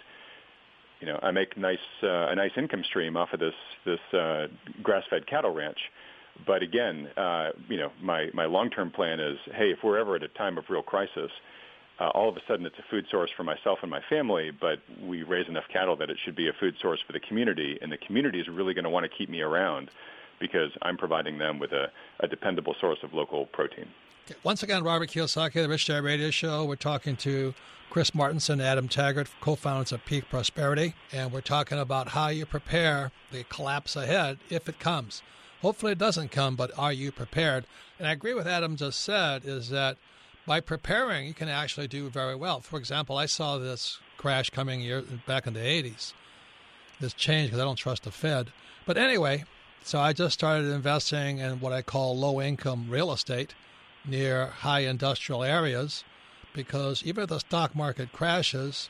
you 1.00 1.08
know, 1.08 1.20
I 1.22 1.32
make 1.32 1.58
nice 1.58 1.78
uh, 2.04 2.28
a 2.28 2.36
nice 2.36 2.52
income 2.58 2.84
stream 2.84 3.16
off 3.18 3.34
of 3.34 3.40
this 3.40 3.56
this 3.86 4.00
uh, 4.14 4.48
grass-fed 4.84 5.28
cattle 5.28 5.54
ranch. 5.54 5.80
But 6.46 6.62
again, 6.64 7.08
uh, 7.18 7.52
you 7.68 7.78
know, 7.78 7.92
my 8.02 8.30
my 8.34 8.46
long-term 8.46 8.92
plan 8.92 9.20
is, 9.20 9.38
hey, 9.54 9.72
if 9.72 9.84
we're 9.84 9.98
ever 9.98 10.16
at 10.16 10.24
a 10.24 10.28
time 10.28 10.58
of 10.58 10.70
real 10.70 10.84
crisis, 10.84 11.32
uh, 12.00 12.08
all 12.10 12.30
of 12.30 12.38
a 12.38 12.42
sudden 12.48 12.66
it's 12.66 12.80
a 12.80 12.84
food 12.90 13.06
source 13.12 13.30
for 13.36 13.44
myself 13.44 13.80
and 13.82 13.92
my 13.92 14.02
family, 14.10 14.52
but 14.52 14.80
we 15.02 15.24
raise 15.24 15.48
enough 15.48 15.66
cattle 15.72 15.96
that 15.98 16.10
it 16.10 16.18
should 16.24 16.36
be 16.36 16.48
a 16.48 16.54
food 16.54 16.76
source 16.82 17.02
for 17.06 17.14
the 17.14 17.20
community, 17.20 17.78
and 17.82 17.92
the 17.92 17.98
community 17.98 18.40
is 18.40 18.48
really 18.48 18.74
going 18.74 18.86
to 18.86 18.90
want 18.90 19.04
to 19.04 19.10
keep 19.10 19.30
me 19.30 19.42
around 19.42 19.90
because 20.40 20.72
I'm 20.82 20.98
providing 20.98 21.38
them 21.38 21.60
with 21.60 21.74
a, 21.74 21.92
a 22.22 22.28
dependable 22.28 22.76
source 22.80 23.00
of 23.04 23.14
local 23.14 23.46
protein. 23.48 23.90
Once 24.44 24.64
again, 24.64 24.84
Robert 24.84 25.10
Kiyosaki, 25.10 25.54
the 25.54 25.70
Rich 25.70 25.88
Dad 25.88 26.04
Radio 26.04 26.30
Show. 26.30 26.66
We're 26.66 26.76
talking 26.76 27.16
to 27.18 27.54
Chris 27.90 28.12
Martenson, 28.12 28.62
Adam 28.62 28.88
Taggart, 28.88 29.28
co-founders 29.42 29.92
of 29.92 30.06
Peak 30.06 30.30
Prosperity, 30.30 30.94
and 31.12 31.32
we're 31.32 31.42
talking 31.42 31.80
about 31.80 32.10
how 32.10 32.28
you 32.28 32.46
prepare 32.46 33.12
the 33.32 33.44
collapse 33.46 33.96
ahead 33.96 34.38
if 34.50 34.70
it 34.70 34.80
comes. 34.80 35.24
Hopefully, 35.62 35.94
it 35.94 35.98
doesn't 35.98 36.32
come, 36.32 36.56
but 36.56 36.72
are 36.78 36.94
you 36.94 37.12
prepared? 37.12 37.66
And 37.98 38.08
I 38.08 38.12
agree 38.12 38.34
with 38.34 38.48
Adam 38.48 38.76
just 38.76 39.00
said 39.00 39.46
is 39.46 39.70
that 39.70 39.98
by 40.46 40.60
preparing, 40.60 41.28
you 41.28 41.34
can 41.34 41.50
actually 41.50 41.88
do 41.88 42.10
very 42.10 42.36
well. 42.36 42.62
For 42.62 42.78
example, 42.78 43.18
I 43.18 43.26
saw 43.26 43.58
this 43.58 44.00
crash 44.18 44.50
coming 44.52 44.82
year, 44.82 45.04
back 45.26 45.48
in 45.48 45.54
the 45.54 45.60
80s. 45.60 46.14
This 47.00 47.14
change 47.14 47.50
because 47.50 47.62
I 47.62 47.66
don't 47.66 47.76
trust 47.76 48.04
the 48.04 48.12
Fed. 48.12 48.52
But 48.86 48.98
anyway, 48.98 49.46
so 49.84 50.00
I 50.00 50.14
just 50.14 50.34
started 50.34 50.72
investing 50.72 51.40
in 51.40 51.60
what 51.60 51.74
I 51.74 51.82
call 51.82 52.18
low 52.18 52.42
income 52.42 52.88
real 52.90 53.12
estate 53.12 53.54
near 54.06 54.48
high 54.48 54.82
industrial 54.82 55.44
areas 55.44 56.04
because 56.54 57.04
even 57.04 57.24
if 57.24 57.30
the 57.30 57.40
stock 57.40 57.76
market 57.76 58.12
crashes, 58.12 58.90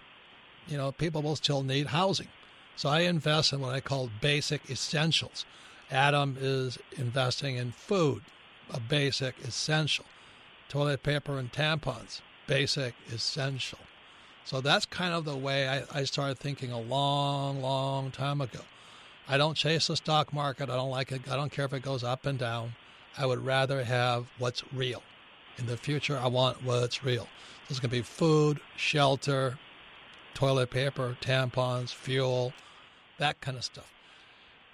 you 0.68 0.78
know, 0.78 0.92
people 0.92 1.22
will 1.22 1.36
still 1.36 1.64
need 1.64 1.88
housing. 1.88 2.28
So 2.76 2.90
I 2.90 3.02
invest 3.02 3.52
in 3.52 3.60
what 3.60 3.76
I 3.76 3.82
call 3.82 4.10
basic 4.22 4.70
essentials. 4.70 5.46
Adam 5.92 6.38
is 6.40 6.78
investing 6.98 7.58
in 7.58 7.72
food, 7.72 8.22
a 8.72 8.80
basic 8.80 9.36
essential. 9.44 10.06
Toilet 10.70 11.04
paper 11.04 11.38
and 11.38 11.52
tampons, 11.52 12.22
basic 12.48 12.94
essential. 13.12 13.80
So 14.46 14.62
that's 14.62 14.86
kind 14.86 15.14
of 15.14 15.26
the 15.26 15.36
way 15.36 15.68
I, 15.68 15.84
I 15.94 16.04
started 16.06 16.40
thinking 16.40 16.72
a 16.72 16.80
long, 16.80 17.62
long 17.62 18.12
time 18.12 18.40
ago. 18.40 18.62
I 19.28 19.38
don't 19.38 19.56
chase 19.56 19.88
the 19.88 19.96
stock 19.96 20.34
market. 20.34 20.70
I 20.70 20.76
don't 20.76 20.90
like 20.90 21.12
it. 21.12 21.30
I 21.30 21.36
don't 21.36 21.52
care 21.52 21.66
if 21.66 21.74
it 21.74 21.84
goes 21.84 22.04
up 22.04 22.26
and 22.26 22.40
down. 22.40 22.76
I 23.18 23.26
would 23.26 23.46
rather 23.46 23.84
have 23.84 24.28
what's 24.38 24.64
real. 24.74 25.04
In 25.58 25.66
the 25.66 25.78
future, 25.78 26.18
I 26.18 26.28
want 26.28 26.64
what's 26.64 27.04
real. 27.04 27.28
There's 27.68 27.80
going 27.80 27.90
to 27.90 27.98
be 27.98 28.02
food, 28.02 28.60
shelter, 28.78 29.58
toilet 30.34 30.70
paper, 30.70 31.18
tampons, 31.22 31.94
fuel, 31.94 32.54
that 33.18 33.42
kind 33.42 33.58
of 33.58 33.64
stuff. 33.64 33.92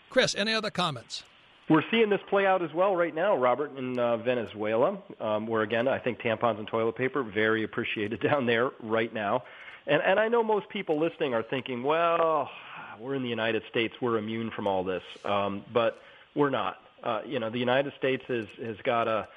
Chris, 0.09 0.35
any 0.35 0.53
other 0.53 0.69
comments? 0.69 1.23
We're 1.67 1.83
seeing 1.89 2.09
this 2.09 2.21
play 2.29 2.45
out 2.45 2.61
as 2.61 2.71
well 2.73 2.95
right 2.95 3.13
now, 3.13 3.35
Robert, 3.35 3.75
in 3.75 3.97
uh, 3.97 4.17
Venezuela, 4.17 4.99
um, 5.19 5.47
where 5.47 5.63
again 5.63 5.87
I 5.87 5.97
think 5.97 6.19
tampons 6.19 6.59
and 6.59 6.67
toilet 6.67 6.95
paper 6.95 7.23
very 7.23 7.63
appreciated 7.63 8.19
down 8.29 8.45
there 8.45 8.69
right 8.81 9.11
now. 9.13 9.43
And 9.87 10.01
and 10.03 10.19
I 10.19 10.27
know 10.27 10.43
most 10.43 10.69
people 10.69 10.99
listening 10.99 11.33
are 11.33 11.43
thinking, 11.43 11.81
well, 11.81 12.49
we're 12.99 13.15
in 13.15 13.23
the 13.23 13.29
United 13.29 13.63
States, 13.69 13.95
we're 13.99 14.17
immune 14.17 14.51
from 14.51 14.67
all 14.67 14.83
this, 14.83 15.03
um, 15.23 15.63
but 15.73 15.99
we're 16.35 16.51
not. 16.51 16.77
Uh, 17.03 17.21
you 17.25 17.39
know, 17.39 17.49
the 17.49 17.59
United 17.59 17.93
States 17.97 18.23
has 18.27 18.45
has 18.63 18.77
got 18.83 19.07
a 19.07 19.27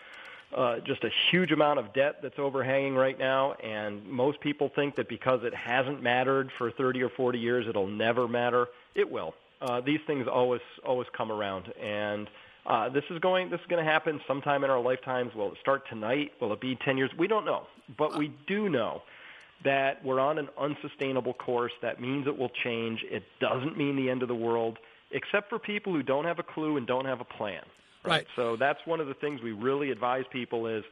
uh, 0.57 0.79
just 0.81 1.05
a 1.05 1.11
huge 1.31 1.53
amount 1.53 1.79
of 1.79 1.92
debt 1.92 2.21
that's 2.23 2.38
overhanging 2.38 2.94
right 2.94 3.18
now, 3.18 3.53
and 3.53 4.05
most 4.07 4.40
people 4.40 4.71
think 4.75 4.97
that 4.97 5.09
because 5.09 5.40
it 5.42 5.55
hasn't 5.55 6.03
mattered 6.03 6.51
for 6.57 6.71
30 6.71 7.03
or 7.03 7.11
40 7.11 7.38
years, 7.38 7.66
it'll 7.68 7.87
never 7.87 8.27
matter. 8.27 8.66
It 8.94 9.11
will. 9.11 9.35
Uh, 9.61 9.81
these 9.81 10.01
things 10.07 10.27
always 10.27 10.62
always 10.87 11.09
come 11.16 11.31
around, 11.31 11.73
and 11.83 12.29
uh, 12.64 12.88
this 12.88 13.05
is 13.11 13.18
going 13.18 13.51
this 13.51 13.61
is 13.61 13.66
going 13.66 13.85
to 13.85 13.90
happen 13.90 14.21
sometime 14.27 14.64
in 14.64 14.71
our 14.71 14.81
lifetimes. 14.81 15.35
Will 15.35 15.53
it 15.53 15.59
start 15.61 15.83
tonight? 15.88 16.33
Will 16.40 16.53
it 16.53 16.61
be 16.61 16.77
10 16.85 16.97
years? 16.97 17.11
We 17.18 17.27
don't 17.27 17.44
know, 17.44 17.66
but 17.97 18.16
we 18.16 18.33
do 18.47 18.68
know 18.68 19.03
that 19.64 20.05
we're 20.05 20.21
on 20.21 20.38
an 20.38 20.49
unsustainable 20.59 21.35
course. 21.35 21.73
That 21.83 22.01
means 22.01 22.27
it 22.27 22.38
will 22.38 22.53
change. 22.62 23.05
It 23.11 23.25
doesn't 23.40 23.77
mean 23.77 23.97
the 23.97 24.09
end 24.09 24.23
of 24.23 24.29
the 24.29 24.35
world, 24.35 24.79
except 25.11 25.49
for 25.49 25.59
people 25.59 25.92
who 25.92 26.03
don't 26.03 26.25
have 26.25 26.38
a 26.38 26.42
clue 26.42 26.77
and 26.77 26.87
don't 26.87 27.05
have 27.05 27.21
a 27.21 27.25
plan. 27.25 27.62
Right. 28.05 28.11
right. 28.11 28.27
So 28.37 28.57
that's 28.57 28.79
one 28.85 29.01
of 29.01 29.07
the 29.07 29.14
things 29.14 29.40
we 29.42 29.53
really 29.53 29.90
advise 29.90 30.25
people 30.31 30.66
is, 30.66 30.85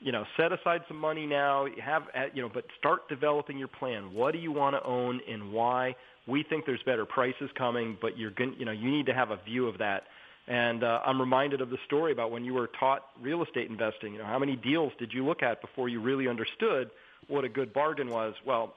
you 0.00 0.12
know, 0.12 0.24
set 0.36 0.52
aside 0.52 0.82
some 0.88 0.96
money 0.96 1.26
now. 1.26 1.66
Have 1.82 2.02
uh, 2.14 2.24
you 2.34 2.42
know, 2.42 2.50
but 2.52 2.64
start 2.78 3.08
developing 3.08 3.58
your 3.58 3.68
plan. 3.68 4.12
What 4.12 4.32
do 4.32 4.38
you 4.38 4.52
want 4.52 4.76
to 4.76 4.82
own 4.84 5.20
and 5.28 5.52
why? 5.52 5.94
We 6.26 6.42
think 6.42 6.66
there's 6.66 6.82
better 6.84 7.06
prices 7.06 7.50
coming, 7.56 7.96
but 8.00 8.18
you're 8.18 8.30
going, 8.32 8.54
you 8.58 8.64
know, 8.64 8.72
you 8.72 8.90
need 8.90 9.06
to 9.06 9.14
have 9.14 9.30
a 9.30 9.38
view 9.44 9.66
of 9.66 9.78
that. 9.78 10.04
And 10.46 10.82
uh, 10.82 11.00
I'm 11.04 11.20
reminded 11.20 11.60
of 11.60 11.70
the 11.70 11.78
story 11.86 12.12
about 12.12 12.30
when 12.30 12.44
you 12.44 12.54
were 12.54 12.70
taught 12.80 13.04
real 13.20 13.42
estate 13.42 13.70
investing. 13.70 14.12
You 14.12 14.20
know, 14.20 14.26
how 14.26 14.38
many 14.38 14.56
deals 14.56 14.92
did 14.98 15.12
you 15.12 15.24
look 15.24 15.42
at 15.42 15.60
before 15.60 15.88
you 15.88 16.00
really 16.00 16.26
understood 16.26 16.90
what 17.26 17.44
a 17.44 17.48
good 17.48 17.72
bargain 17.72 18.10
was. 18.10 18.34
Well, 18.44 18.74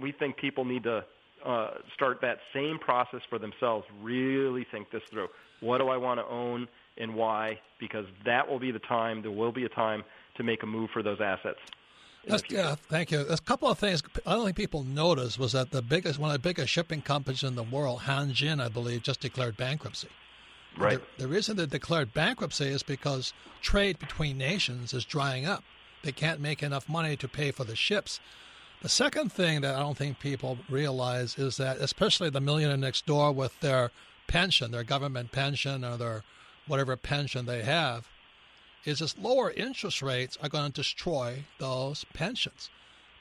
we 0.00 0.12
think 0.12 0.36
people 0.36 0.64
need 0.64 0.84
to 0.84 1.04
uh, 1.44 1.70
start 1.94 2.20
that 2.22 2.38
same 2.54 2.78
process 2.78 3.20
for 3.28 3.38
themselves. 3.38 3.86
Really 4.02 4.66
think 4.70 4.90
this 4.90 5.02
through. 5.10 5.28
What 5.60 5.78
do 5.78 5.88
I 5.88 5.96
want 5.96 6.20
to 6.20 6.26
own 6.26 6.68
and 6.96 7.14
why? 7.14 7.60
Because 7.78 8.06
that 8.24 8.48
will 8.48 8.58
be 8.58 8.70
the 8.70 8.78
time. 8.80 9.22
There 9.22 9.30
will 9.30 9.52
be 9.52 9.64
a 9.64 9.68
time 9.68 10.02
to 10.36 10.42
make 10.42 10.62
a 10.62 10.66
move 10.66 10.90
for 10.92 11.02
those 11.02 11.20
assets. 11.20 11.58
yeah, 12.48 12.74
thank 12.74 13.10
you. 13.10 13.20
a 13.20 13.38
couple 13.38 13.68
of 13.68 13.78
things 13.78 14.02
I 14.26 14.34
don't 14.34 14.44
think 14.44 14.56
people 14.56 14.82
noticed 14.84 15.38
was 15.38 15.52
that 15.52 15.70
the 15.70 15.82
biggest, 15.82 16.18
one 16.18 16.30
of 16.30 16.34
the 16.34 16.48
biggest 16.48 16.68
shipping 16.70 17.02
companies 17.02 17.42
in 17.42 17.54
the 17.54 17.62
world, 17.62 18.00
Hanjin, 18.00 18.62
I 18.62 18.68
believe, 18.68 19.02
just 19.02 19.20
declared 19.20 19.56
bankruptcy. 19.56 20.08
Right. 20.76 21.00
The, 21.16 21.24
the 21.24 21.28
reason 21.28 21.56
they 21.56 21.66
declared 21.66 22.14
bankruptcy 22.14 22.66
is 22.66 22.82
because 22.82 23.32
trade 23.60 23.98
between 23.98 24.38
nations 24.38 24.94
is 24.94 25.04
drying 25.04 25.46
up. 25.46 25.64
They 26.02 26.12
can't 26.12 26.40
make 26.40 26.62
enough 26.62 26.88
money 26.88 27.16
to 27.16 27.28
pay 27.28 27.50
for 27.50 27.64
the 27.64 27.76
ships. 27.76 28.20
The 28.82 28.88
second 28.88 29.30
thing 29.30 29.60
that 29.60 29.74
I 29.74 29.80
don't 29.80 29.96
think 29.96 30.20
people 30.20 30.58
realize 30.68 31.38
is 31.38 31.58
that, 31.58 31.78
especially 31.78 32.30
the 32.30 32.40
millionaire 32.40 32.78
next 32.78 33.04
door 33.04 33.30
with 33.30 33.58
their 33.60 33.90
pension, 34.26 34.70
their 34.70 34.84
government 34.84 35.32
pension 35.32 35.84
or 35.84 35.96
their 35.98 36.22
whatever 36.66 36.96
pension 36.96 37.44
they 37.44 37.62
have, 37.62 38.08
is 38.84 39.00
this 39.00 39.18
lower 39.18 39.50
interest 39.50 40.00
rates 40.00 40.38
are 40.42 40.48
going 40.48 40.72
to 40.72 40.80
destroy 40.80 41.44
those 41.58 42.06
pensions 42.14 42.70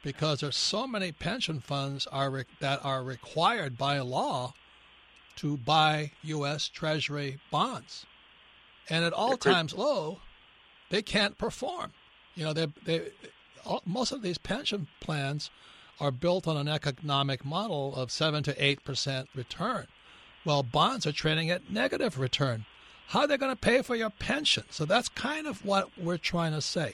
because 0.02 0.40
there's 0.40 0.56
so 0.56 0.88
many 0.88 1.12
pension 1.12 1.60
funds 1.60 2.08
are 2.08 2.30
re- 2.30 2.44
that 2.62 2.84
are 2.86 3.04
required 3.04 3.78
by 3.78 4.00
law 4.00 4.54
to 5.36 5.58
buy 5.58 6.12
U.S. 6.24 6.70
Treasury 6.70 7.40
bonds, 7.52 8.06
and 8.90 9.04
at 9.04 9.14
all 9.14 9.38
times 9.38 9.74
low, 9.74 10.20
they 10.90 11.02
can't 11.02 11.38
perform. 11.38 11.92
You 12.36 12.46
know, 12.46 12.54
they 12.54 12.68
they 12.86 13.02
most 13.86 14.12
of 14.12 14.22
these 14.22 14.38
pension 14.38 14.88
plans 15.00 15.50
are 16.00 16.12
built 16.12 16.48
on 16.48 16.58
an 16.58 16.68
economic 16.68 17.44
model 17.44 17.94
of 17.96 18.12
seven 18.12 18.44
to 18.44 18.64
eight 18.64 18.84
percent 18.84 19.30
return. 19.36 19.88
Well, 20.46 20.64
bonds 20.64 21.06
are 21.06 21.12
trading 21.12 21.50
at 21.50 21.70
negative 21.70 22.18
return. 22.18 22.66
How 23.08 23.22
are 23.22 23.28
they 23.28 23.38
going 23.38 23.52
to 23.52 23.60
pay 23.60 23.82
for 23.82 23.96
your 23.96 24.12
pension? 24.12 24.64
So 24.70 24.86
that's 24.86 25.10
kind 25.10 25.48
of 25.48 25.66
what 25.66 25.90
we're 25.98 26.18
trying 26.18 26.54
to 26.54 26.62
say. 26.62 26.94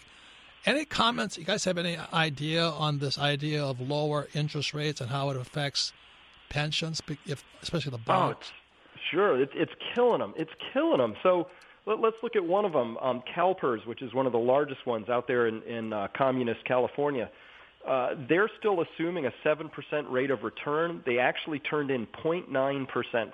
Any 0.65 0.85
comments? 0.85 1.37
You 1.37 1.43
guys 1.43 1.63
have 1.65 1.77
any 1.77 1.97
idea 2.11 2.63
on 2.65 2.97
this 2.99 3.19
idea 3.19 3.63
of 3.63 3.79
lower 3.79 4.27
interest 4.33 4.73
rates 4.73 4.99
and 4.99 5.11
how 5.11 5.29
it 5.29 5.37
affects 5.37 5.93
pensions, 6.49 7.01
if, 7.25 7.43
especially 7.61 7.91
the 7.91 7.97
oh, 7.97 8.07
bonds? 8.07 8.37
Oh, 8.41 8.99
sure. 9.11 9.41
It's, 9.41 9.51
it's 9.55 9.73
killing 9.93 10.19
them. 10.19 10.33
It's 10.37 10.53
killing 10.73 10.97
them. 10.97 11.15
So 11.21 11.47
Let, 11.85 11.99
us 11.99 12.13
look 12.23 12.35
at 12.35 12.43
one 12.43 12.65
of 12.65 12.73
them, 12.73 12.97
um, 12.97 13.21
CalPERS, 13.35 13.85
which 13.85 14.01
is 14.01 14.13
one 14.13 14.25
of 14.25 14.31
the 14.31 14.39
largest 14.39 14.85
ones 14.87 15.07
out 15.07 15.27
there 15.27 15.47
in, 15.47 15.61
in 15.63 15.93
uh, 15.93 16.07
communist 16.17 16.65
California. 16.65 17.29
Uh, 17.87 18.15
they're 18.27 18.49
still 18.57 18.81
assuming 18.81 19.27
a 19.27 19.33
7% 19.45 19.69
rate 20.09 20.31
of 20.31 20.41
return. 20.41 21.03
They 21.05 21.19
actually 21.19 21.59
turned 21.59 21.91
in 21.91 22.07
0.9% 22.07 22.87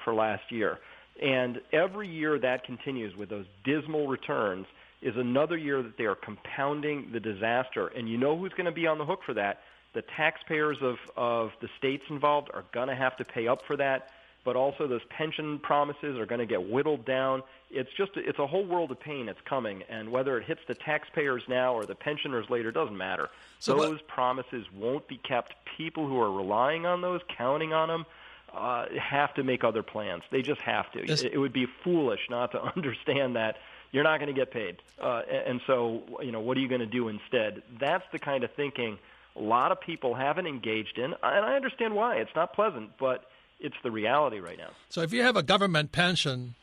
for 0.03 0.13
last 0.13 0.43
year. 0.49 0.79
And 1.21 1.61
every 1.71 2.09
year 2.09 2.37
that 2.39 2.65
continues 2.65 3.15
with 3.15 3.29
those 3.29 3.45
dismal 3.63 4.07
returns 4.07 4.65
is 5.01 5.13
another 5.15 5.57
year 5.57 5.81
that 5.81 5.97
they 5.97 6.03
are 6.03 6.15
compounding 6.15 7.09
the 7.13 7.19
disaster. 7.21 7.87
And 7.87 8.09
you 8.09 8.17
know 8.17 8.37
who's 8.37 8.51
going 8.51 8.65
to 8.65 8.71
be 8.71 8.85
on 8.85 8.97
the 8.97 9.05
hook 9.05 9.21
for 9.25 9.33
that? 9.35 9.59
The 9.93 10.03
taxpayers 10.17 10.77
of, 10.81 10.95
of 11.15 11.51
the 11.61 11.69
states 11.77 12.03
involved 12.09 12.49
are 12.53 12.65
going 12.73 12.89
to 12.89 12.95
have 12.95 13.15
to 13.17 13.25
pay 13.25 13.47
up 13.47 13.59
for 13.65 13.77
that 13.77 14.09
but 14.43 14.55
also 14.55 14.87
those 14.87 15.03
pension 15.09 15.59
promises 15.59 16.17
are 16.17 16.25
going 16.25 16.39
to 16.39 16.45
get 16.45 16.69
whittled 16.69 17.05
down. 17.05 17.43
It's 17.69 17.89
just 17.95 18.11
it's 18.15 18.39
a 18.39 18.47
whole 18.47 18.65
world 18.65 18.91
of 18.91 18.99
pain 18.99 19.27
that's 19.27 19.41
coming, 19.45 19.83
and 19.89 20.11
whether 20.11 20.37
it 20.37 20.45
hits 20.45 20.61
the 20.67 20.75
taxpayers 20.75 21.43
now 21.47 21.73
or 21.73 21.85
the 21.85 21.95
pensioners 21.95 22.49
later 22.49 22.71
doesn't 22.71 22.97
matter. 22.97 23.29
So 23.59 23.75
those 23.75 23.97
what, 23.97 24.07
promises 24.07 24.65
won't 24.73 25.07
be 25.07 25.17
kept. 25.17 25.53
People 25.77 26.07
who 26.07 26.19
are 26.19 26.31
relying 26.31 26.85
on 26.85 27.01
those, 27.01 27.21
counting 27.37 27.73
on 27.73 27.87
them, 27.87 28.05
uh, 28.53 28.85
have 28.99 29.33
to 29.35 29.43
make 29.43 29.63
other 29.63 29.83
plans. 29.83 30.23
They 30.31 30.41
just 30.41 30.61
have 30.61 30.91
to. 30.93 31.05
This, 31.05 31.21
it, 31.21 31.33
it 31.33 31.37
would 31.37 31.53
be 31.53 31.67
foolish 31.83 32.21
not 32.29 32.51
to 32.51 32.61
understand 32.75 33.35
that 33.35 33.57
you're 33.91 34.03
not 34.03 34.19
going 34.19 34.33
to 34.33 34.39
get 34.39 34.51
paid, 34.51 34.77
uh, 34.99 35.21
and 35.29 35.61
so 35.67 36.03
you 36.21 36.31
know 36.31 36.39
what 36.39 36.57
are 36.57 36.61
you 36.61 36.69
going 36.69 36.81
to 36.81 36.87
do 36.87 37.09
instead? 37.09 37.61
That's 37.79 38.05
the 38.11 38.19
kind 38.19 38.43
of 38.43 38.51
thinking 38.53 38.97
a 39.35 39.41
lot 39.41 39.71
of 39.71 39.79
people 39.79 40.13
haven't 40.13 40.47
engaged 40.47 40.97
in, 40.97 41.05
and 41.05 41.15
I 41.23 41.55
understand 41.55 41.95
why. 41.95 42.15
It's 42.15 42.35
not 42.35 42.53
pleasant, 42.53 42.91
but 42.99 43.25
it's 43.61 43.75
the 43.83 43.91
reality 43.91 44.39
right 44.39 44.57
now. 44.57 44.71
So 44.89 45.01
if 45.01 45.13
you 45.13 45.21
have 45.23 45.37
a 45.37 45.43
government 45.43 45.91
pension, 45.91 46.55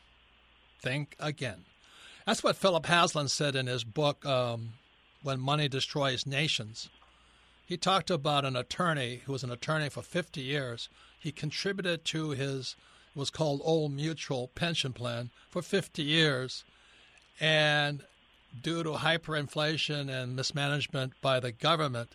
think 0.81 1.15
again. 1.19 1.65
That's 2.25 2.43
what 2.43 2.57
Philip 2.57 2.85
Haslam 2.85 3.29
said 3.29 3.55
in 3.55 3.67
his 3.67 3.83
book, 3.83 4.25
um, 4.25 4.73
When 5.23 5.39
Money 5.39 5.67
Destroys 5.67 6.27
Nations. 6.27 6.89
He 7.65 7.77
talked 7.77 8.09
about 8.09 8.45
an 8.45 8.55
attorney 8.55 9.21
who 9.25 9.31
was 9.31 9.43
an 9.43 9.51
attorney 9.51 9.89
for 9.89 10.01
50 10.01 10.41
years. 10.41 10.89
He 11.19 11.31
contributed 11.31 12.03
to 12.05 12.31
his, 12.31 12.75
was 13.15 13.29
called 13.29 13.61
Old 13.63 13.93
Mutual 13.93 14.49
pension 14.49 14.93
plan 14.93 15.29
for 15.49 15.61
50 15.61 16.03
years. 16.03 16.63
And 17.39 18.03
due 18.61 18.83
to 18.83 18.91
hyperinflation 18.91 20.09
and 20.09 20.35
mismanagement 20.35 21.13
by 21.21 21.39
the 21.39 21.51
government, 21.51 22.09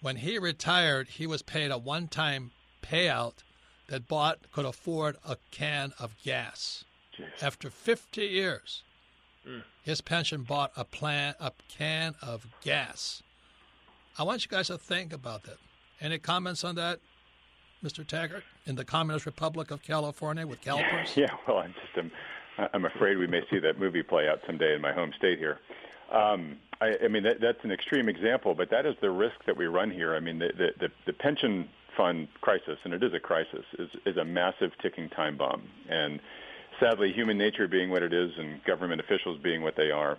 when 0.00 0.16
he 0.16 0.38
retired, 0.38 1.08
he 1.08 1.26
was 1.26 1.42
paid 1.42 1.70
a 1.70 1.78
one 1.78 2.08
time 2.08 2.52
payout 2.82 3.42
that 3.88 4.08
bought 4.08 4.38
could 4.52 4.64
afford 4.64 5.16
a 5.26 5.36
can 5.50 5.92
of 5.98 6.14
gas. 6.22 6.84
Jeez. 7.16 7.42
After 7.42 7.70
50 7.70 8.22
years, 8.22 8.82
mm. 9.46 9.62
his 9.82 10.00
pension 10.00 10.42
bought 10.42 10.72
a 10.76 10.84
plan 10.84 11.34
a 11.40 11.52
can 11.68 12.14
of 12.22 12.46
gas. 12.62 13.22
I 14.18 14.22
want 14.22 14.44
you 14.44 14.50
guys 14.50 14.68
to 14.68 14.78
think 14.78 15.12
about 15.12 15.44
that. 15.44 15.58
Any 16.00 16.18
comments 16.18 16.64
on 16.64 16.74
that, 16.76 17.00
Mr. 17.84 18.06
Taggart, 18.06 18.44
in 18.66 18.74
the 18.74 18.84
Communist 18.84 19.26
Republic 19.26 19.70
of 19.70 19.82
California 19.82 20.46
with 20.46 20.60
CalPERS? 20.62 21.16
Yeah, 21.16 21.28
well, 21.46 21.58
I'm 21.58 21.74
just 21.74 21.96
I'm, 21.96 22.10
I'm 22.72 22.84
afraid 22.84 23.16
we 23.16 23.26
may 23.26 23.42
see 23.50 23.58
that 23.60 23.78
movie 23.78 24.02
play 24.02 24.28
out 24.28 24.40
someday 24.46 24.74
in 24.74 24.80
my 24.80 24.92
home 24.92 25.12
state 25.16 25.38
here. 25.38 25.60
Um, 26.12 26.56
I, 26.80 26.92
I 27.04 27.08
mean, 27.08 27.22
that, 27.24 27.40
that's 27.40 27.58
an 27.62 27.72
extreme 27.72 28.08
example, 28.08 28.54
but 28.54 28.70
that 28.70 28.86
is 28.86 28.94
the 29.00 29.10
risk 29.10 29.36
that 29.46 29.56
we 29.56 29.66
run 29.66 29.90
here. 29.90 30.14
I 30.14 30.20
mean, 30.20 30.38
the, 30.38 30.48
the, 30.56 30.68
the, 30.80 30.88
the 31.06 31.12
pension 31.12 31.68
fund 31.96 32.28
crisis, 32.40 32.78
and 32.84 32.92
it 32.92 33.02
is 33.02 33.14
a 33.14 33.20
crisis, 33.20 33.64
is, 33.78 33.88
is 34.04 34.16
a 34.16 34.24
massive 34.24 34.72
ticking 34.82 35.08
time 35.10 35.36
bomb. 35.36 35.62
And 35.88 36.20
sadly, 36.80 37.12
human 37.12 37.38
nature 37.38 37.68
being 37.68 37.90
what 37.90 38.02
it 38.02 38.12
is 38.12 38.30
and 38.38 38.62
government 38.64 39.00
officials 39.00 39.38
being 39.42 39.62
what 39.62 39.76
they 39.76 39.90
are, 39.90 40.18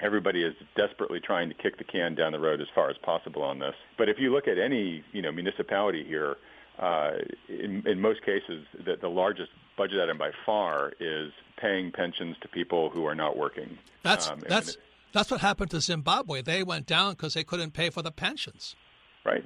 everybody 0.00 0.42
is 0.42 0.54
desperately 0.76 1.20
trying 1.20 1.48
to 1.48 1.54
kick 1.54 1.78
the 1.78 1.84
can 1.84 2.14
down 2.14 2.32
the 2.32 2.40
road 2.40 2.60
as 2.60 2.68
far 2.74 2.90
as 2.90 2.96
possible 2.98 3.42
on 3.42 3.58
this. 3.58 3.74
But 3.98 4.08
if 4.08 4.18
you 4.18 4.32
look 4.32 4.48
at 4.48 4.58
any 4.58 5.02
you 5.12 5.22
know 5.22 5.32
municipality 5.32 6.04
here, 6.04 6.36
uh, 6.78 7.12
in, 7.48 7.82
in 7.86 8.00
most 8.00 8.22
cases, 8.24 8.66
the, 8.84 8.96
the 9.00 9.08
largest 9.08 9.50
budget 9.76 10.00
item 10.00 10.18
by 10.18 10.30
far 10.44 10.92
is 11.00 11.32
paying 11.56 11.90
pensions 11.90 12.36
to 12.42 12.48
people 12.48 12.90
who 12.90 13.06
are 13.06 13.14
not 13.14 13.36
working. 13.36 13.78
That's 14.02 14.28
um, 14.28 14.42
that's 14.46 14.76
that's 15.12 15.30
what 15.30 15.40
happened 15.40 15.70
to 15.70 15.80
Zimbabwe. 15.80 16.42
They 16.42 16.62
went 16.62 16.86
down 16.86 17.12
because 17.12 17.34
they 17.34 17.44
couldn't 17.44 17.72
pay 17.72 17.90
for 17.90 18.02
the 18.02 18.10
pensions. 18.10 18.76
Right. 19.24 19.44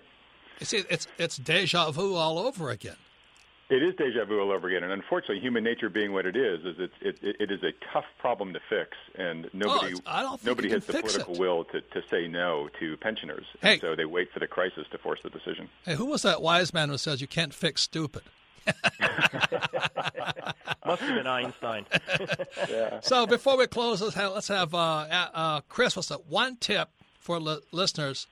You 0.61 0.67
see, 0.67 0.85
it's 0.91 1.07
it's 1.19 1.37
deja 1.37 1.91
vu 1.91 2.15
all 2.15 2.39
over 2.39 2.71
again. 2.71 2.97
It 3.71 3.85
is 3.85 3.95
deja 3.95 4.25
vu 4.25 4.41
all 4.41 4.51
over 4.51 4.69
again, 4.69 4.83
and 4.83 4.93
unfortunately, 4.93 5.39
human 5.39 5.63
nature 5.63 5.89
being 5.89 6.13
what 6.13 6.27
it 6.27 6.37
is, 6.37 6.65
is 6.65 6.75
it's, 6.81 6.95
it, 7.23 7.37
it 7.39 7.53
is 7.53 7.63
a 7.63 7.71
tough 7.93 8.05
problem 8.19 8.53
to 8.53 8.61
fix, 8.69 8.97
and 9.15 9.49
nobody 9.53 9.95
oh, 10.07 10.39
nobody 10.45 10.71
has 10.71 10.85
the 10.87 10.95
political 10.95 11.35
it. 11.35 11.41
will 11.41 11.65
to, 11.67 11.81
to 11.81 12.03
say 12.11 12.27
no 12.27 12.69
to 12.81 12.97
pensioners. 12.97 13.47
Hey. 13.63 13.75
And 13.75 13.81
so 13.81 13.95
they 13.95 14.05
wait 14.05 14.33
for 14.33 14.41
the 14.41 14.49
crisis 14.49 14.87
to 14.91 14.99
force 14.99 15.21
the 15.23 15.31
decision. 15.31 15.69
Hey, 15.85 15.95
who 15.95 16.07
was 16.07 16.23
that 16.23 16.43
wise 16.43 16.75
man 16.75 16.89
who 16.89 16.99
says 16.99 17.21
you 17.21 17.29
can't 17.29 17.55
fix 17.55 17.83
stupid? 17.83 18.23
Must 20.85 21.03
have 21.03 21.15
been 21.15 21.27
Einstein. 21.29 21.87
yeah. 22.69 22.99
So 23.01 23.27
before 23.27 23.57
we 23.57 23.69
close, 23.69 24.03
let's 24.03 24.17
have, 24.17 24.33
let's 24.33 24.49
have 24.49 24.75
uh, 24.75 25.07
uh, 25.33 25.61
Chris. 25.69 25.95
What's 25.95 26.09
that 26.09 26.27
one 26.27 26.57
tip 26.57 26.91
for 27.21 27.39
li- 27.39 27.61
listeners 27.71 28.27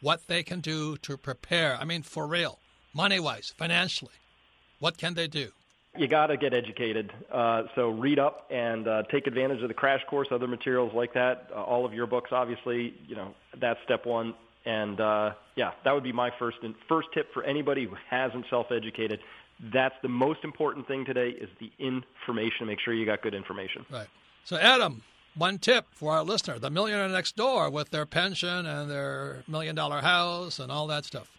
what 0.00 0.26
they 0.26 0.42
can 0.42 0.60
do 0.60 0.96
to 0.98 1.16
prepare. 1.16 1.76
I 1.80 1.84
mean, 1.84 2.02
for 2.02 2.26
real, 2.26 2.58
money 2.94 3.20
wise, 3.20 3.52
financially, 3.56 4.12
what 4.78 4.98
can 4.98 5.14
they 5.14 5.26
do? 5.26 5.50
You 5.96 6.06
got 6.06 6.28
to 6.28 6.36
get 6.36 6.54
educated. 6.54 7.12
Uh, 7.32 7.64
so 7.74 7.88
read 7.88 8.20
up 8.20 8.46
and 8.50 8.86
uh, 8.86 9.02
take 9.10 9.26
advantage 9.26 9.60
of 9.60 9.68
the 9.68 9.74
crash 9.74 10.00
course, 10.08 10.28
other 10.30 10.46
materials 10.46 10.92
like 10.94 11.12
that. 11.14 11.50
Uh, 11.52 11.62
all 11.62 11.84
of 11.84 11.92
your 11.92 12.06
books, 12.06 12.30
obviously, 12.32 12.94
you 13.08 13.16
know 13.16 13.34
that's 13.60 13.80
step 13.84 14.06
one. 14.06 14.34
And 14.64 15.00
uh, 15.00 15.32
yeah, 15.56 15.72
that 15.84 15.92
would 15.92 16.04
be 16.04 16.12
my 16.12 16.30
first 16.38 16.58
and 16.62 16.74
first 16.88 17.08
tip 17.12 17.32
for 17.32 17.42
anybody 17.42 17.86
who 17.86 17.96
hasn't 18.08 18.44
self-educated. 18.50 19.18
That's 19.72 19.94
the 20.02 20.08
most 20.08 20.44
important 20.44 20.86
thing 20.86 21.04
today 21.04 21.30
is 21.30 21.48
the 21.58 21.72
information. 21.78 22.66
Make 22.66 22.78
sure 22.80 22.94
you 22.94 23.04
got 23.04 23.20
good 23.22 23.34
information. 23.34 23.84
Right. 23.90 24.06
So 24.44 24.56
Adam, 24.56 25.02
one 25.34 25.58
tip 25.58 25.86
for 25.92 26.12
our 26.12 26.24
listener 26.24 26.58
the 26.58 26.70
millionaire 26.70 27.08
next 27.08 27.36
door 27.36 27.70
with 27.70 27.90
their 27.90 28.06
pension 28.06 28.66
and 28.66 28.90
their 28.90 29.42
million 29.46 29.74
dollar 29.74 30.00
house 30.00 30.58
and 30.58 30.70
all 30.70 30.86
that 30.86 31.04
stuff. 31.04 31.30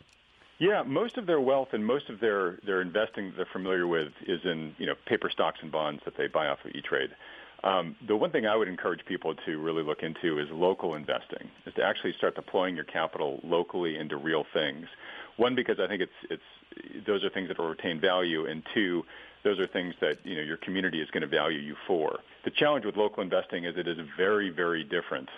Yeah, 0.60 0.84
most 0.86 1.18
of 1.18 1.26
their 1.26 1.42
wealth 1.42 1.70
and 1.74 1.84
most 1.84 2.08
of 2.10 2.20
their, 2.20 2.60
their 2.64 2.82
investing 2.82 3.30
that 3.30 3.36
they're 3.36 3.48
familiar 3.52 3.88
with 3.88 4.10
is 4.28 4.40
in 4.44 4.76
you 4.78 4.86
know 4.86 4.94
paper 5.08 5.30
stocks 5.32 5.60
and 5.62 5.72
bonds 5.72 6.04
that 6.06 6.16
they 6.18 6.28
buy 6.28 6.48
off 6.48 6.60
of 6.64 6.72
E-Trade. 6.76 7.10
Um, 7.64 7.96
the 8.08 8.16
one 8.16 8.32
thing 8.32 8.46
I 8.46 8.56
would 8.56 8.68
encourage 8.68 9.06
people 9.06 9.36
to 9.46 9.60
really 9.60 9.84
look 9.84 10.02
into 10.02 10.40
is 10.40 10.48
local 10.52 10.96
investing, 10.96 11.50
is 11.66 11.74
to 11.76 11.84
actually 11.84 12.14
start 12.18 12.36
deploying 12.36 12.76
your 12.76 12.86
capital 12.86 13.40
locally 13.44 13.98
into 13.98 14.18
real 14.18 14.46
things. 14.54 14.88
One, 15.38 15.56
because 15.56 15.80
I 15.80 15.88
think 15.88 16.02
it's 16.02 16.12
it's 16.30 17.06
those 17.08 17.24
are 17.24 17.30
things 17.30 17.48
that 17.48 17.58
will 17.58 17.70
retain 17.70 18.00
value, 18.00 18.46
and 18.46 18.64
two, 18.74 19.04
those 19.44 19.60
are 19.60 19.68
things 19.68 19.94
that 20.02 20.18
you 20.24 20.36
know 20.36 20.42
your 20.42 20.58
community 20.58 21.02
is 21.02 21.10
going 21.12 21.22
to 21.22 21.28
value 21.28 21.60
you 21.60 21.76
for. 21.88 22.20
The 22.44 22.52
challenge 22.52 22.86
with 22.86 22.98
local 22.98 23.24
investing 23.24 23.66
is 23.66 23.76
it 23.78 23.88
is 23.88 23.98
very, 24.18 24.50
very 24.50 24.84
different 24.84 25.30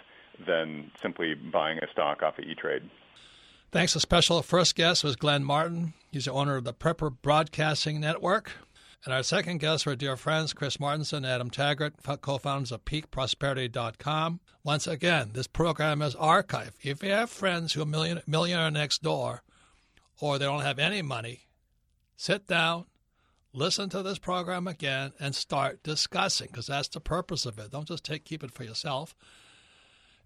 than 0.46 0.92
simply 1.02 1.34
buying 1.36 1.80
a 1.80 1.88
stock 1.92 2.24
off 2.24 2.38
of 2.40 2.46
E-Trade. 2.46 2.90
Thanks. 3.72 3.96
A 3.96 4.00
special 4.00 4.42
first 4.42 4.76
guest 4.76 5.04
was 5.04 5.16
Glenn 5.16 5.44
Martin. 5.44 5.94
He's 6.12 6.26
the 6.26 6.32
owner 6.32 6.56
of 6.56 6.64
the 6.64 6.74
Prepper 6.74 7.16
Broadcasting 7.22 8.00
Network. 8.00 8.52
And 9.06 9.14
our 9.14 9.24
second 9.24 9.58
guests 9.58 9.86
were 9.86 9.96
dear 9.96 10.16
friends 10.16 10.54
Chris 10.54 10.78
Martenson, 10.78 11.26
Adam 11.28 11.50
Taggart, 11.50 11.96
co-founders 12.22 12.72
of 12.72 12.86
PeakProsperity.com. 12.86 14.40
Once 14.64 14.88
again, 14.88 15.32
this 15.34 15.48
program 15.48 16.02
is 16.02 16.16
archived. 16.16 16.74
If 16.82 17.04
you 17.04 17.10
have 17.10 17.30
friends 17.30 17.74
who 17.74 17.82
are 17.82 17.86
million, 17.86 18.22
millionaire 18.26 18.72
next 18.72 19.02
door, 19.02 19.44
or 20.22 20.40
they 20.40 20.46
don't 20.46 20.62
have 20.62 20.80
any 20.80 21.02
money, 21.02 21.48
sit 22.16 22.48
down, 22.48 22.86
listen 23.54 23.90
to 23.90 24.02
this 24.02 24.18
program 24.18 24.68
again 24.68 25.14
and 25.20 25.36
start 25.36 25.84
discussing 25.84 26.48
because 26.52 26.68
that's 26.68 26.88
the 26.88 27.00
purpose 27.00 27.46
of 27.46 27.60
it. 27.60 27.72
Don't 27.72 27.88
just 27.88 28.04
take 28.04 28.26
keep 28.26 28.44
it 28.44 28.52
for 28.52 28.64
yourself. 28.64 29.16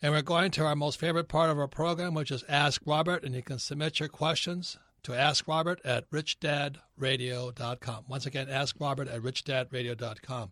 And 0.02 0.14
we're 0.14 0.22
going 0.22 0.52
to 0.52 0.66
our 0.66 0.76
most 0.76 1.00
favorite 1.00 1.28
part 1.28 1.50
of 1.50 1.58
our 1.58 1.68
program, 1.68 2.14
which 2.14 2.32
is 2.32 2.44
Ask 2.48 2.82
Robert, 2.86 3.24
and 3.24 3.34
you 3.34 3.42
can 3.42 3.60
submit 3.60 4.00
your 4.00 4.10
questions 4.10 4.78
to 5.04 5.14
Ask 5.14 5.48
Robert 5.48 5.82
at 5.84 6.10
richdadradio.com. 6.12 8.06
Once 8.08 8.26
again, 8.26 8.48
Ask 8.50 8.76
Robert 8.80 9.08
at 9.08 9.22
richdadradio.com. 9.22 10.52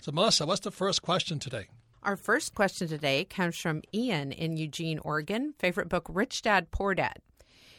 So, 0.00 0.10
Melissa, 0.10 0.46
what's 0.46 0.60
the 0.60 0.72
first 0.72 1.00
question 1.00 1.38
today? 1.38 1.68
Our 2.02 2.16
first 2.16 2.56
question 2.56 2.88
today 2.88 3.24
comes 3.24 3.56
from 3.56 3.82
Ian 3.94 4.32
in 4.32 4.56
Eugene, 4.56 4.98
Oregon. 4.98 5.54
Favorite 5.60 5.88
book, 5.88 6.06
Rich 6.08 6.42
Dad, 6.42 6.72
Poor 6.72 6.94
Dad. 6.96 7.18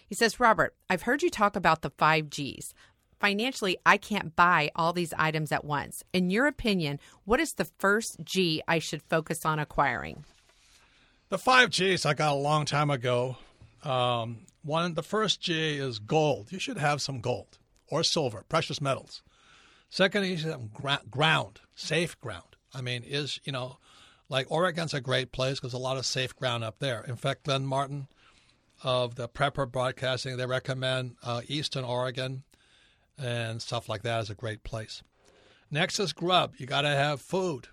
He 0.07 0.15
says, 0.15 0.39
Robert, 0.39 0.73
I've 0.89 1.01
heard 1.01 1.21
you 1.23 1.29
talk 1.29 1.57
about 1.57 1.81
the 1.81 1.89
five 1.89 2.29
G's 2.29 2.73
financially, 3.23 3.77
I 3.85 3.95
can't 3.95 4.35
buy 4.35 4.69
all 4.75 4.91
these 4.91 5.13
items 5.17 5.53
at 5.53 5.63
once. 5.63 6.03
In 6.11 6.29
your 6.29 6.45
opinion, 6.45 6.99
what 7.23 7.39
is 7.39 7.53
the 7.53 7.63
first 7.63 8.17
G 8.21 8.61
I 8.67 8.79
should 8.79 9.01
focus 9.01 9.45
on 9.45 9.59
acquiring? 9.59 10.25
The 11.29 11.37
five 11.37 11.69
G's 11.69 12.05
I 12.05 12.15
got 12.15 12.33
a 12.33 12.35
long 12.35 12.65
time 12.65 12.89
ago. 12.89 13.37
Um, 13.81 14.39
one, 14.61 14.93
the 14.95 15.03
first 15.03 15.39
G 15.39 15.77
is 15.77 15.99
gold. 15.99 16.51
You 16.51 16.59
should 16.59 16.77
have 16.77 17.01
some 17.01 17.21
gold 17.21 17.57
or 17.87 18.03
silver, 18.03 18.43
precious 18.49 18.81
metals. 18.81 19.23
Second, 19.89 20.25
you 20.25 20.35
should 20.35 20.51
have 20.51 21.09
ground, 21.09 21.61
safe 21.75 22.19
ground. 22.19 22.57
I 22.73 22.81
mean, 22.81 23.03
is 23.05 23.39
you 23.45 23.53
know, 23.53 23.77
Like 24.27 24.51
Oregon's 24.51 24.93
a 24.93 25.01
great 25.01 25.31
place 25.31 25.59
because 25.59 25.73
a 25.73 25.77
lot 25.77 25.97
of 25.97 26.05
safe 26.05 26.35
ground 26.35 26.63
up 26.63 26.79
there. 26.79 27.03
In 27.07 27.15
fact, 27.15 27.43
Glenn 27.43 27.65
Martin 27.65 28.07
of 28.83 29.15
the 29.15 29.29
Prepper 29.29 29.71
Broadcasting, 29.71 30.37
they 30.37 30.45
recommend 30.45 31.15
uh, 31.23 31.41
Eastern 31.47 31.83
Oregon 31.85 32.43
and 33.17 33.61
stuff 33.61 33.89
like 33.89 34.03
that 34.03 34.21
is 34.21 34.29
a 34.29 34.35
great 34.35 34.63
place. 34.63 35.03
Next 35.69 35.99
is 35.99 36.13
grub. 36.13 36.53
You 36.57 36.65
got 36.65 36.81
to 36.81 36.89
have 36.89 37.21
food. 37.21 37.67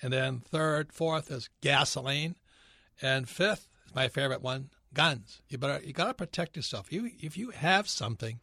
And 0.00 0.12
then 0.12 0.40
third, 0.40 0.92
fourth 0.92 1.30
is 1.30 1.48
gasoline. 1.60 2.36
And 3.00 3.28
fifth 3.28 3.68
is 3.86 3.94
my 3.94 4.08
favorite 4.08 4.42
one, 4.42 4.70
guns. 4.94 5.42
You 5.48 5.58
better 5.58 5.84
you 5.84 5.92
got 5.92 6.06
to 6.06 6.14
protect 6.14 6.56
yourself. 6.56 6.92
You 6.92 7.10
if 7.18 7.36
you 7.36 7.50
have 7.50 7.88
something 7.88 8.40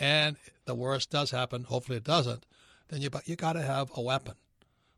and 0.00 0.36
the 0.64 0.74
worst 0.74 1.10
does 1.10 1.30
happen, 1.30 1.64
hopefully 1.64 1.98
it 1.98 2.04
doesn't, 2.04 2.46
then 2.88 3.00
you 3.02 3.10
you 3.24 3.36
got 3.36 3.54
to 3.54 3.62
have 3.62 3.90
a 3.94 4.00
weapon. 4.00 4.34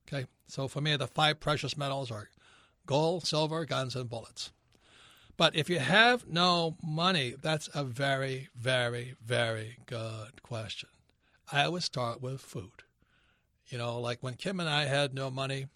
Okay? 0.07 0.27
So 0.47 0.68
for 0.68 0.81
me 0.81 0.97
the 0.97 1.07
five 1.07 1.41
precious 1.41 1.77
metals 1.77 2.11
are 2.11 2.29
gold, 2.87 3.27
silver, 3.27 3.64
guns 3.64 3.97
and 3.97 4.09
bullets. 4.09 4.53
But 5.37 5.57
if 5.57 5.68
you 5.68 5.80
have 5.80 6.28
no 6.28 6.76
money, 6.82 7.35
that's 7.41 7.68
a 7.74 7.85
very, 7.85 8.49
very, 8.57 9.14
very 9.24 9.78
good 9.87 10.43
question. 10.43 10.89
I 11.51 11.68
would 11.68 11.82
start 11.82 12.22
with 12.22 12.41
food. 12.41 12.85
You 13.68 13.78
know, 13.78 13.99
like 13.99 14.22
when 14.22 14.35
Kim 14.35 14.61
and 14.61 14.68
I 14.68 14.85
had 14.85 15.14
no 15.14 15.30
money, 15.30 15.66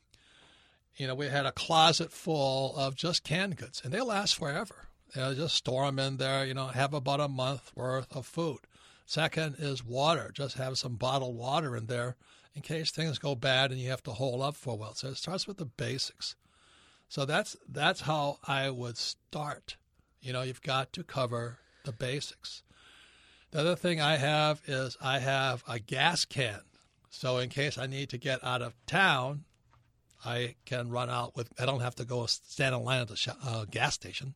you 0.97 1.07
know, 1.07 1.15
we 1.15 1.27
had 1.27 1.47
a 1.47 1.53
closet 1.53 2.13
full 2.13 2.77
of 2.77 2.95
just 2.95 3.25
canned 3.25 3.57
goods, 3.57 3.81
and 3.85 3.93
they 3.93 4.01
last 4.01 4.37
forever. 4.37 4.89
You 5.15 5.23
know, 5.23 5.35
just 5.35 5.57
store 5.57 5.87
them 5.87 5.99
in 5.99 6.17
there, 6.19 6.45
you 6.45 6.55
know, 6.55 6.67
have 6.67 6.93
about 6.93 7.21
a 7.21 7.29
month 7.29 7.73
worth 7.75 8.15
of 8.15 8.27
food. 8.27 8.59
Second 9.07 9.57
is 9.59 9.83
water. 9.83 10.31
Just 10.35 10.59
have 10.59 10.77
some 10.77 10.97
bottled 10.97 11.37
water 11.37 11.77
in 11.77 11.87
there 11.87 12.17
in 12.55 12.61
case 12.61 12.91
things 12.91 13.19
go 13.19 13.35
bad 13.35 13.71
and 13.71 13.81
you 13.81 13.89
have 13.89 14.03
to 14.03 14.13
hold 14.13 14.43
up 14.43 14.55
for 14.55 14.75
a 14.75 14.77
while. 14.77 14.95
So 14.95 15.09
it 15.09 15.17
starts 15.17 15.47
with 15.47 15.57
the 15.57 15.65
basics. 15.65 16.35
So 17.09 17.25
that's 17.25 17.57
that's 17.69 18.03
how 18.03 18.39
I 18.47 18.71
would 18.71 18.99
start. 18.99 19.77
You 20.21 20.33
know, 20.33 20.43
you've 20.43 20.63
got 20.63 20.93
to 20.95 21.03
cover 21.03 21.59
the 21.85 21.93
basics. 21.93 22.63
The 23.51 23.61
other 23.61 23.77
thing 23.77 24.01
I 24.01 24.17
have 24.17 24.61
is 24.67 24.97
I 25.01 25.21
have 25.21 25.65
a 25.67 25.79
gas 25.79 26.25
can. 26.25 26.61
So 27.09 27.39
in 27.39 27.49
case 27.49 27.79
I 27.79 27.87
need 27.87 28.11
to 28.11 28.19
get 28.19 28.45
out 28.45 28.61
of 28.61 28.75
town, 28.87 29.45
I 30.25 30.57
can 30.67 30.91
run 30.91 31.09
out 31.09 31.35
with. 31.35 31.51
I 31.59 31.65
don't 31.65 31.81
have 31.81 31.95
to 31.97 32.05
go 32.05 32.27
stand 32.27 32.75
in 32.75 32.83
line 32.83 33.01
at 33.01 33.09
the 33.09 33.17
sh- 33.17 33.29
uh, 33.43 33.65
gas 33.71 33.95
station. 33.95 34.35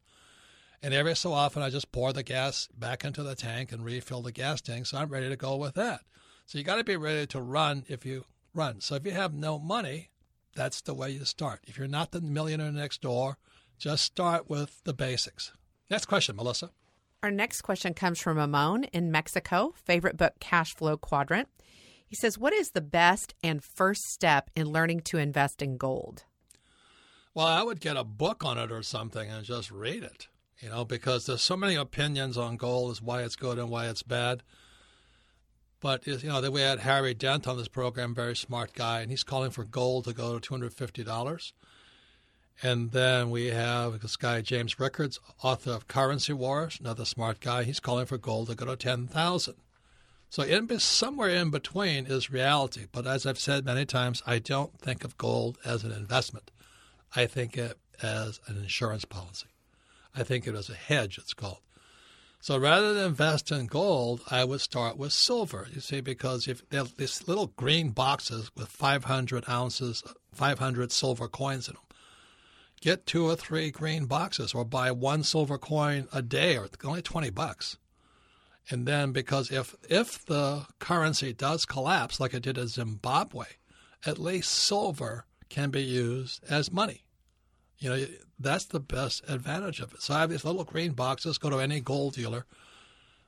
And 0.83 0.95
every 0.95 1.15
so 1.15 1.33
often, 1.33 1.63
I 1.63 1.71
just 1.71 1.93
pour 1.93 2.13
the 2.13 2.23
gas 2.23 2.69
back 2.77 3.05
into 3.05 3.23
the 3.23 3.37
tank 3.37 3.71
and 3.71 3.85
refill 3.85 4.23
the 4.23 4.33
gas 4.33 4.61
tank. 4.61 4.87
So 4.87 4.99
I'm 4.99 5.11
ready 5.11 5.29
to 5.29 5.37
go 5.37 5.57
with 5.57 5.75
that. 5.75 6.01
So 6.47 6.59
you 6.59 6.65
got 6.65 6.77
to 6.77 6.85
be 6.85 6.97
ready 6.97 7.27
to 7.29 7.41
run 7.41 7.85
if 7.89 8.05
you 8.05 8.25
run. 8.55 8.81
So 8.81 8.97
if 8.97 9.05
you 9.05 9.13
have 9.13 9.33
no 9.33 9.59
money, 9.59 10.09
that's 10.55 10.81
the 10.81 10.95
way 10.95 11.11
you 11.11 11.25
start. 11.25 11.61
If 11.67 11.79
you're 11.79 11.89
not 11.89 12.13
the 12.13 12.21
millionaire 12.21 12.73
next 12.73 13.01
door, 13.01 13.39
just 13.79 14.05
start 14.05 14.49
with 14.49 14.83
the 14.85 14.95
basics. 14.95 15.53
Next 15.91 16.07
question, 16.07 16.37
Melissa. 16.37 16.71
Our 17.23 17.31
next 17.31 17.63
question 17.63 17.95
comes 17.95 18.21
from 18.21 18.37
Ramon 18.37 18.85
in 18.85 19.13
Mexico. 19.13 19.75
Favorite 19.77 20.17
book, 20.17 20.35
Cash 20.41 20.75
Flow 20.75 20.97
Quadrant. 20.97 21.49
He 22.07 22.17
says, 22.17 22.37
What 22.37 22.53
is 22.53 22.71
the 22.71 22.81
best 22.81 23.35
and 23.43 23.63
first 23.63 24.03
step 24.03 24.51
in 24.57 24.67
learning 24.67 25.01
to 25.03 25.19
invest 25.19 25.63
in 25.63 25.77
gold? 25.77 26.25
Well, 27.35 27.47
I 27.47 27.63
would 27.63 27.81
get 27.81 27.97
a 27.97 28.05
book 28.05 28.45
on 28.45 28.59
it 28.59 28.71
or 28.71 28.83
something 28.83 29.31
and 29.31 29.45
just 29.45 29.71
read 29.71 30.03
it, 30.03 30.29
you 30.61 30.69
know, 30.69 30.85
because 30.85 31.25
there's 31.25 31.43
so 31.43 31.57
many 31.57 31.75
opinions 31.75 32.37
on 32.37 32.57
gold 32.57 32.91
as 32.91 33.01
why 33.01 33.23
it's 33.23 33.37
good 33.37 33.59
and 33.59 33.71
why 33.71 33.89
it's 33.89 34.03
bad. 34.03 34.43
But 35.83 36.07
you 36.07 36.17
know, 36.23 36.49
we 36.51 36.61
had 36.61 36.79
Harry 36.79 37.13
Dent 37.13 37.49
on 37.49 37.57
this 37.59 37.67
program, 37.67 38.15
very 38.15 38.37
smart 38.37 38.73
guy, 38.73 39.01
and 39.01 39.11
he's 39.11 39.25
calling 39.25 39.51
for 39.51 39.65
gold 39.65 40.05
to 40.05 40.13
go 40.13 40.35
to 40.35 40.41
two 40.41 40.55
hundred 40.55 40.73
fifty 40.73 41.03
dollars. 41.03 41.53
And 42.63 42.93
then 42.93 43.31
we 43.31 43.47
have 43.49 44.01
this 44.01 44.17
guy 44.17 44.41
James 44.43 44.79
Rickards, 44.79 45.19
author 45.43 45.73
of 45.73 45.89
Currency 45.89 46.33
Wars, 46.33 46.79
another 46.81 47.05
smart 47.05 47.41
guy. 47.41 47.65
He's 47.65 47.81
calling 47.81 48.07
for 48.07 48.17
gold 48.17 48.49
to 48.49 48.55
go 48.55 48.67
to 48.67 48.77
ten 48.77 49.09
thousand. 49.09 49.57
So 50.31 50.45
in 50.45 50.79
somewhere 50.79 51.31
in 51.31 51.51
between 51.51 52.07
is 52.07 52.31
reality. 52.31 52.87
But 52.91 53.07
as 53.07 53.27
I've 53.27 53.41
said 53.41 53.65
many 53.65 53.85
times, 53.85 54.23
I 54.25 54.39
don't 54.39 54.79
think 54.79 55.03
of 55.03 55.19
gold 55.19 55.59
as 55.65 55.83
an 55.83 55.91
investment. 55.91 56.53
I 57.17 57.27
think 57.27 57.59
it 57.59 57.77
as 58.01 58.41
an 58.47 58.57
insurance 58.57 59.05
policy. 59.05 59.49
I 60.15 60.23
think 60.23 60.47
it 60.47 60.55
as 60.55 60.71
a 60.71 60.75
hedge. 60.75 61.19
It's 61.19 61.35
called. 61.35 61.59
So 62.43 62.59
rather 62.59 62.93
than 62.93 63.07
invest 63.07 63.53
in 63.53 63.69
gold, 63.69 64.21
I 64.29 64.43
would 64.43 64.61
start 64.61 64.97
with 64.97 65.13
silver. 65.13 65.69
You 65.73 65.81
see, 65.81 66.01
because 66.01 66.49
if 66.49 66.69
they 66.69 66.77
have 66.77 66.97
these 66.97 67.29
little 67.29 67.47
green 67.47 67.91
boxes 67.91 68.51
with 68.57 68.67
500 68.67 69.49
ounces, 69.49 70.03
500 70.33 70.91
silver 70.91 71.29
coins 71.29 71.69
in 71.69 71.75
them, 71.75 71.85
get 72.81 73.07
two 73.07 73.27
or 73.27 73.37
three 73.37 73.71
green 73.71 74.07
boxes, 74.07 74.55
or 74.55 74.65
buy 74.65 74.91
one 74.91 75.23
silver 75.23 75.57
coin 75.57 76.09
a 76.13 76.21
day, 76.21 76.57
or 76.57 76.69
only 76.83 77.01
20 77.01 77.31
bucks. 77.31 77.79
And 78.69 78.89
then, 78.89 79.13
because 79.13 79.53
if 79.53 79.77
if 79.89 80.25
the 80.25 80.67
currency 80.81 81.33
does 81.33 81.65
collapse, 81.65 82.19
like 82.19 82.35
it 82.35 82.43
did 82.43 82.59
in 82.59 82.67
Zimbabwe, 82.67 83.47
at 84.05 84.19
least 84.19 84.51
silver 84.51 85.27
can 85.49 85.71
be 85.71 85.85
used 85.85 86.43
as 86.51 86.73
money. 86.73 87.05
You 87.79 87.89
know, 87.91 88.07
that's 88.43 88.65
the 88.65 88.81
best 88.81 89.23
advantage 89.29 89.81
of 89.81 89.93
it. 89.95 90.03
So 90.03 90.15
I 90.15 90.21
have 90.21 90.31
these 90.31 90.45
little 90.45 90.65
green 90.65 90.93
boxes. 90.93 91.39
Go 91.39 91.51
to 91.51 91.59
any 91.59 91.81
gold 91.81 92.15
dealer, 92.15 92.45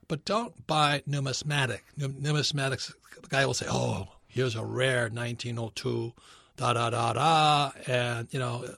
but 0.08 0.24
don't 0.24 0.66
buy 0.66 1.02
numismatic. 1.06 1.84
Numismatics, 1.98 2.92
the 3.20 3.28
guy 3.28 3.46
will 3.46 3.54
say, 3.54 3.66
"Oh, 3.68 4.08
here's 4.26 4.54
a 4.54 4.64
rare 4.64 5.08
1902, 5.08 6.12
da 6.56 6.72
da 6.72 6.90
da 6.90 7.12
da," 7.12 7.72
and 7.86 8.28
you 8.32 8.38
know, 8.38 8.76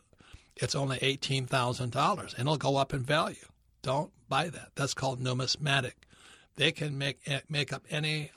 it's 0.57 0.75
only 0.75 0.99
eighteen 1.03 1.47
thousand 1.47 1.93
dollars, 1.93 2.33
and 2.35 2.43
it'll 2.43 2.57
go 2.57 2.77
up 2.77 2.95
in 2.95 3.03
value. 3.03 3.49
Don't 3.83 4.11
buy 4.29 4.49
that. 4.49 4.71
That's 4.75 4.95
called 4.95 5.21
numismatic. 5.21 5.97
They 6.57 6.73
can 6.73 6.97
make 6.97 7.19
eh, 7.27 7.41
make 7.49 7.73
up 7.73 7.85
any 7.91 8.31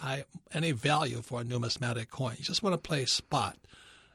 any 0.54 0.72
value 0.72 1.22
for 1.22 1.42
a 1.42 1.44
numismatic 1.44 2.12
coin. 2.12 2.36
You 2.38 2.44
just 2.44 2.64
want 2.64 2.74
to 2.74 2.88
play 2.88 3.06
spot. 3.06 3.58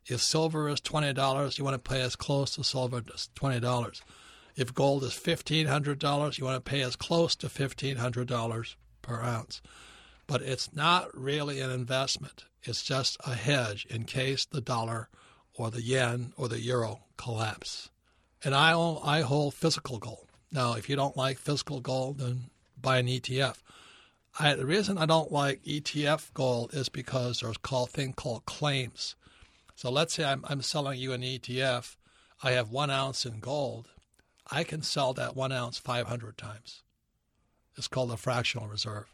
If 0.06 0.20
silver 0.20 0.68
is 0.68 0.80
$20, 0.80 1.58
you 1.58 1.64
want 1.64 1.82
to 1.82 1.90
pay 1.90 2.02
as 2.02 2.16
close 2.16 2.54
to 2.56 2.64
silver 2.64 3.02
as 3.12 3.30
$20. 3.36 4.02
If 4.56 4.74
gold 4.74 5.02
is 5.02 5.12
$1,500, 5.12 6.38
you 6.38 6.44
want 6.44 6.64
to 6.64 6.70
pay 6.70 6.82
as 6.82 6.96
close 6.96 7.34
to 7.36 7.48
$1,500 7.48 8.74
per 9.02 9.22
ounce. 9.22 9.62
But 10.26 10.42
it's 10.42 10.74
not 10.74 11.16
really 11.16 11.60
an 11.60 11.70
investment. 11.70 12.44
It's 12.62 12.82
just 12.82 13.16
a 13.24 13.34
hedge 13.34 13.86
in 13.90 14.04
case 14.04 14.44
the 14.44 14.60
dollar 14.60 15.08
or 15.54 15.70
the 15.70 15.82
yen 15.82 16.32
or 16.36 16.48
the 16.48 16.60
euro 16.60 17.00
collapse. 17.16 17.90
And 18.42 18.54
I, 18.54 18.72
own, 18.72 19.00
I 19.02 19.22
hold 19.22 19.54
physical 19.54 19.98
gold. 19.98 20.28
Now, 20.52 20.74
if 20.74 20.88
you 20.88 20.96
don't 20.96 21.16
like 21.16 21.38
physical 21.38 21.80
gold, 21.80 22.18
then 22.18 22.50
buy 22.80 22.98
an 22.98 23.06
ETF. 23.06 23.56
I, 24.38 24.54
the 24.54 24.66
reason 24.66 24.98
I 24.98 25.06
don't 25.06 25.32
like 25.32 25.62
ETF 25.64 26.32
gold 26.34 26.74
is 26.74 26.88
because 26.88 27.40
there's 27.40 27.56
a 27.62 27.86
thing 27.86 28.12
called 28.12 28.44
claims. 28.44 29.16
So 29.74 29.90
let's 29.90 30.14
say 30.14 30.24
I'm, 30.24 30.44
I'm 30.48 30.62
selling 30.62 30.98
you 30.98 31.12
an 31.12 31.22
ETF. 31.22 31.96
I 32.42 32.52
have 32.52 32.70
one 32.70 32.90
ounce 32.90 33.26
in 33.26 33.40
gold. 33.40 33.88
I 34.50 34.64
can 34.64 34.82
sell 34.82 35.14
that 35.14 35.36
one 35.36 35.52
ounce 35.52 35.78
500 35.78 36.36
times. 36.36 36.82
It's 37.76 37.88
called 37.88 38.12
a 38.12 38.16
fractional 38.16 38.68
reserve. 38.68 39.12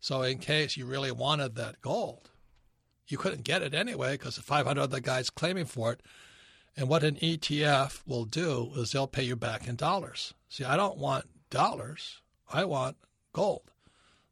So 0.00 0.22
in 0.22 0.38
case 0.38 0.76
you 0.76 0.86
really 0.86 1.12
wanted 1.12 1.54
that 1.56 1.80
gold, 1.80 2.30
you 3.06 3.18
couldn't 3.18 3.44
get 3.44 3.62
it 3.62 3.74
anyway 3.74 4.12
because 4.12 4.36
the 4.36 4.42
500 4.42 4.80
other 4.80 5.00
guys 5.00 5.30
claiming 5.30 5.66
for 5.66 5.92
it. 5.92 6.00
And 6.76 6.88
what 6.88 7.04
an 7.04 7.16
ETF 7.16 8.02
will 8.06 8.24
do 8.24 8.72
is 8.76 8.92
they'll 8.92 9.06
pay 9.06 9.22
you 9.22 9.36
back 9.36 9.68
in 9.68 9.76
dollars. 9.76 10.34
See, 10.48 10.64
I 10.64 10.76
don't 10.76 10.98
want 10.98 11.26
dollars. 11.50 12.20
I 12.52 12.64
want 12.64 12.96
gold. 13.32 13.70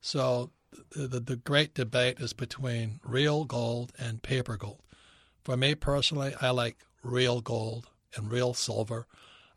So 0.01 0.51
the, 0.91 1.07
the, 1.07 1.21
the 1.21 1.37
great 1.37 1.75
debate 1.75 2.19
is 2.19 2.33
between 2.33 3.01
real 3.05 3.45
gold 3.45 3.93
and 3.99 4.23
paper 4.23 4.57
gold. 4.57 4.83
For 5.45 5.57
me 5.57 5.74
personally, 5.74 6.34
I 6.40 6.51
like 6.51 6.76
real 7.03 7.40
gold 7.40 7.88
and 8.14 8.30
real 8.30 8.55
silver. 8.55 9.07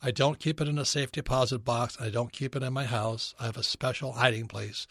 I 0.01 0.11
don't 0.11 0.39
keep 0.39 0.59
it 0.59 0.67
in 0.67 0.79
a 0.79 0.85
safe 0.85 1.11
deposit 1.11 1.59
box. 1.59 1.97
I 1.99 2.09
don't 2.09 2.31
keep 2.31 2.55
it 2.55 2.63
in 2.63 2.73
my 2.73 2.85
house. 2.85 3.35
I 3.39 3.45
have 3.45 3.57
a 3.57 3.63
special 3.63 4.13
hiding 4.13 4.47
place 4.47 4.87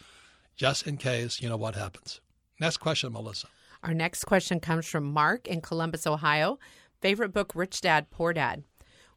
just 0.57 0.87
in 0.87 0.97
case, 0.97 1.43
you 1.43 1.49
know, 1.49 1.57
what 1.57 1.75
happens. 1.75 2.21
Next 2.61 2.77
question, 2.77 3.13
Melissa. 3.13 3.49
Our 3.83 3.93
next 3.93 4.25
question 4.25 4.61
comes 4.61 4.87
from 4.87 5.05
Mark 5.13 5.49
in 5.49 5.61
Columbus, 5.61 6.07
Ohio. 6.07 6.59
Favorite 7.01 7.33
book, 7.33 7.53
Rich 7.55 7.81
Dad, 7.81 8.11
Poor 8.11 8.33
Dad. 8.33 8.63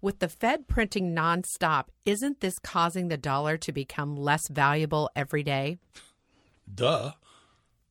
With 0.01 0.19
the 0.19 0.27
Fed 0.27 0.67
printing 0.67 1.15
nonstop, 1.15 1.85
isn't 2.05 2.39
this 2.41 2.59
causing 2.59 3.07
the 3.07 3.17
dollar 3.17 3.57
to 3.57 3.71
become 3.71 4.15
less 4.15 4.47
valuable 4.47 5.09
every 5.15 5.43
day? 5.43 5.77
Duh. 6.73 7.13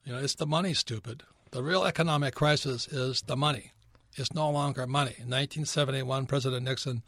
You 0.05 0.13
know, 0.13 0.19
it's 0.19 0.35
the 0.35 0.47
money, 0.47 0.75
stupid. 0.75 1.23
The 1.53 1.63
real 1.63 1.85
economic 1.85 2.35
crisis 2.35 2.87
is 2.89 3.23
the 3.23 3.37
money 3.37 3.73
is 4.17 4.35
no 4.35 4.51
longer 4.51 4.87
money. 4.87 5.15
In 5.19 5.31
1971, 5.31 6.27
President 6.27 6.65
Nixon 6.65 7.03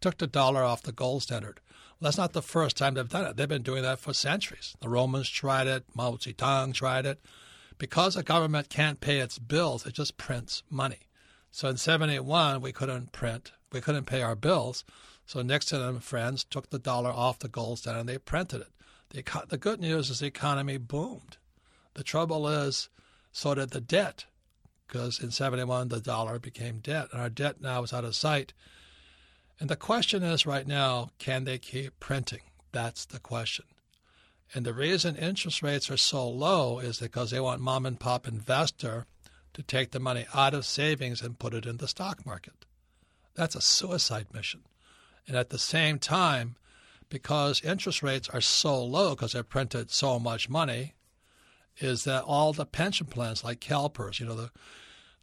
took 0.00 0.18
the 0.18 0.26
dollar 0.26 0.62
off 0.62 0.82
the 0.82 0.92
gold 0.92 1.22
standard. 1.22 1.60
Well, 2.00 2.08
that's 2.08 2.18
not 2.18 2.32
the 2.32 2.42
first 2.42 2.76
time 2.76 2.94
they've 2.94 3.08
done 3.08 3.26
it. 3.26 3.36
They've 3.36 3.48
been 3.48 3.62
doing 3.62 3.82
that 3.82 4.00
for 4.00 4.12
centuries. 4.12 4.76
The 4.80 4.88
Romans 4.88 5.28
tried 5.28 5.66
it, 5.66 5.84
Mao 5.94 6.12
Zedong 6.12 6.74
tried 6.74 7.06
it. 7.06 7.20
Because 7.78 8.16
a 8.16 8.22
government 8.22 8.68
can't 8.68 9.00
pay 9.00 9.18
its 9.18 9.38
bills, 9.38 9.86
it 9.86 9.94
just 9.94 10.16
prints 10.16 10.62
money. 10.70 11.00
So 11.50 11.68
in 11.68 11.76
71, 11.76 12.60
we 12.60 12.72
couldn't 12.72 13.12
print, 13.12 13.52
We 13.72 13.80
couldn't 13.80 14.06
pay 14.06 14.22
our 14.22 14.36
bills. 14.36 14.84
So 15.26 15.42
Nixon 15.42 15.80
and 15.80 16.02
friends 16.02 16.44
took 16.44 16.70
the 16.70 16.78
dollar 16.78 17.10
off 17.10 17.38
the 17.38 17.48
gold 17.48 17.78
standard 17.78 18.00
and 18.00 18.08
they 18.08 18.18
printed 18.18 18.62
it. 18.62 18.68
The, 19.10 19.46
the 19.48 19.58
good 19.58 19.80
news 19.80 20.10
is 20.10 20.20
the 20.20 20.26
economy 20.26 20.76
boomed. 20.76 21.38
The 21.94 22.02
trouble 22.02 22.48
is, 22.48 22.88
so 23.32 23.54
did 23.54 23.70
the 23.70 23.80
debt, 23.80 24.26
because 24.94 25.18
in 25.18 25.32
71 25.32 25.88
the 25.88 26.00
dollar 26.00 26.38
became 26.38 26.78
debt, 26.78 27.08
and 27.10 27.20
our 27.20 27.28
debt 27.28 27.60
now 27.60 27.82
is 27.82 27.92
out 27.92 28.04
of 28.04 28.14
sight. 28.14 28.52
And 29.58 29.68
the 29.68 29.74
question 29.74 30.22
is 30.22 30.46
right 30.46 30.68
now, 30.68 31.10
can 31.18 31.42
they 31.42 31.58
keep 31.58 31.98
printing? 31.98 32.42
That's 32.70 33.04
the 33.04 33.18
question. 33.18 33.64
And 34.54 34.64
the 34.64 34.72
reason 34.72 35.16
interest 35.16 35.64
rates 35.64 35.90
are 35.90 35.96
so 35.96 36.28
low 36.28 36.78
is 36.78 37.00
because 37.00 37.32
they 37.32 37.40
want 37.40 37.60
mom 37.60 37.86
and 37.86 37.98
pop 37.98 38.28
investor 38.28 39.06
to 39.54 39.62
take 39.64 39.90
the 39.90 39.98
money 39.98 40.26
out 40.32 40.54
of 40.54 40.64
savings 40.64 41.22
and 41.22 41.40
put 41.40 41.54
it 41.54 41.66
in 41.66 41.78
the 41.78 41.88
stock 41.88 42.24
market. 42.24 42.64
That's 43.34 43.56
a 43.56 43.60
suicide 43.60 44.28
mission. 44.32 44.60
And 45.26 45.36
at 45.36 45.50
the 45.50 45.58
same 45.58 45.98
time, 45.98 46.54
because 47.08 47.64
interest 47.64 48.00
rates 48.00 48.28
are 48.28 48.40
so 48.40 48.84
low 48.84 49.16
because 49.16 49.32
they've 49.32 49.48
printed 49.48 49.90
so 49.90 50.20
much 50.20 50.48
money, 50.48 50.94
is 51.78 52.04
that 52.04 52.22
all 52.22 52.52
the 52.52 52.66
pension 52.66 53.08
plans 53.08 53.42
like 53.42 53.58
CalPERS, 53.58 54.20
you 54.20 54.26
know, 54.26 54.36
the 54.36 54.50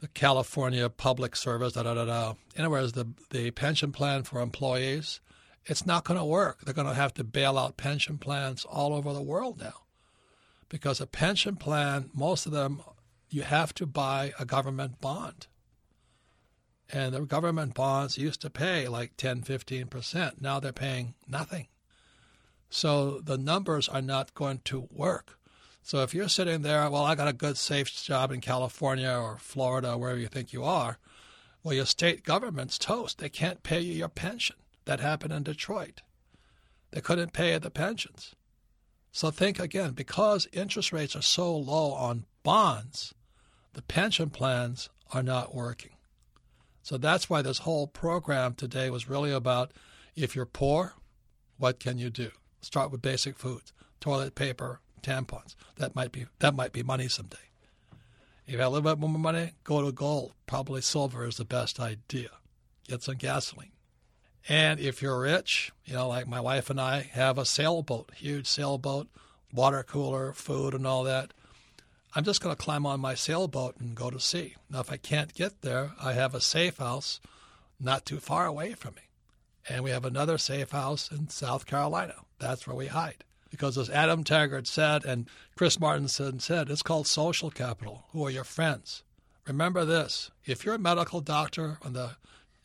the 0.02 0.08
California 0.10 0.90
Public 0.90 1.36
Service, 1.36 1.74
da 1.74 1.84
da 1.84 1.94
da 1.94 2.06
da. 2.06 2.34
In 2.56 2.62
other 2.62 2.72
words, 2.72 2.94
the 2.94 3.08
the 3.30 3.52
pension 3.52 3.92
plan 3.92 4.24
for 4.24 4.42
employees, 4.42 5.22
it's 5.66 5.86
not 5.86 6.04
going 6.04 6.20
to 6.20 6.26
work. 6.26 6.62
They're 6.62 6.74
going 6.74 6.88
to 6.88 6.94
have 6.94 7.14
to 7.14 7.24
bail 7.24 7.58
out 7.58 7.78
pension 7.78 8.18
plans 8.18 8.66
all 8.66 8.94
over 8.94 9.14
the 9.14 9.22
world 9.22 9.60
now, 9.60 9.84
because 10.70 11.00
a 11.00 11.08
pension 11.08 11.56
plan, 11.56 12.10
most 12.14 12.46
of 12.46 12.52
them, 12.52 12.82
you 13.30 13.44
have 13.44 13.74
to 13.76 13.86
buy 13.86 14.34
a 14.40 14.46
government 14.46 15.00
bond. 15.00 15.48
And 16.94 17.14
the 17.14 17.22
government 17.22 17.74
bonds 17.74 18.18
used 18.18 18.42
to 18.42 18.50
pay 18.50 18.90
like 18.90 19.16
10, 19.16 19.44
15%. 19.44 20.42
Now 20.42 20.60
they're 20.60 20.74
paying 20.74 21.14
nothing. 21.26 21.68
So 22.70 23.22
the 23.22 23.38
numbers 23.38 23.88
are 23.88 24.02
not 24.02 24.34
going 24.34 24.60
to 24.66 24.90
work. 24.92 25.38
So 25.84 26.04
if 26.04 26.14
you're 26.14 26.30
sitting 26.30 26.62
there, 26.62 26.90
well, 26.90 27.04
I 27.04 27.16
got 27.16 27.28
a 27.28 27.34
good, 27.34 27.58
safe 27.58 27.92
job 27.92 28.32
in 28.32 28.42
California 28.42 29.12
or 29.12 29.38
Florida, 29.40 29.94
or 29.94 29.98
wherever 29.98 30.20
you 30.20 30.28
think 30.28 30.54
you 30.54 30.64
are, 30.64 30.98
well, 31.64 31.74
your 31.74 31.86
state 31.86 32.24
government's 32.24 32.78
toast. 32.78 33.18
They 33.18 33.30
can't 33.30 33.64
pay 33.64 33.82
you 33.82 33.94
your 33.94 34.10
pension. 34.10 34.56
That 34.86 35.00
happened 35.00 35.34
in 35.34 35.44
Detroit. 35.44 36.02
They 36.92 37.02
couldn't 37.02 37.34
pay 37.34 37.58
the 37.58 37.70
pensions. 37.70 38.36
So 39.12 39.30
think 39.30 39.60
again, 39.60 39.92
because 39.92 40.48
interest 40.54 40.92
rates 40.92 41.16
are 41.16 41.22
so 41.22 41.56
low 41.56 41.92
on 41.92 42.26
bonds, 42.44 43.14
the 43.74 43.82
pension 43.82 44.30
plans 44.30 44.90
are 45.14 45.24
not 45.24 45.54
working. 45.54 45.92
So 46.84 46.98
that's 46.98 47.30
why 47.30 47.42
this 47.42 47.60
whole 47.60 47.88
program 47.88 48.54
today 48.54 48.90
was 48.90 49.10
really 49.10 49.32
about 49.32 49.72
if 50.16 50.36
you're 50.36 50.46
poor, 50.46 50.94
what 51.58 51.80
can 51.80 51.98
you 51.98 52.10
do? 52.10 52.32
Start 52.62 52.92
with 52.92 53.02
basic 53.02 53.38
foods, 53.38 53.74
toilet 54.00 54.36
paper, 54.36 54.80
tampons. 55.02 55.56
That 55.78 55.96
might 55.96 56.12
be 56.12 56.26
that 56.40 56.56
might 56.56 56.74
be 56.74 56.84
money 56.84 57.08
someday. 57.08 57.38
If 58.46 58.54
you 58.54 58.60
have 58.60 58.68
a 58.68 58.70
little 58.70 58.96
bit 58.96 59.00
more 59.00 59.10
money, 59.18 59.52
go 59.64 59.82
to 59.84 59.92
gold. 59.92 60.34
Probably 60.46 60.82
silver 60.82 61.26
is 61.26 61.38
the 61.38 61.46
best 61.46 61.80
idea. 61.80 62.30
Get 62.88 63.04
some 63.04 63.16
gasoline. 63.16 63.72
And 64.50 64.80
if 64.80 65.02
you're 65.02 65.22
rich, 65.22 65.72
you 65.86 65.94
know, 65.94 66.08
like 66.08 66.28
my 66.28 66.42
wife 66.42 66.70
and 66.70 66.82
I 66.82 67.02
have 67.14 67.38
a 67.38 67.46
sailboat, 67.46 68.12
huge 68.16 68.48
sailboat, 68.48 69.08
water 69.54 69.84
cooler, 69.84 70.34
food, 70.34 70.74
and 70.74 70.88
all 70.88 71.04
that. 71.04 71.34
I'm 72.14 72.24
just 72.24 72.42
going 72.42 72.54
to 72.54 72.62
climb 72.62 72.86
on 72.86 73.00
my 73.00 73.16
sailboat 73.16 73.78
and 73.78 73.96
go 73.96 74.10
to 74.10 74.20
sea. 74.20 74.56
Now, 74.70 74.82
if 74.82 74.92
I 74.92 74.98
can't 74.98 75.34
get 75.34 75.62
there, 75.62 75.92
I 76.02 76.14
have 76.14 76.36
a 76.36 76.42
safe 76.42 76.78
house 76.78 77.22
not 77.80 78.06
too 78.06 78.20
far 78.20 78.48
away 78.48 78.74
from 78.74 78.96
me. 78.96 79.04
And 79.70 79.84
we 79.84 79.92
have 79.92 80.04
another 80.04 80.38
safe 80.38 80.72
house 80.72 81.12
in 81.12 81.30
South 81.30 81.66
Carolina. 81.66 82.16
That's 82.40 82.68
where 82.68 82.76
we 82.76 82.88
hide 82.88 83.24
because 83.52 83.78
as 83.78 83.90
Adam 83.90 84.24
Taggart 84.24 84.66
said 84.66 85.06
and 85.06 85.28
Chris 85.56 85.78
Martenson 85.78 86.42
said, 86.42 86.70
it's 86.70 86.82
called 86.82 87.06
social 87.06 87.52
capital. 87.52 88.06
Who 88.12 88.26
are 88.26 88.32
your 88.32 88.44
friends? 88.44 89.04
Remember 89.46 89.86
this: 89.86 90.32
if 90.46 90.66
you're 90.66 90.76
a 90.76 90.80
medical 90.80 91.22
doctor 91.22 91.78
and 91.84 91.96
the, 91.96 92.12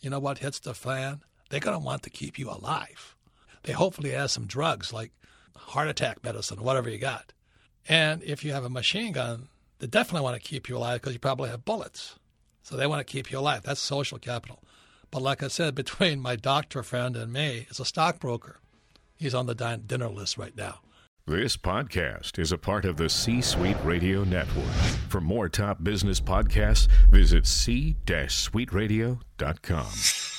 you 0.01 0.09
know 0.09 0.20
what 0.20 0.39
hits 0.39 0.61
the 0.61 0.74
fan, 0.74 1.22
they're 1.51 1.61
going 1.61 1.78
to 1.78 1.84
want 1.84 2.03
to 2.05 2.11
keep 2.11 2.39
you 2.39 2.51
alive. 2.51 3.16
They 3.64 3.72
hopefully 3.72 4.11
have 4.11 4.30
some 4.30 4.47
drugs 4.47 4.93
like 4.93 5.12
heart 5.57 5.89
attack 5.89 6.22
medicine, 6.22 6.62
whatever 6.62 6.89
you 6.89 6.99
got. 6.99 7.32
And 7.89 8.22
if 8.22 8.45
you 8.45 8.53
have 8.53 8.64
a 8.64 8.70
machine 8.70 9.12
gun, 9.12 9.49
they 9.78 9.87
definitely 9.87 10.24
want 10.24 10.41
to 10.41 10.49
keep 10.49 10.68
you 10.68 10.76
alive 10.76 11.01
because 11.01 11.12
you 11.12 11.18
probably 11.18 11.51
have 11.51 11.64
bullets. 11.64 12.16
So 12.62 12.76
they 12.76 12.87
want 12.87 13.07
to 13.07 13.11
keep 13.11 13.30
you 13.30 13.39
alive. 13.39 13.62
That's 13.62 13.80
social 13.80 14.18
capital. 14.18 14.62
But 15.11 15.22
like 15.22 15.43
I 15.43 15.49
said, 15.49 15.74
between 15.76 16.20
my 16.20 16.37
doctor 16.37 16.82
friend 16.82 17.16
and 17.16 17.32
me 17.32 17.66
is 17.70 17.80
a 17.80 17.84
stockbroker. 17.84 18.61
He's 19.17 19.35
on 19.35 19.47
the 19.47 19.81
dinner 19.87 20.09
list 20.09 20.39
right 20.39 20.57
now. 20.57 20.81
This 21.27 21.57
podcast 21.57 22.39
is 22.39 22.53
a 22.53 22.59
part 22.59 22.85
of 22.85 22.97
the 22.97 23.09
C 23.09 23.41
Suite 23.41 23.77
Radio 23.83 24.23
Network. 24.23 24.71
For 25.09 25.21
more 25.21 25.49
top 25.49 25.83
business 25.83 26.21
podcasts, 26.21 26.87
visit 27.11 27.45
c-suiteradio.com. 27.47 30.36